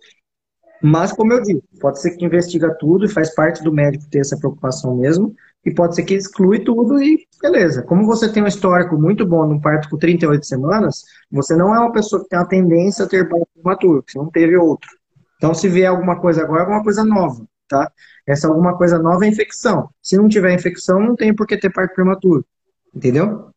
[0.81, 4.19] Mas, como eu disse, pode ser que investiga tudo e faz parte do médico ter
[4.19, 5.33] essa preocupação mesmo,
[5.65, 7.81] e pode ser que exclui tudo e beleza.
[7.81, 11.79] Como você tem um histórico muito bom num parto com 38 semanas, você não é
[11.79, 14.89] uma pessoa que tem a tendência a ter parto prematuro, você não teve outro.
[15.37, 17.91] Então, se vier alguma coisa agora, é alguma coisa nova, tá?
[18.27, 19.89] Essa alguma coisa nova é infecção.
[20.01, 22.45] Se não tiver infecção, não tem por que ter parto prematuro.
[22.93, 23.49] Entendeu?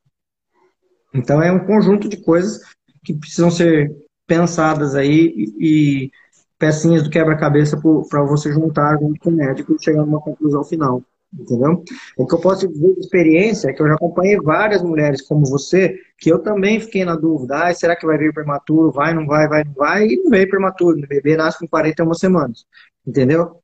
[1.14, 2.60] Então, é um conjunto de coisas
[3.04, 3.94] que precisam ser
[4.26, 6.10] pensadas aí e
[6.58, 7.80] pecinhas do quebra-cabeça
[8.10, 11.02] para você juntar junto com o médico e chegar numa conclusão final
[11.32, 11.84] entendeu?
[12.16, 15.46] O que eu posso dizer de experiência é que eu já acompanhei várias mulheres como
[15.46, 19.26] você, que eu também fiquei na dúvida, ah, será que vai vir prematuro, vai, não
[19.26, 22.64] vai, vai, não vai, e não veio prematuro, o bebê nasce com 41 semanas,
[23.06, 23.60] entendeu?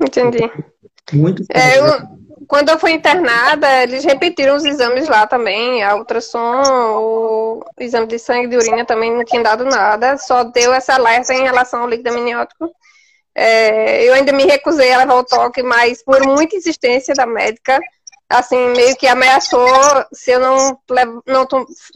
[0.00, 0.50] Entendi.
[1.12, 1.84] Muito é, eu,
[2.48, 6.62] quando eu fui internada, eles repetiram os exames lá também, a ultrassom,
[6.96, 11.32] o exame de sangue de urina também não tinha dado nada, só deu essa alerta
[11.32, 12.74] em relação ao líquido amniótico
[13.34, 17.80] é, eu ainda me recusei a levar o toque, mas por muita insistência da médica,
[18.28, 19.68] assim, meio que ameaçou,
[20.12, 20.78] se eu não,
[21.26, 21.46] não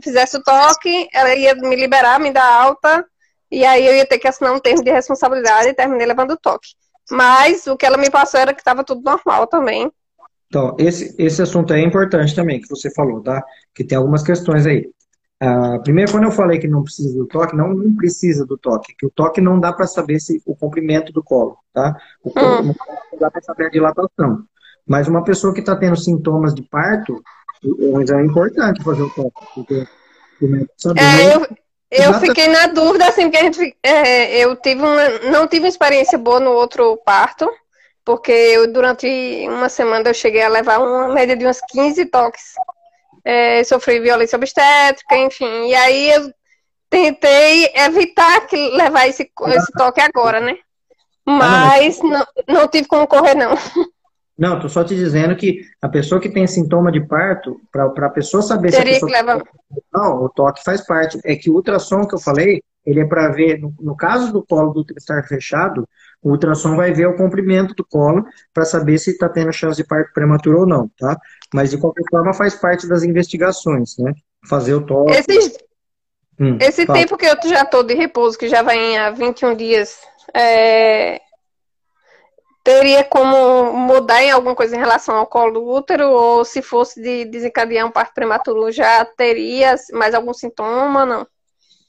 [0.02, 3.05] fizesse o toque, ela ia me liberar, me dar alta,
[3.51, 6.36] e aí eu ia ter que assinar um termo de responsabilidade e terminei levando o
[6.36, 6.70] toque.
[7.10, 9.90] Mas o que ela me passou era que estava tudo normal também.
[10.48, 13.43] Então, esse, esse assunto é importante também, que você falou, tá?
[13.74, 14.90] Que tem algumas questões aí.
[15.40, 18.94] Uh, primeiro, quando eu falei que não precisa do toque, não, não precisa do toque,
[18.97, 21.97] que o toque não dá para saber se o comprimento do colo, tá?
[22.24, 22.74] O colo, hum.
[23.12, 24.43] Não dá para saber a dilatação.
[24.85, 27.23] Mas uma pessoa que está tendo sintomas de parto,
[27.62, 29.86] é importante fazer o toque, porque
[30.77, 31.47] saber, é, eu,
[31.90, 35.69] eu fiquei na dúvida, assim, porque a gente, é, eu tive uma, não tive uma
[35.69, 37.48] experiência boa no outro parto,
[38.05, 39.06] porque eu, durante
[39.48, 42.55] uma semana eu cheguei a levar uma média de uns 15 toques
[43.24, 45.69] é, sofri violência obstétrica, enfim.
[45.69, 46.32] E aí eu
[46.90, 50.57] tentei evitar que levar esse, esse toque agora, né?
[51.27, 53.55] Mas não, não tive como correr, não.
[54.39, 58.11] Não, tô só te dizendo que a pessoa que tem sintoma de parto, para a
[58.11, 59.11] pessoa saber Teria se a pessoa...
[59.11, 59.43] que levar...
[59.93, 61.19] Não, o toque faz parte.
[61.24, 64.47] É que o ultrassom que eu falei, ele é para ver, no, no, caso do
[64.47, 65.86] colo do útero estar fechado,
[66.23, 68.24] o ultrassom vai ver o comprimento do colo
[68.55, 71.19] para saber se está tendo chance de parto prematuro ou não, tá?
[71.53, 74.12] Mas de qualquer forma faz parte das investigações, né?
[74.49, 75.12] Fazer o toque.
[75.12, 75.59] Esse,
[76.39, 79.99] hum, esse tempo que eu já estou de repouso, que já vai há 21 dias,
[80.35, 81.20] é...
[82.62, 86.11] teria como mudar em alguma coisa em relação ao colo do útero?
[86.11, 91.07] Ou se fosse de desencadear um parto prematuro, já teria mais algum sintoma?
[91.07, 91.27] Não.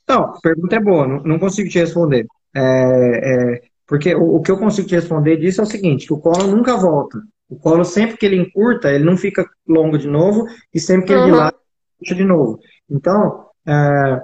[0.07, 2.26] Não, a pergunta é boa, não, não consigo te responder.
[2.56, 6.14] É, é, porque o, o, que eu consigo te responder disso é o seguinte, que
[6.14, 7.19] o colo nunca volta.
[7.49, 11.13] O colo, sempre que ele encurta, ele não fica longo de novo, e sempre que
[11.13, 11.31] ele uhum.
[11.31, 11.57] dilata,
[11.97, 12.59] puxa de novo.
[12.89, 14.21] Então, é,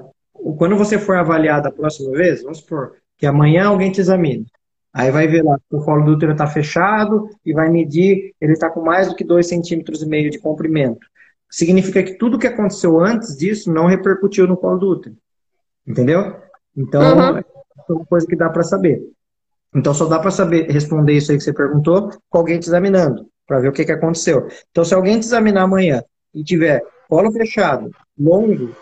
[0.57, 4.45] quando você for avaliar da próxima vez, vamos supor que amanhã alguém te examine.
[4.93, 8.53] Aí vai ver lá que o colo do útero está fechado e vai medir, ele
[8.53, 11.05] está com mais do que 2,5 centímetros e meio de comprimento.
[11.49, 15.15] Significa que tudo que aconteceu antes disso não repercutiu no colo do útero.
[15.85, 16.35] Entendeu?
[16.75, 17.37] Então, uhum.
[17.37, 17.43] é
[17.89, 19.01] uma coisa que dá para saber.
[19.75, 23.27] Então só dá para saber responder isso aí que você perguntou com alguém te examinando,
[23.45, 24.47] para ver o que, que aconteceu.
[24.71, 26.01] Então, se alguém te examinar amanhã
[26.33, 28.75] e tiver colo fechado, longo,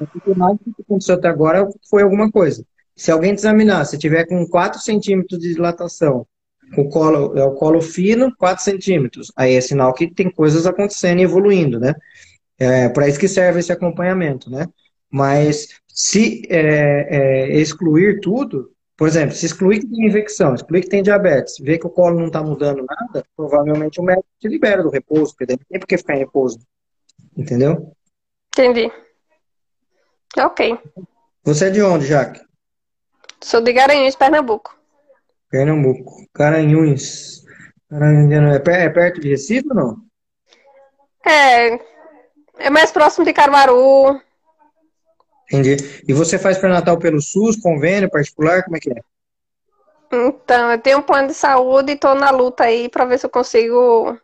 [0.00, 2.64] o que aconteceu até agora foi alguma coisa.
[2.96, 6.26] Se alguém te examinar, se tiver com 4 centímetros de dilatação,
[6.76, 11.20] o colo, é o colo fino, 4 centímetros, aí é sinal que tem coisas acontecendo
[11.20, 11.94] e evoluindo, né?
[12.58, 14.66] É para isso que serve esse acompanhamento, né?
[15.10, 18.70] Mas se é, é, excluir tudo,
[19.00, 22.18] por exemplo, se excluir que tem infecção, excluir que tem diabetes, ver que o colo
[22.18, 25.86] não está mudando nada, provavelmente o médico te libera do repouso, porque não tem por
[25.86, 26.60] que ficar em repouso.
[27.34, 27.96] Entendeu?
[28.48, 28.92] Entendi.
[30.36, 30.78] Ok.
[31.42, 32.42] Você é de onde, Jaque?
[33.40, 34.78] Sou de Garanhuns, Pernambuco.
[35.48, 36.28] Pernambuco.
[36.36, 37.42] Garanhuns.
[37.90, 38.52] Garanhuns.
[38.68, 39.96] É, é perto de Recife ou não?
[41.26, 41.80] É.
[42.58, 44.20] É mais próximo de Caruaru.
[45.50, 45.76] Entendi.
[46.06, 48.62] E você faz pré-natal pelo SUS, convênio particular?
[48.62, 49.00] Como é que é?
[50.12, 53.26] Então, eu tenho um plano de saúde e estou na luta aí para ver se
[53.26, 54.16] eu consigo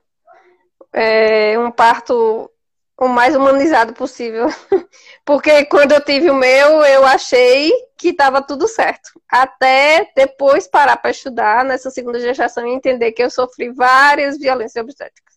[0.92, 2.50] é, um parto
[2.98, 4.46] o mais humanizado possível.
[5.24, 9.10] Porque quando eu tive o meu, eu achei que estava tudo certo.
[9.28, 14.82] Até depois parar para estudar nessa segunda gestação e entender que eu sofri várias violências
[14.82, 15.36] obstétricas.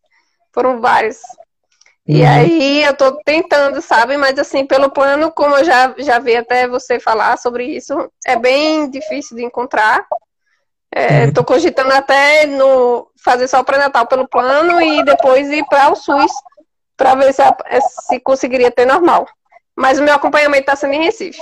[0.54, 1.20] Foram várias.
[2.10, 2.28] E uhum.
[2.28, 4.18] aí eu tô tentando, sabe?
[4.18, 8.36] Mas assim, pelo plano, como eu já, já vi até você falar sobre isso, é
[8.36, 10.04] bem difícil de encontrar.
[10.92, 11.34] É, uhum.
[11.34, 15.96] Tô cogitando até no fazer só o pré-natal pelo plano e depois ir para o
[15.96, 16.32] SUS
[16.98, 17.44] para ver se,
[18.08, 19.28] se conseguiria ter normal.
[19.76, 21.40] Mas o meu acompanhamento está sendo em Recife.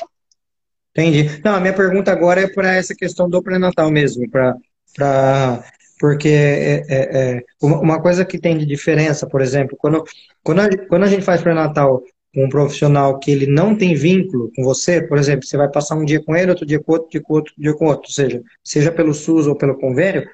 [0.91, 1.41] Entendi.
[1.45, 5.64] Não, a minha pergunta agora é para essa questão do pré-natal mesmo, para
[5.99, 10.03] porque é, é, é, uma coisa que tem de diferença, por exemplo, quando,
[10.44, 12.03] quando, a, quando a gente faz pré-natal
[12.34, 15.95] com um profissional que ele não tem vínculo com você, por exemplo, você vai passar
[15.95, 18.14] um dia com ele, outro dia com outro, dia com outro, dia com outro, ou
[18.14, 20.28] seja, seja pelo SUS ou pelo convênio,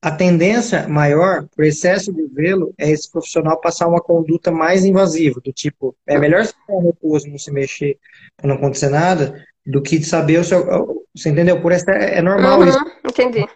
[0.00, 5.40] a tendência maior, por excesso de vê-lo, é esse profissional passar uma conduta mais invasiva,
[5.40, 7.98] do tipo, é melhor você ficar repouso, não se mexer,
[8.36, 11.06] para não acontecer nada, do que saber o seu.
[11.14, 11.60] Você entendeu?
[11.60, 12.78] Por essa é normal uhum, isso.
[13.04, 13.46] Entendi.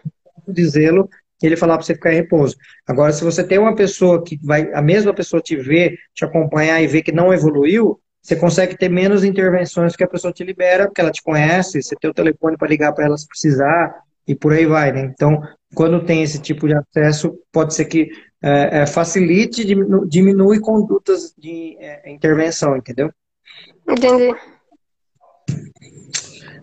[0.47, 1.09] Dizê-lo
[1.45, 2.55] ele falar para você ficar em repouso.
[2.87, 6.81] Agora, se você tem uma pessoa que vai, a mesma pessoa te ver, te acompanhar
[6.81, 10.85] e ver que não evoluiu, você consegue ter menos intervenções que a pessoa te libera,
[10.87, 13.95] porque ela te conhece, você tem o telefone para ligar para ela se precisar,
[14.27, 15.09] e por aí vai, né?
[15.13, 15.41] Então,
[15.73, 18.09] quando tem esse tipo de acesso, pode ser que
[18.43, 23.09] é, é, facilite, diminu diminui condutas de é, intervenção, entendeu?
[23.87, 24.35] Entendi.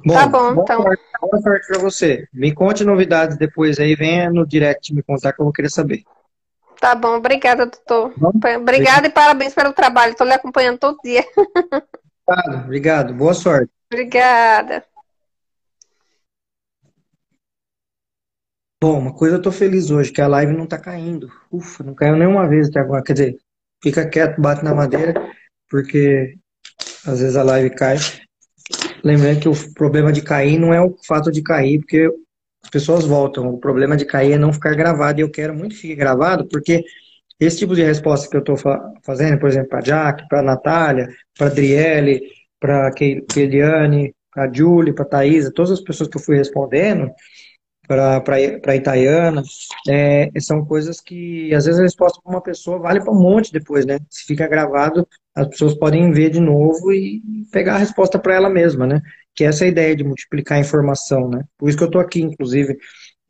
[0.04, 0.82] Bom, tá bom, boa então.
[0.82, 2.28] Sorte, boa sorte pra você.
[2.32, 6.02] Me conte novidades depois aí, venha no direct me contar que eu vou querer saber.
[6.78, 8.12] Tá bom, obrigada, doutor.
[8.16, 10.12] Bom, obrigada e parabéns pelo trabalho.
[10.12, 11.24] Estou lhe acompanhando todo dia.
[12.26, 13.14] Obrigado, obrigado.
[13.14, 13.70] Boa sorte.
[13.90, 14.84] Obrigada.
[18.82, 21.32] Bom, uma coisa eu tô feliz hoje, que a live não tá caindo.
[21.50, 23.02] Ufa, não caiu nenhuma vez até agora.
[23.02, 23.38] Quer dizer,
[23.82, 25.14] fica quieto, bate na madeira,
[25.70, 26.36] porque
[27.06, 27.96] às vezes a live cai.
[29.04, 32.08] Lembrando que o problema de cair não é o fato de cair, porque
[32.62, 33.46] as pessoas voltam.
[33.48, 35.20] O problema de cair é não ficar gravado.
[35.20, 36.82] E eu quero muito que fique gravado, porque
[37.38, 38.56] esse tipo de resposta que eu estou
[39.04, 41.50] fazendo, por exemplo, para a para a Natália, para a
[42.58, 46.36] para a Keliane, para a Julie, para a Thaisa, todas as pessoas que eu fui
[46.36, 47.10] respondendo,
[47.86, 49.42] para Itaiana,
[49.88, 53.52] é, são coisas que às vezes a resposta para uma pessoa vale para um monte
[53.52, 53.98] depois, né?
[54.08, 58.48] Se fica gravado, as pessoas podem ver de novo e pegar a resposta para ela
[58.48, 59.00] mesma, né?
[59.34, 61.44] Que é essa ideia de multiplicar a informação, né?
[61.58, 62.76] Por isso que eu estou aqui, inclusive,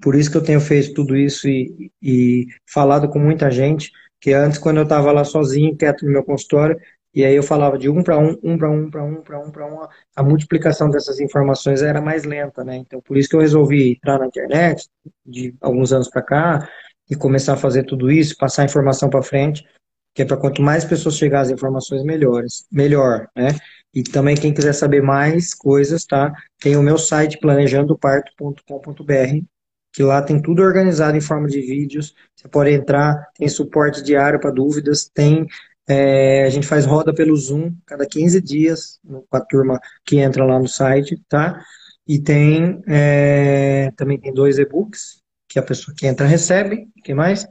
[0.01, 3.91] por isso que eu tenho feito tudo isso e, e falado com muita gente,
[4.21, 6.79] que antes, quando eu estava lá sozinho, quieto no meu consultório,
[7.15, 9.51] e aí eu falava de um para um, um para um, para um, para um,
[9.51, 9.87] para um.
[10.17, 12.77] A multiplicação dessas informações era mais lenta, né?
[12.77, 14.89] Então, por isso que eu resolvi entrar na internet
[15.25, 16.69] de alguns anos para cá
[17.09, 19.65] e começar a fazer tudo isso, passar a informação para frente,
[20.13, 23.51] que é para quanto mais pessoas chegar às informações melhores, melhor, né?
[23.95, 26.33] E também quem quiser saber mais coisas, tá?
[26.61, 29.45] Tem o meu site planejandoparto.com.br,
[29.93, 32.13] que lá tem tudo organizado em forma de vídeos.
[32.35, 35.47] Você pode entrar, tem suporte diário para dúvidas, tem
[35.87, 40.45] é, a gente faz roda pelo Zoom cada 15 dias com a turma que entra
[40.45, 41.63] lá no site, tá?
[42.07, 46.89] E tem é, também tem dois e-books que a pessoa que entra recebe.
[46.99, 47.47] O que mais?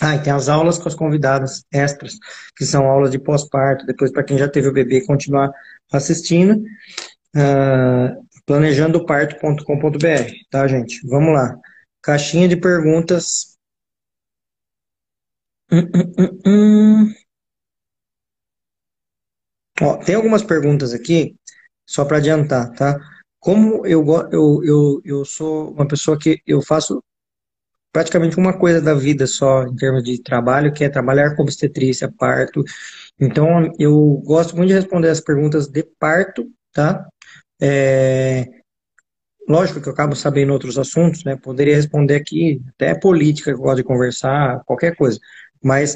[0.00, 2.14] Ah, e tem as aulas com as convidadas extras,
[2.56, 5.52] que são aulas de pós-parto, depois para quem já teve o bebê continuar
[5.92, 6.62] assistindo.
[7.36, 11.06] Uh, planejandoparto.com.br, tá, gente?
[11.06, 11.56] Vamos lá.
[12.02, 13.56] Caixinha de perguntas.
[15.70, 17.19] Hum, hum, hum, hum.
[19.80, 21.34] Ó, tem algumas perguntas aqui,
[21.86, 22.98] só para adiantar, tá?
[23.38, 27.02] Como eu, eu, eu, eu sou uma pessoa que eu faço
[27.92, 32.12] praticamente uma coisa da vida só em termos de trabalho, que é trabalhar com obstetrícia,
[32.16, 32.62] parto.
[33.18, 37.06] Então, eu gosto muito de responder as perguntas de parto, tá?
[37.60, 38.46] É,
[39.48, 41.36] lógico que eu acabo sabendo outros assuntos, né?
[41.36, 45.18] Poderia responder aqui, até política, eu gosto de conversar, qualquer coisa.
[45.62, 45.94] Mas,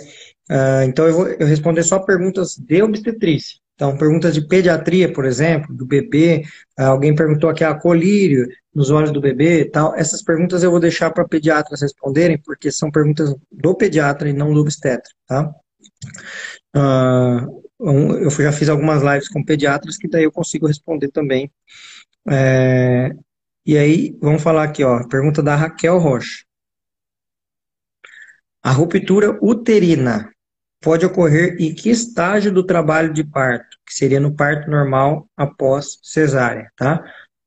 [0.51, 3.64] uh, então eu vou eu responder só perguntas de obstetrícia.
[3.75, 6.45] Então, perguntas de pediatria, por exemplo, do bebê,
[6.79, 9.95] alguém perguntou aqui a colírio nos olhos do bebê e tal.
[9.97, 14.55] Essas perguntas eu vou deixar para pediatras responderem, porque são perguntas do pediatra e não
[14.55, 15.53] do obstetra, tá?
[16.77, 21.51] Uh, eu já fiz algumas lives com pediatras que daí eu consigo responder também.
[22.31, 23.15] É,
[23.67, 26.45] e aí, vamos falar aqui, ó, pergunta da Raquel Rocha.
[28.63, 30.34] A ruptura uterina
[30.85, 33.79] pode ocorrer em que estágio do trabalho de parto?
[33.87, 37.03] Que seria no parto normal após cesárea, tá?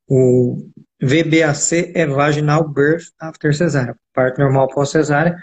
[0.09, 0.57] O
[1.01, 5.37] VBAC é Vaginal Birth After Cesárea, parto normal após cesárea.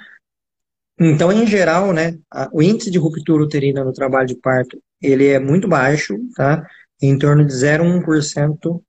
[0.99, 2.19] Então, em geral, né,
[2.53, 6.67] o índice de ruptura uterina no trabalho de parto, ele é muito baixo, tá?
[7.01, 8.83] Em torno de 0,1%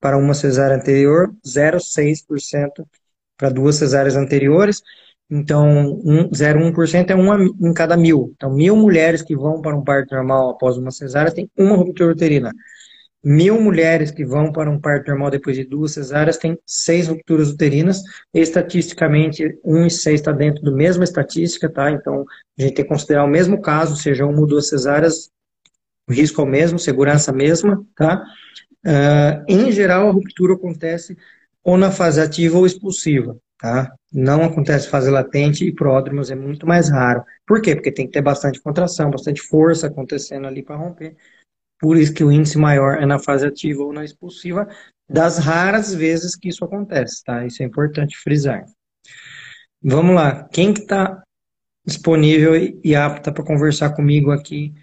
[0.00, 2.86] para uma cesárea anterior, 0,6%
[3.36, 4.82] para duas cesáreas anteriores.
[5.30, 8.32] Então, um, 0,1% é uma em cada mil.
[8.34, 12.12] Então, mil mulheres que vão para um parto normal após uma cesárea tem uma ruptura
[12.12, 12.52] uterina.
[13.22, 17.50] Mil mulheres que vão para um parto normal depois de duas cesáreas têm seis rupturas
[17.50, 18.00] uterinas.
[18.32, 21.90] Estatisticamente, um e seis está dentro da mesma estatística, tá?
[21.90, 22.24] Então,
[22.58, 25.30] a gente tem que considerar o mesmo caso, seja uma ou duas cesáreas,
[26.08, 28.22] o risco é o mesmo, segurança mesma, tá?
[28.86, 31.16] Uh, em geral, a ruptura acontece
[31.62, 33.92] ou na fase ativa ou expulsiva, tá?
[34.12, 37.24] Não acontece fase latente e pródromos é muito mais raro.
[37.46, 37.74] Por quê?
[37.74, 41.16] Porque tem que ter bastante contração, bastante força acontecendo ali para romper.
[41.80, 44.68] Por isso que o índice maior é na fase ativa ou na expulsiva,
[45.08, 47.44] das raras vezes que isso acontece, tá?
[47.46, 48.64] Isso é importante frisar.
[49.82, 51.22] Vamos lá, quem que está
[51.84, 52.54] disponível
[52.84, 54.74] e apta para conversar comigo aqui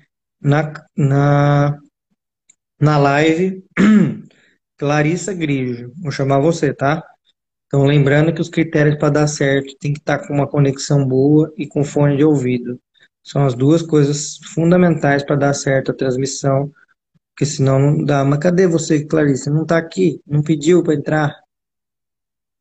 [0.41, 1.77] na, na,
[2.79, 3.63] na live?
[4.77, 7.03] Clarissa Grigio, vou chamar você, tá?
[7.67, 11.05] Então, lembrando que os critérios para dar certo tem que estar tá com uma conexão
[11.07, 12.79] boa e com fone de ouvido.
[13.23, 16.71] São as duas coisas fundamentais para dar certo a transmissão
[17.35, 18.23] porque senão não dá.
[18.23, 19.49] Mas cadê você, Clarice?
[19.49, 20.21] Não está aqui?
[20.25, 21.35] Não pediu para entrar?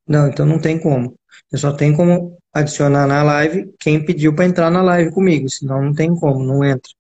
[0.07, 1.19] Não, então não tem como.
[1.51, 5.83] Eu só tenho como adicionar na live quem pediu para entrar na live comigo, senão
[5.83, 6.93] não tem como, não entra.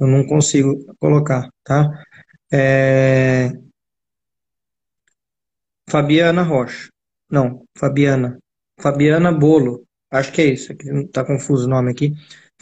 [0.00, 1.90] Eu não consigo colocar, tá?
[2.52, 3.52] É...
[5.88, 6.90] Fabiana Rocha.
[7.30, 8.38] Não, Fabiana.
[8.80, 9.84] Fabiana Bolo.
[10.10, 10.72] Acho que é isso.
[11.12, 12.12] Tá confuso o nome aqui.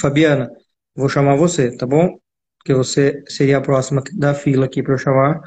[0.01, 0.51] Fabiana,
[0.95, 2.19] vou chamar você, tá bom?
[2.65, 5.41] que você seria a próxima da fila aqui para eu chamar.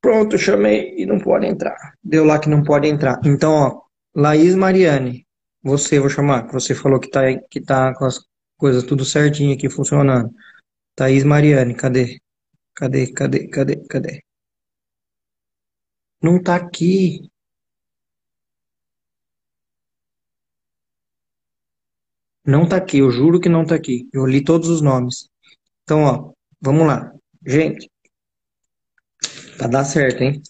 [0.00, 1.76] Pronto, chamei e não pode entrar.
[2.02, 3.20] Deu lá que não pode entrar.
[3.24, 3.80] Então, ó,
[4.14, 5.26] Laís Mariane,
[5.62, 7.20] você vou chamar, você falou que tá,
[7.50, 8.18] que tá com as
[8.56, 10.30] coisas tudo certinho aqui funcionando.
[10.96, 12.20] Thaís Mariane, cadê?
[12.74, 14.22] Cadê, cadê, cadê, cadê?
[16.22, 17.30] Não tá aqui.
[22.44, 24.08] Não tá aqui, eu juro que não tá aqui.
[24.12, 25.28] Eu li todos os nomes.
[25.84, 27.12] Então, ó, vamos lá.
[27.46, 27.90] Gente,
[29.56, 30.42] pra dar certo, hein?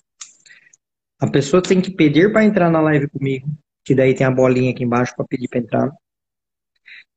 [1.21, 3.49] A pessoa tem que pedir para entrar na live comigo,
[3.85, 5.91] que daí tem a bolinha aqui embaixo para pedir para entrar.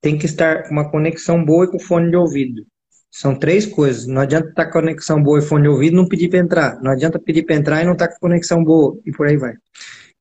[0.02, 2.66] Tem que estar uma conexão boa e com fone de ouvido.
[3.14, 4.08] São três coisas.
[4.08, 6.82] Não adianta estar tá com conexão boa e fone de ouvido não pedir para entrar.
[6.82, 9.38] Não adianta pedir para entrar e não estar tá com conexão boa e por aí
[9.38, 9.54] vai.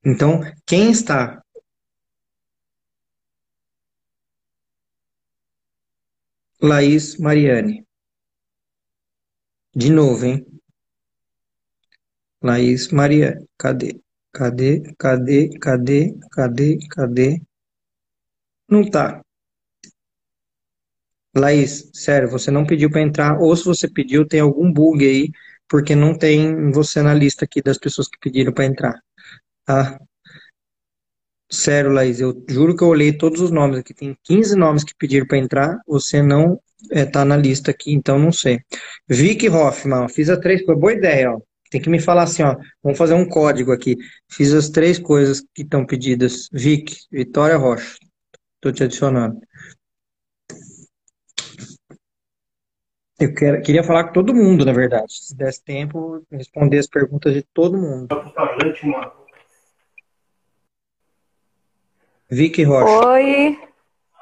[0.04, 1.42] Então, quem está
[6.60, 7.84] Laís Mariane.
[9.74, 10.46] De novo, hein?
[12.42, 13.46] Laís Mariane.
[13.56, 14.00] Cadê?
[14.32, 14.82] Cadê?
[14.98, 15.48] Cadê?
[15.58, 16.14] Cadê?
[16.30, 16.78] Cadê?
[16.90, 17.42] Cadê?
[18.68, 19.22] Não tá.
[21.34, 25.30] Laís, sério, você não pediu para entrar, ou se você pediu, tem algum bug aí,
[25.68, 29.00] porque não tem você na lista aqui das pessoas que pediram para entrar.
[29.64, 29.98] Tá?
[31.50, 33.92] Sério, Laís, eu juro que eu olhei todos os nomes aqui.
[33.92, 35.78] Tem 15 nomes que pediram para entrar.
[35.86, 36.58] Você não
[36.90, 38.60] está é, na lista aqui, então não sei.
[39.06, 40.80] Vicky Hoffman, fiz as três coisas.
[40.80, 41.40] Boa ideia, ó.
[41.70, 42.56] Tem que me falar assim, ó.
[42.82, 43.96] Vamos fazer um código aqui.
[44.30, 46.48] Fiz as três coisas que estão pedidas.
[46.52, 47.96] Vicky, Vitória Rocha.
[48.56, 49.38] Estou te adicionando.
[53.22, 55.12] Eu quero, queria falar com todo mundo, na verdade.
[55.12, 58.08] Se desse tempo, responder as perguntas de todo mundo.
[62.28, 63.06] Vicky Rocha.
[63.10, 63.60] Oi,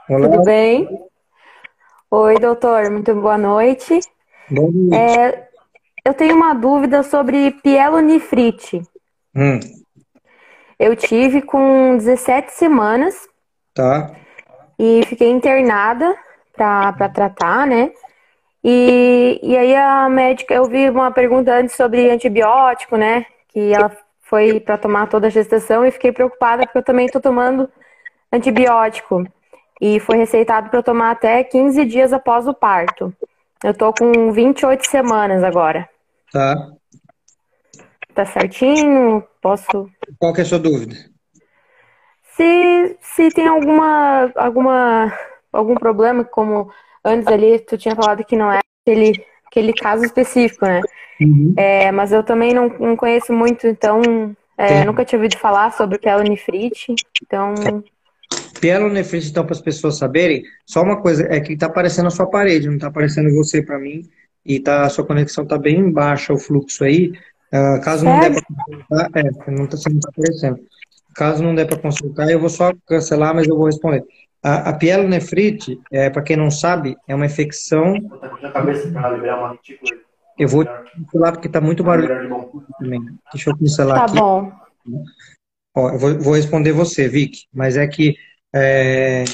[0.07, 0.29] Olá.
[0.29, 0.87] tudo bem?
[2.11, 4.01] Oi, doutor, muito boa noite.
[4.51, 4.95] Boa noite.
[4.95, 5.49] É,
[6.05, 8.83] eu tenho uma dúvida sobre pielonefrite.
[9.35, 9.61] Hum.
[10.79, 13.15] Eu tive com 17 semanas.
[13.73, 14.15] Tá.
[14.79, 16.15] E fiquei internada
[16.55, 17.93] para tratar, né?
[18.63, 23.25] E, e aí a médica, eu vi uma pergunta antes sobre antibiótico, né?
[23.49, 27.21] Que ela foi para tomar toda a gestação e fiquei preocupada porque eu também estou
[27.21, 27.69] tomando
[28.33, 29.27] antibiótico
[29.81, 33.13] e foi receitado para eu tomar até 15 dias após o parto.
[33.65, 35.89] Eu tô com 28 semanas agora.
[36.33, 36.69] Tá.
[38.15, 39.25] Tá certinho?
[39.41, 39.89] Posso.
[40.19, 40.95] Qual que é a sua dúvida?
[42.37, 45.13] Se, se tem alguma, alguma
[45.53, 46.71] algum problema, como
[47.05, 50.81] antes ali tu tinha falado que não é aquele, aquele caso específico, né?
[51.21, 51.55] Uhum.
[51.57, 54.01] É, mas eu também não, não conheço muito, então
[54.57, 57.55] é, nunca tinha ouvido falar sobre pielonefrite, então
[58.61, 62.27] Pielonefrite, então, para as pessoas saberem, só uma coisa, é que está aparecendo a sua
[62.27, 64.03] parede, não está aparecendo você para mim,
[64.45, 67.13] e tá, a sua conexão está bem baixa, o fluxo aí.
[67.53, 70.61] Uh, caso não der para consultar, é, não está tá aparecendo.
[71.15, 74.05] Caso não der para consultar, eu vou só cancelar, mas eu vou responder.
[74.43, 77.95] A, a pielonefrite, é, para quem não sabe, é uma infecção.
[78.43, 79.91] a cabeça para liberar uma retícula.
[80.39, 80.65] Eu vou
[81.15, 82.09] lá porque tá muito barulho.
[83.33, 84.15] Deixa eu pincelar Tá aqui.
[84.15, 84.51] bom.
[85.77, 88.17] Ó, eu vou, vou responder você, Vic, mas é que
[88.55, 89.25] é,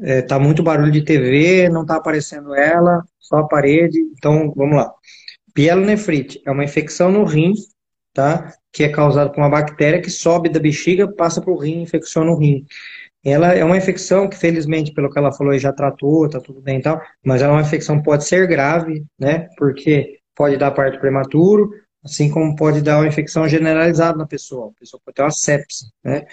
[0.00, 3.98] é, tá muito barulho de TV, não tá aparecendo ela, só a parede.
[4.16, 4.92] Então, vamos lá.
[5.52, 7.54] Pielonefrite é uma infecção no rim,
[8.14, 8.52] tá?
[8.72, 12.30] Que é causada por uma bactéria que sobe da bexiga, passa para o rim, infecciona
[12.30, 12.64] o rim.
[13.28, 16.78] Ela é uma infecção que, felizmente, pelo que ela falou, já tratou, tá tudo bem
[16.78, 19.48] e tal, mas ela é uma infecção pode ser grave, né?
[19.58, 21.70] Porque pode dar parto prematuro,
[22.04, 24.70] assim como pode dar uma infecção generalizada na pessoa.
[24.70, 26.24] A pessoa pode ter uma sepse, né?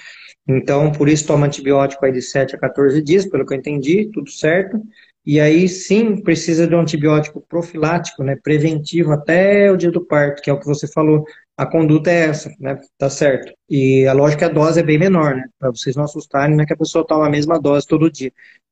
[0.48, 4.12] Então, por isso toma antibiótico aí de 7 a 14 dias, pelo que eu entendi,
[4.14, 4.80] tudo certo.
[5.26, 10.42] E aí sim precisa de um antibiótico profilático, né, preventivo até o dia do parto,
[10.42, 11.26] que é o que você falou.
[11.56, 13.54] A conduta é essa, né, tá certo.
[13.70, 16.64] E a lógica é a dose é bem menor, né, para vocês não assustarem, não
[16.64, 18.32] é que a pessoa toma a mesma dose todo dia.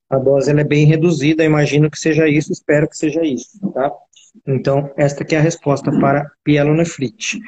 [0.09, 3.91] A dose ela é bem reduzida, imagino que seja isso, espero que seja isso, tá?
[4.47, 7.39] Então, esta aqui é a resposta para pielonefrite.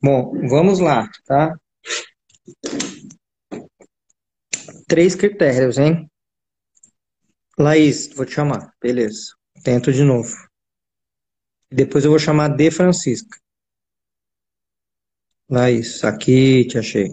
[0.00, 1.56] Bom, vamos lá, tá?
[4.86, 6.08] Três critérios, hein?
[7.58, 8.72] Laís, vou te chamar.
[8.80, 9.34] Beleza.
[9.62, 10.34] Tento de novo.
[11.70, 13.38] Depois eu vou chamar de Francisca.
[15.52, 17.08] Laís, aqui te achei.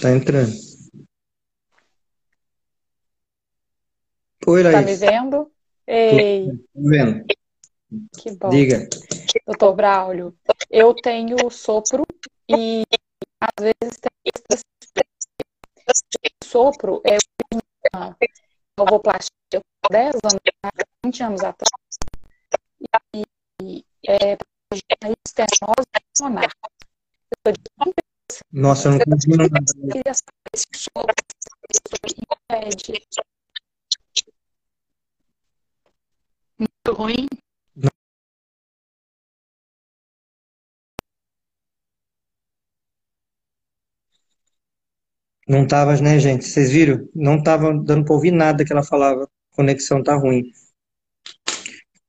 [0.00, 0.52] Tá entrando.
[4.46, 5.00] Oi, Tá me Laís.
[5.00, 5.50] vendo?
[5.84, 7.26] Ei, Tô vendo.
[8.16, 8.50] que bom.
[8.50, 8.88] Diga.
[9.48, 10.38] Doutor Braulio,
[10.70, 12.04] eu tenho sopro
[12.48, 12.84] e
[13.40, 15.04] às vezes tem
[16.44, 17.16] sopro é
[17.98, 18.16] uma
[18.78, 20.40] ovoplastia há 10 anos,
[21.10, 21.70] 20 anos atrás,
[23.62, 26.50] e é para estenose pulmonar.
[27.44, 27.52] Eu
[28.52, 29.50] Nossa, eu não consigo nada.
[29.90, 30.90] queria saber se isso
[32.48, 33.06] impede.
[36.58, 37.26] Muito ruim.
[45.48, 46.44] Não tava, né, gente?
[46.44, 47.08] Vocês viram?
[47.12, 49.24] Não tava dando pra ouvir nada que ela falava.
[49.24, 50.52] A conexão tá ruim.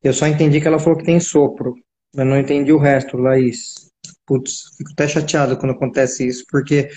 [0.03, 1.75] Eu só entendi que ela falou que tem sopro.
[2.15, 3.89] Eu não entendi o resto, Laís.
[4.25, 6.89] Putz, fico até chateado quando acontece isso, porque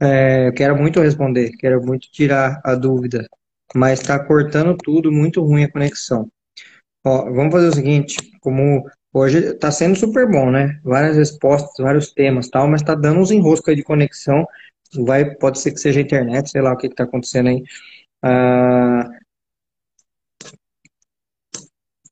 [0.00, 3.26] é, eu quero muito responder, quero muito tirar a dúvida,
[3.74, 6.28] mas tá cortando tudo, muito ruim a conexão.
[7.04, 10.80] Ó, vamos fazer o seguinte, como hoje tá sendo super bom, né?
[10.84, 14.46] Várias respostas, vários temas, tal, mas tá dando uns enroscos de conexão.
[15.06, 17.62] Vai, pode ser que seja internet, sei lá o que que tá acontecendo aí.
[18.22, 19.08] Ah,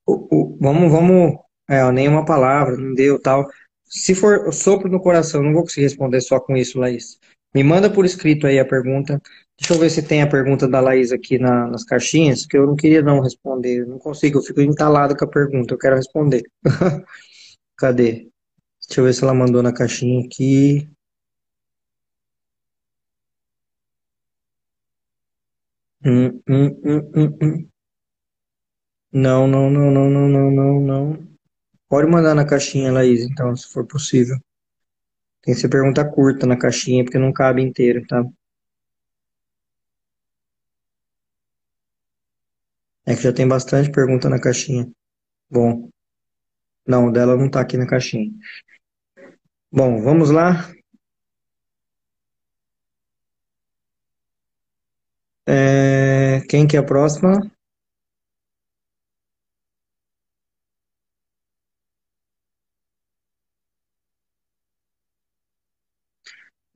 [0.07, 1.37] o- o- vamos, vamos,
[1.69, 3.47] é, nenhuma palavra, não deu, tal.
[3.87, 7.19] Se for sopro no coração, não vou conseguir responder só com isso, Laís.
[7.55, 9.21] Me manda por escrito aí a pergunta.
[9.59, 12.67] Deixa eu ver se tem a pergunta da Laís aqui na- nas caixinhas, que eu
[12.67, 13.81] não queria não responder.
[13.81, 16.43] Eu não consigo, eu fico entalado com a pergunta, eu quero responder.
[17.79, 18.29] Cadê?
[18.89, 20.89] Deixa eu ver se ela mandou na caixinha aqui.
[26.05, 27.70] Hum, hum, hum, hum, hum.
[29.13, 31.29] Não, não, não, não, não, não, não, não.
[31.89, 34.37] Pode mandar na caixinha, Laís, então, se for possível.
[35.43, 38.25] Tem que ser pergunta curta na caixinha, porque não cabe inteiro, tá?
[43.07, 44.91] É que já tem bastante pergunta na caixinha.
[45.51, 45.89] Bom,
[46.87, 48.33] não, dela não tá aqui na caixinha.
[49.73, 50.71] Bom, vamos lá.
[55.47, 57.41] É, quem que é a próxima?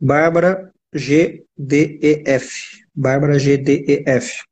[0.01, 2.83] Bárbara GDEF.
[2.95, 4.43] Bárbara GDEF.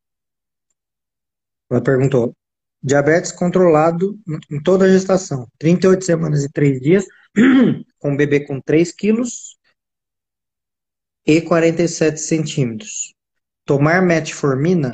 [1.70, 2.36] Ela perguntou:
[2.82, 4.18] diabetes controlado
[4.50, 7.06] em toda a gestação, 38 semanas e 3 dias,
[7.98, 9.56] com um bebê com 3 quilos
[11.24, 13.14] e 47 centímetros.
[13.64, 14.90] Tomar metformina?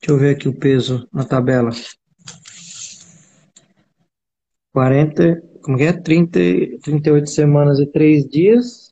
[0.00, 1.70] Deixa eu ver aqui o peso na tabela.
[4.72, 5.92] 40, como que é?
[5.92, 6.38] 30,
[6.82, 8.90] 38 semanas e 3 dias,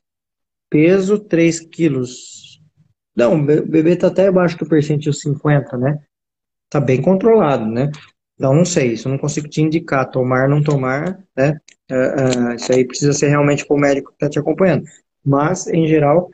[0.69, 2.61] peso 3 quilos.
[3.15, 5.99] Não, o be- o bebê tá até abaixo do percentil 50, né?
[6.69, 7.91] Tá bem controlado, né?
[8.35, 11.57] Então, não sei, isso eu não consigo te indicar, tomar, não tomar, né?
[11.89, 11.95] É,
[12.51, 14.83] é, isso aí precisa ser realmente com o médico que está te acompanhando.
[15.23, 16.29] Mas, em geral,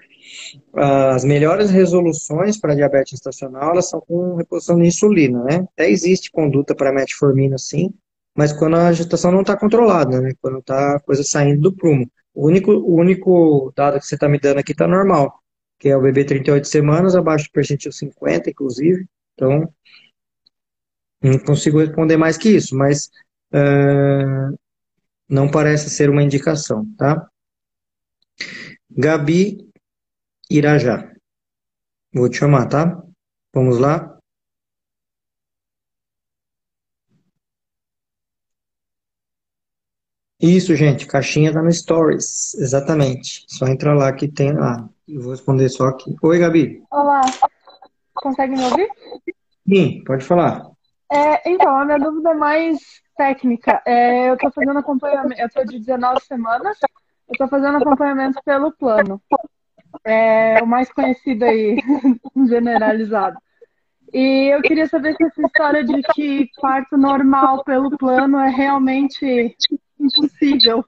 [0.73, 5.67] as melhores resoluções para diabetes gestacional, elas são com reposição de insulina, né?
[5.73, 7.93] Até existe conduta para metformina, sim,
[8.37, 10.33] mas quando a gestação não está controlada, né?
[10.39, 12.09] Quando está a coisa saindo do prumo.
[12.33, 15.41] O único, o único dado que você está me dando aqui está normal.
[15.79, 19.07] que é o bebê 38 semanas, abaixo do percentil 50, inclusive.
[19.33, 19.71] Então,
[21.21, 23.09] não consigo responder mais que isso, mas
[23.53, 24.57] uh,
[25.29, 27.27] não parece ser uma indicação, tá?
[28.89, 29.67] Gabi
[30.49, 31.11] Irajá.
[32.13, 33.03] Vou te chamar, tá?
[33.53, 34.16] Vamos lá?
[40.39, 43.43] Isso, gente, caixinha tá no Stories, exatamente.
[43.47, 44.87] Só entra lá que tem lá.
[45.07, 46.15] Eu vou responder só aqui.
[46.21, 46.83] Oi, Gabi.
[46.91, 47.21] Olá.
[48.13, 48.87] Consegue me ouvir?
[49.67, 50.69] Sim, pode falar.
[51.11, 52.77] É, então, a minha dúvida é mais
[53.17, 53.81] técnica.
[53.83, 56.77] É, eu estou fazendo acompanhamento, eu estou de 19 semanas,
[57.27, 59.19] eu estou fazendo acompanhamento pelo plano.
[60.05, 61.81] É o mais conhecido aí,
[62.47, 63.37] generalizado.
[64.13, 69.55] E eu queria saber se essa história de que parto normal pelo plano é realmente
[70.07, 70.83] impossível.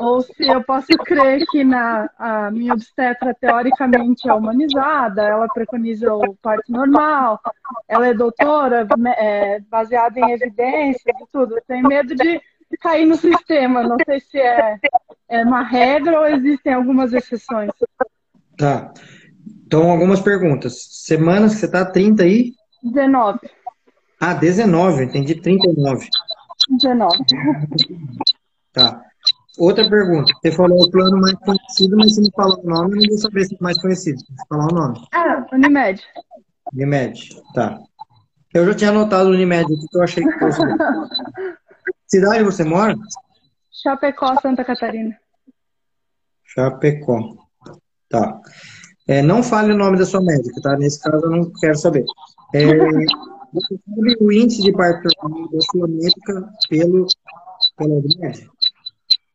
[0.00, 6.12] Ou se eu posso crer que na, a minha obstetra teoricamente é humanizada, ela preconiza
[6.12, 7.40] o parto normal,
[7.88, 11.56] ela é doutora, é, baseada em evidências e tudo.
[11.56, 12.40] Eu tenho medo de
[12.80, 13.82] cair no sistema.
[13.82, 14.78] Não sei se é,
[15.28, 17.70] é uma regra ou existem algumas exceções.
[18.56, 18.92] Tá.
[19.66, 20.86] Então, algumas perguntas.
[20.90, 22.52] Semanas que você está 30 aí?
[22.82, 23.38] 19.
[24.20, 26.08] Ah, 19, entendi 39.
[26.70, 27.18] 19.
[28.74, 29.00] Tá.
[29.56, 30.32] Outra pergunta.
[30.42, 33.18] Você falou o plano mais conhecido, mas se não falou o nome, eu não vou
[33.18, 34.18] saber se é mais conhecido.
[34.48, 35.08] Falar o nome.
[35.12, 36.02] Ah, Unimed.
[36.72, 37.78] Unimed, tá.
[38.52, 40.60] Eu já tinha anotado o Unimed aqui, que eu achei que fosse.
[42.06, 42.94] Cidade você mora?
[43.70, 45.16] Chapecó, Santa Catarina.
[46.44, 47.36] Chapecó.
[48.08, 48.40] Tá.
[49.06, 50.76] É, não fale o nome da sua médica, tá?
[50.76, 52.04] Nesse caso eu não quero saber.
[52.54, 52.64] É,
[53.52, 57.06] você sabe o índice de parto da sua médica pelo,
[57.76, 58.48] pela Unimed?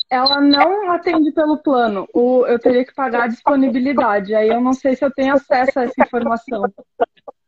[0.10, 2.08] Ela não atende pelo plano.
[2.14, 4.34] O, eu teria que pagar a disponibilidade.
[4.34, 6.64] Aí eu não sei se eu tenho acesso a essa informação.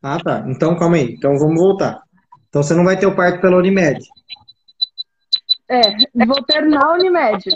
[0.03, 0.43] Ah, tá.
[0.47, 1.13] Então, calma aí.
[1.13, 2.01] Então, vamos voltar.
[2.49, 3.99] Então, você não vai ter o parto pela Unimed?
[5.67, 5.81] É,
[6.25, 7.49] vou ter na Unimed.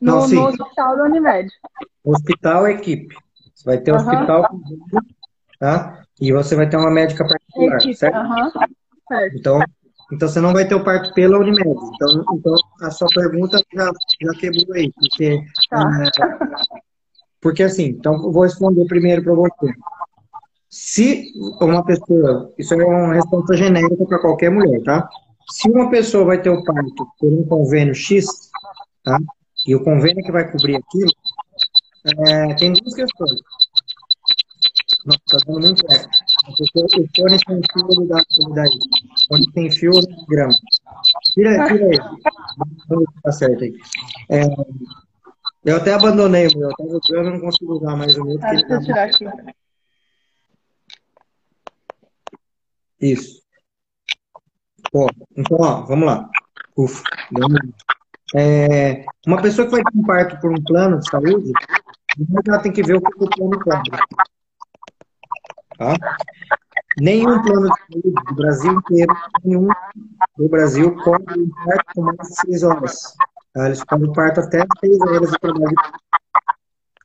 [0.00, 1.50] No, não, no hospital da Unimed.
[2.04, 3.14] Hospital equipe.
[3.54, 3.98] Você vai ter uhum.
[3.98, 4.48] hospital,
[5.58, 6.04] tá?
[6.20, 7.94] E você vai ter uma médica particular, equipe.
[7.94, 8.16] certo?
[8.16, 8.50] Uhum.
[9.08, 9.36] certo?
[9.36, 9.60] Então,
[10.12, 11.68] então você não vai ter o parto pela Unimed.
[11.68, 13.90] Então, então a sua pergunta já,
[14.22, 16.04] já quebrou aí, porque tá.
[16.04, 16.84] é,
[17.40, 19.74] porque assim, então eu vou responder primeiro para você.
[20.70, 25.08] Se uma pessoa, isso é uma resposta genérica para qualquer mulher, tá?
[25.50, 28.26] Se uma pessoa vai ter o parto por um convênio X,
[29.02, 29.18] tá?
[29.66, 31.10] E o convênio que vai cobrir aquilo,
[32.26, 33.40] é, tem duas questões.
[35.04, 36.10] Nossa, tá dando muito eco.
[36.44, 38.88] Porque o fone sem fio, ele dá, ele dá isso.
[39.28, 39.92] Fone sem fio,
[40.28, 40.52] grama.
[41.32, 41.98] Tira, tira aí.
[43.22, 43.74] Tá certo aí.
[44.30, 44.42] É,
[45.64, 46.68] eu até abandonei o meu.
[46.68, 48.38] Eu tava usando, não consigo usar mais o meu.
[48.42, 49.54] Ah, deixa eu tá tirar aqui.
[53.00, 53.42] Isso.
[54.94, 56.30] Ó, então, ó, vamos lá.
[56.76, 57.02] Ufa,
[58.34, 61.52] é, uma pessoa que vai ter um parto por um plano de saúde,
[62.46, 63.90] ela tem que ver o que o plano cobre.
[65.78, 65.94] Tá?
[67.00, 69.68] Nenhum plano de saúde do Brasil inteiro, nenhum
[70.36, 73.14] do Brasil cobre um parto com mais de seis horas.
[73.52, 73.66] Tá?
[73.66, 75.76] Eles cobrem parto até seis horas de trabalho.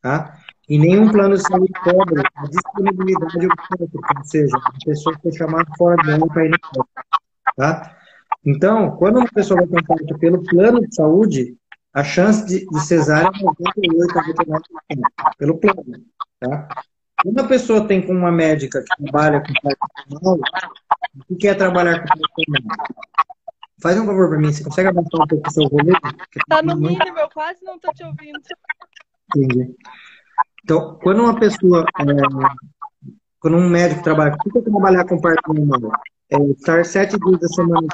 [0.01, 0.39] Tá?
[0.69, 5.65] E nenhum plano de saúde cobre a disponibilidade obstétrica, ou seja, a pessoa foi chamada
[5.77, 6.87] fora do ano para ir no parto.
[7.55, 7.97] Tá?
[8.45, 11.57] Então, quando uma pessoa vai ter parto pelo plano de saúde,
[11.91, 15.83] a chance de, de cesárea é 98 a 99% pelo plano.
[16.39, 16.67] Tá?
[17.23, 19.53] Quando a pessoa tem com uma médica que trabalha com
[20.19, 20.41] parto
[21.29, 23.09] e quer trabalhar com parto
[23.81, 25.93] faz um favor para mim, você consegue abaixar um pouco o seu volume?
[26.47, 28.39] Tá no mínimo, eu quase não tô te ouvindo.
[29.35, 29.75] Entendi.
[30.63, 32.03] Então, quando uma pessoa, é,
[33.39, 35.91] quando um médico trabalha, o que é trabalhar com parto normal?
[36.29, 37.87] É estar sete dias da semana,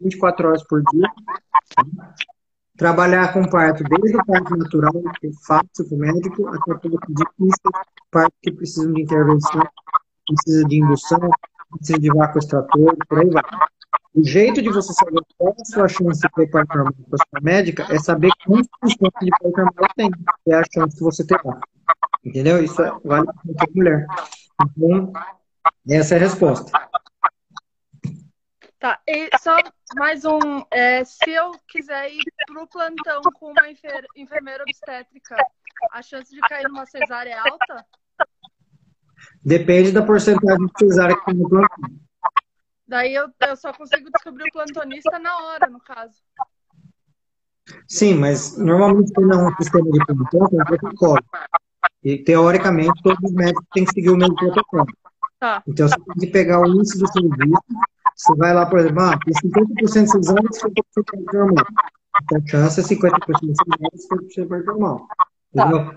[0.00, 1.08] 24 horas por dia,
[2.76, 6.78] trabalhar com parto, desde o parto natural, que é fácil para o médico, até o
[6.78, 7.70] parto difícil,
[8.10, 9.62] parto que precisam de intervenção,
[10.26, 11.30] precisa de indução,
[11.76, 13.42] precisa de vácuo extrator, por aí vai.
[14.14, 17.18] O jeito de você saber qual a sua chance de ter parto normal com a
[17.18, 20.96] sua médica é saber quantos por cento de parto normal tem, que é a chance
[20.96, 21.58] que você terá.
[22.24, 22.62] Entendeu?
[22.62, 24.06] Isso é, vale para qualquer mulher.
[24.76, 25.12] Então,
[25.88, 26.70] essa é a resposta.
[28.82, 29.56] Tá, e só
[29.94, 30.40] mais um.
[30.68, 35.36] É, se eu quiser ir pro plantão com uma enfer enfermeira obstétrica,
[35.92, 37.86] a chance de cair numa cesárea é alta?
[39.44, 41.90] Depende da porcentagem de cesárea que tem no plantão.
[42.84, 46.20] Daí eu, eu só consigo descobrir o plantonista na hora, no caso.
[47.86, 51.24] Sim, mas normalmente quando é um sistema de plantão, tem um protocolo.
[52.02, 54.86] E, teoricamente, todos os médicos têm que seguir o mesmo protocolo.
[55.38, 55.62] Tá.
[55.68, 57.62] Então, você tem que pegar o índice do serviço,
[58.22, 61.66] você vai lá, por exemplo, ah, tem 50% de exames, 50% de normal.
[62.22, 65.08] Então, a chance é 50% de exames, 50% de normal.
[65.54, 65.66] Tá.
[65.66, 65.94] Entendeu?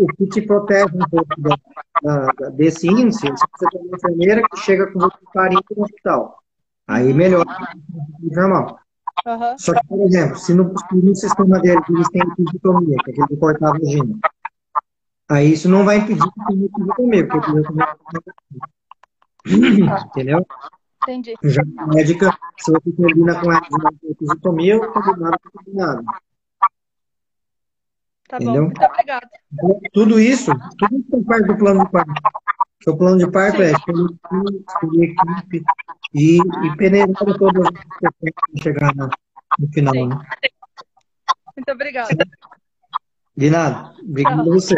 [0.00, 1.56] O que te protege um pouco da,
[2.02, 5.84] da- desse índice, é se você tem uma enfermeira que chega com você 40 no
[5.84, 6.42] hospital.
[6.86, 8.78] Aí melhora o normal.
[9.26, 9.56] Aham.
[9.58, 13.12] Só que, por exemplo, se no, se no sistema deles eles têm episiotomia, que é
[13.12, 14.18] aquele de cortar a vagina,
[15.28, 17.96] aí isso não vai impedir que tenha episiotomia, porque a episiotomia é
[20.06, 20.46] Entendeu?
[21.08, 21.34] Entendi.
[21.42, 26.04] Já a médica, se você combina com ela de episiotomia, eu combinado com combinado.
[28.28, 28.44] Tá bom.
[28.44, 28.62] Entendeu?
[28.64, 29.28] Muito obrigada.
[29.50, 32.12] Então, Tudo isso, tudo isso faz do plano de parto.
[32.12, 35.64] Porque o plano de parto é escolher equipe
[36.12, 39.94] e, e peneirar todas as pessoas para chegar no final.
[39.94, 40.08] Sim.
[40.08, 40.18] Né?
[41.56, 42.08] Muito obrigada.
[43.34, 43.94] De nada.
[44.02, 44.76] Obrigado a você.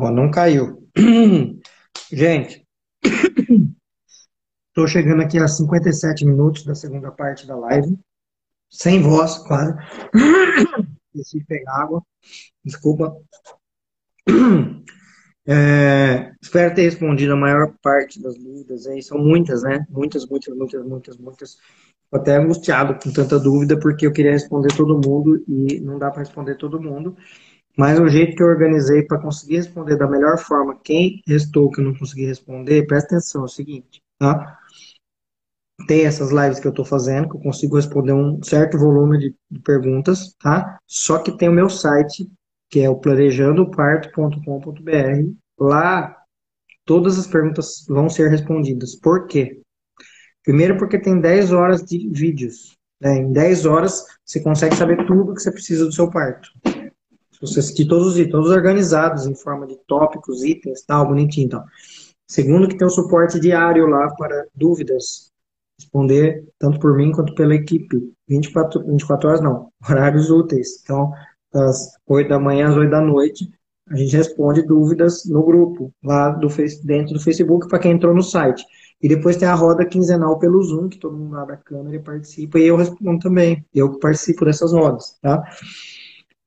[0.00, 0.88] Ó, não caiu.
[2.12, 2.64] Gente,
[4.68, 7.98] estou chegando aqui a 57 minutos da segunda parte da live.
[8.70, 9.74] Sem voz, quase.
[11.12, 12.02] De pegar água.
[12.64, 13.12] Desculpa.
[15.44, 19.02] É, espero ter respondido a maior parte das dúvidas aí.
[19.02, 19.84] São muitas, né?
[19.90, 21.56] Muitas, muitas, muitas, muitas, muitas.
[22.10, 26.10] Tô até angustiado com tanta dúvida, porque eu queria responder todo mundo e não dá
[26.10, 27.16] para responder todo mundo.
[27.78, 31.80] Mas o jeito que eu organizei para conseguir responder da melhor forma, quem restou que
[31.80, 34.58] eu não consegui responder, presta atenção, é o seguinte, tá?
[35.86, 39.32] Tem essas lives que eu estou fazendo, que eu consigo responder um certo volume de,
[39.50, 40.76] de perguntas, tá?
[40.86, 42.28] Só que tem o meu site,
[42.68, 45.32] que é o planejandoparto.com.br.
[45.58, 46.16] Lá,
[46.84, 48.96] todas as perguntas vão ser respondidas.
[48.96, 49.60] Por quê?
[50.42, 52.76] Primeiro porque tem 10 horas de vídeos.
[53.00, 53.18] né?
[53.18, 56.48] Em 10 horas, você consegue saber tudo que você precisa do seu parto.
[57.38, 61.46] Se você assistir todos os itens, todos organizados em forma de tópicos, itens, tal, bonitinho,
[61.46, 61.64] então.
[62.26, 65.30] Segundo, que tem o suporte diário lá para dúvidas.
[65.80, 68.12] Responder tanto por mim quanto pela equipe.
[68.28, 70.80] 24, 24 horas não, horários úteis.
[70.82, 71.12] Então,
[71.52, 73.48] das 8 da manhã às 8 da noite,
[73.88, 76.48] a gente responde dúvidas no grupo, lá do
[76.84, 78.64] dentro do Facebook, para quem entrou no site.
[79.00, 82.58] E depois tem a roda quinzenal pelo Zoom, que todo mundo lá da câmera participa,
[82.58, 83.64] e eu respondo também.
[83.72, 85.42] Eu participo dessas rodas, tá?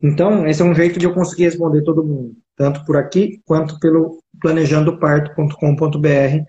[0.02, 3.80] Então, esse é um jeito de eu conseguir responder todo mundo, tanto por aqui quanto
[3.80, 6.46] pelo planejandoparto.com.br.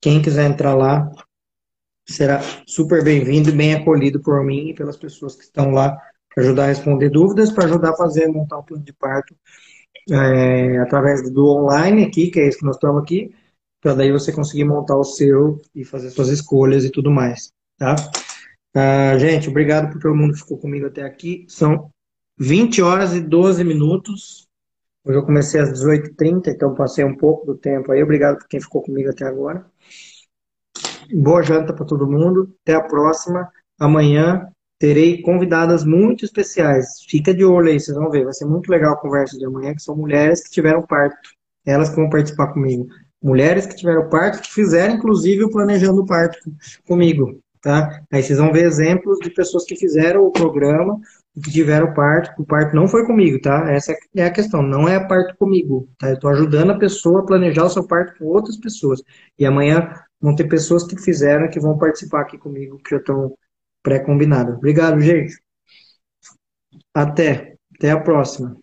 [0.00, 1.10] Quem quiser entrar lá
[2.06, 5.96] será super bem-vindo e bem acolhido por mim e pelas pessoas que estão lá
[6.34, 9.34] para ajudar a responder dúvidas, para ajudar a fazer, montar um plano de parto
[10.10, 13.34] é, através do online aqui, que é isso que nós estamos aqui,
[13.80, 17.94] para daí você conseguir montar o seu e fazer suas escolhas e tudo mais, tá?
[18.74, 21.44] Ah, gente, obrigado por todo mundo que ficou comigo até aqui.
[21.48, 21.91] São
[22.42, 24.48] 20 horas e 12 minutos.
[25.04, 28.02] Hoje eu comecei às 18h30, então passei um pouco do tempo aí.
[28.02, 29.64] Obrigado por quem ficou comigo até agora.
[31.14, 32.52] Boa janta para todo mundo.
[32.62, 33.48] Até a próxima.
[33.78, 37.04] Amanhã terei convidadas muito especiais.
[37.08, 38.24] Fica de olho aí, vocês vão ver.
[38.24, 41.30] Vai ser muito legal a conversa de amanhã, que são mulheres que tiveram parto.
[41.64, 42.88] Elas que vão participar comigo.
[43.22, 46.38] Mulheres que tiveram parto, que fizeram, inclusive, o Planejando Parto
[46.88, 47.40] comigo.
[47.60, 48.02] Tá?
[48.10, 51.00] Aí vocês vão ver exemplos de pessoas que fizeram o programa
[51.34, 52.42] que tiveram parto.
[52.42, 53.70] O parto não foi comigo, tá?
[53.70, 54.62] Essa é a questão.
[54.62, 56.08] Não é parto comigo, tá?
[56.08, 59.02] Eu estou ajudando a pessoa a planejar o seu parto com outras pessoas.
[59.38, 63.36] E amanhã vão ter pessoas que fizeram que vão participar aqui comigo, que já estão
[63.82, 64.56] pré-combinadas.
[64.56, 65.38] Obrigado, gente.
[66.94, 67.56] Até.
[67.74, 68.61] Até a próxima.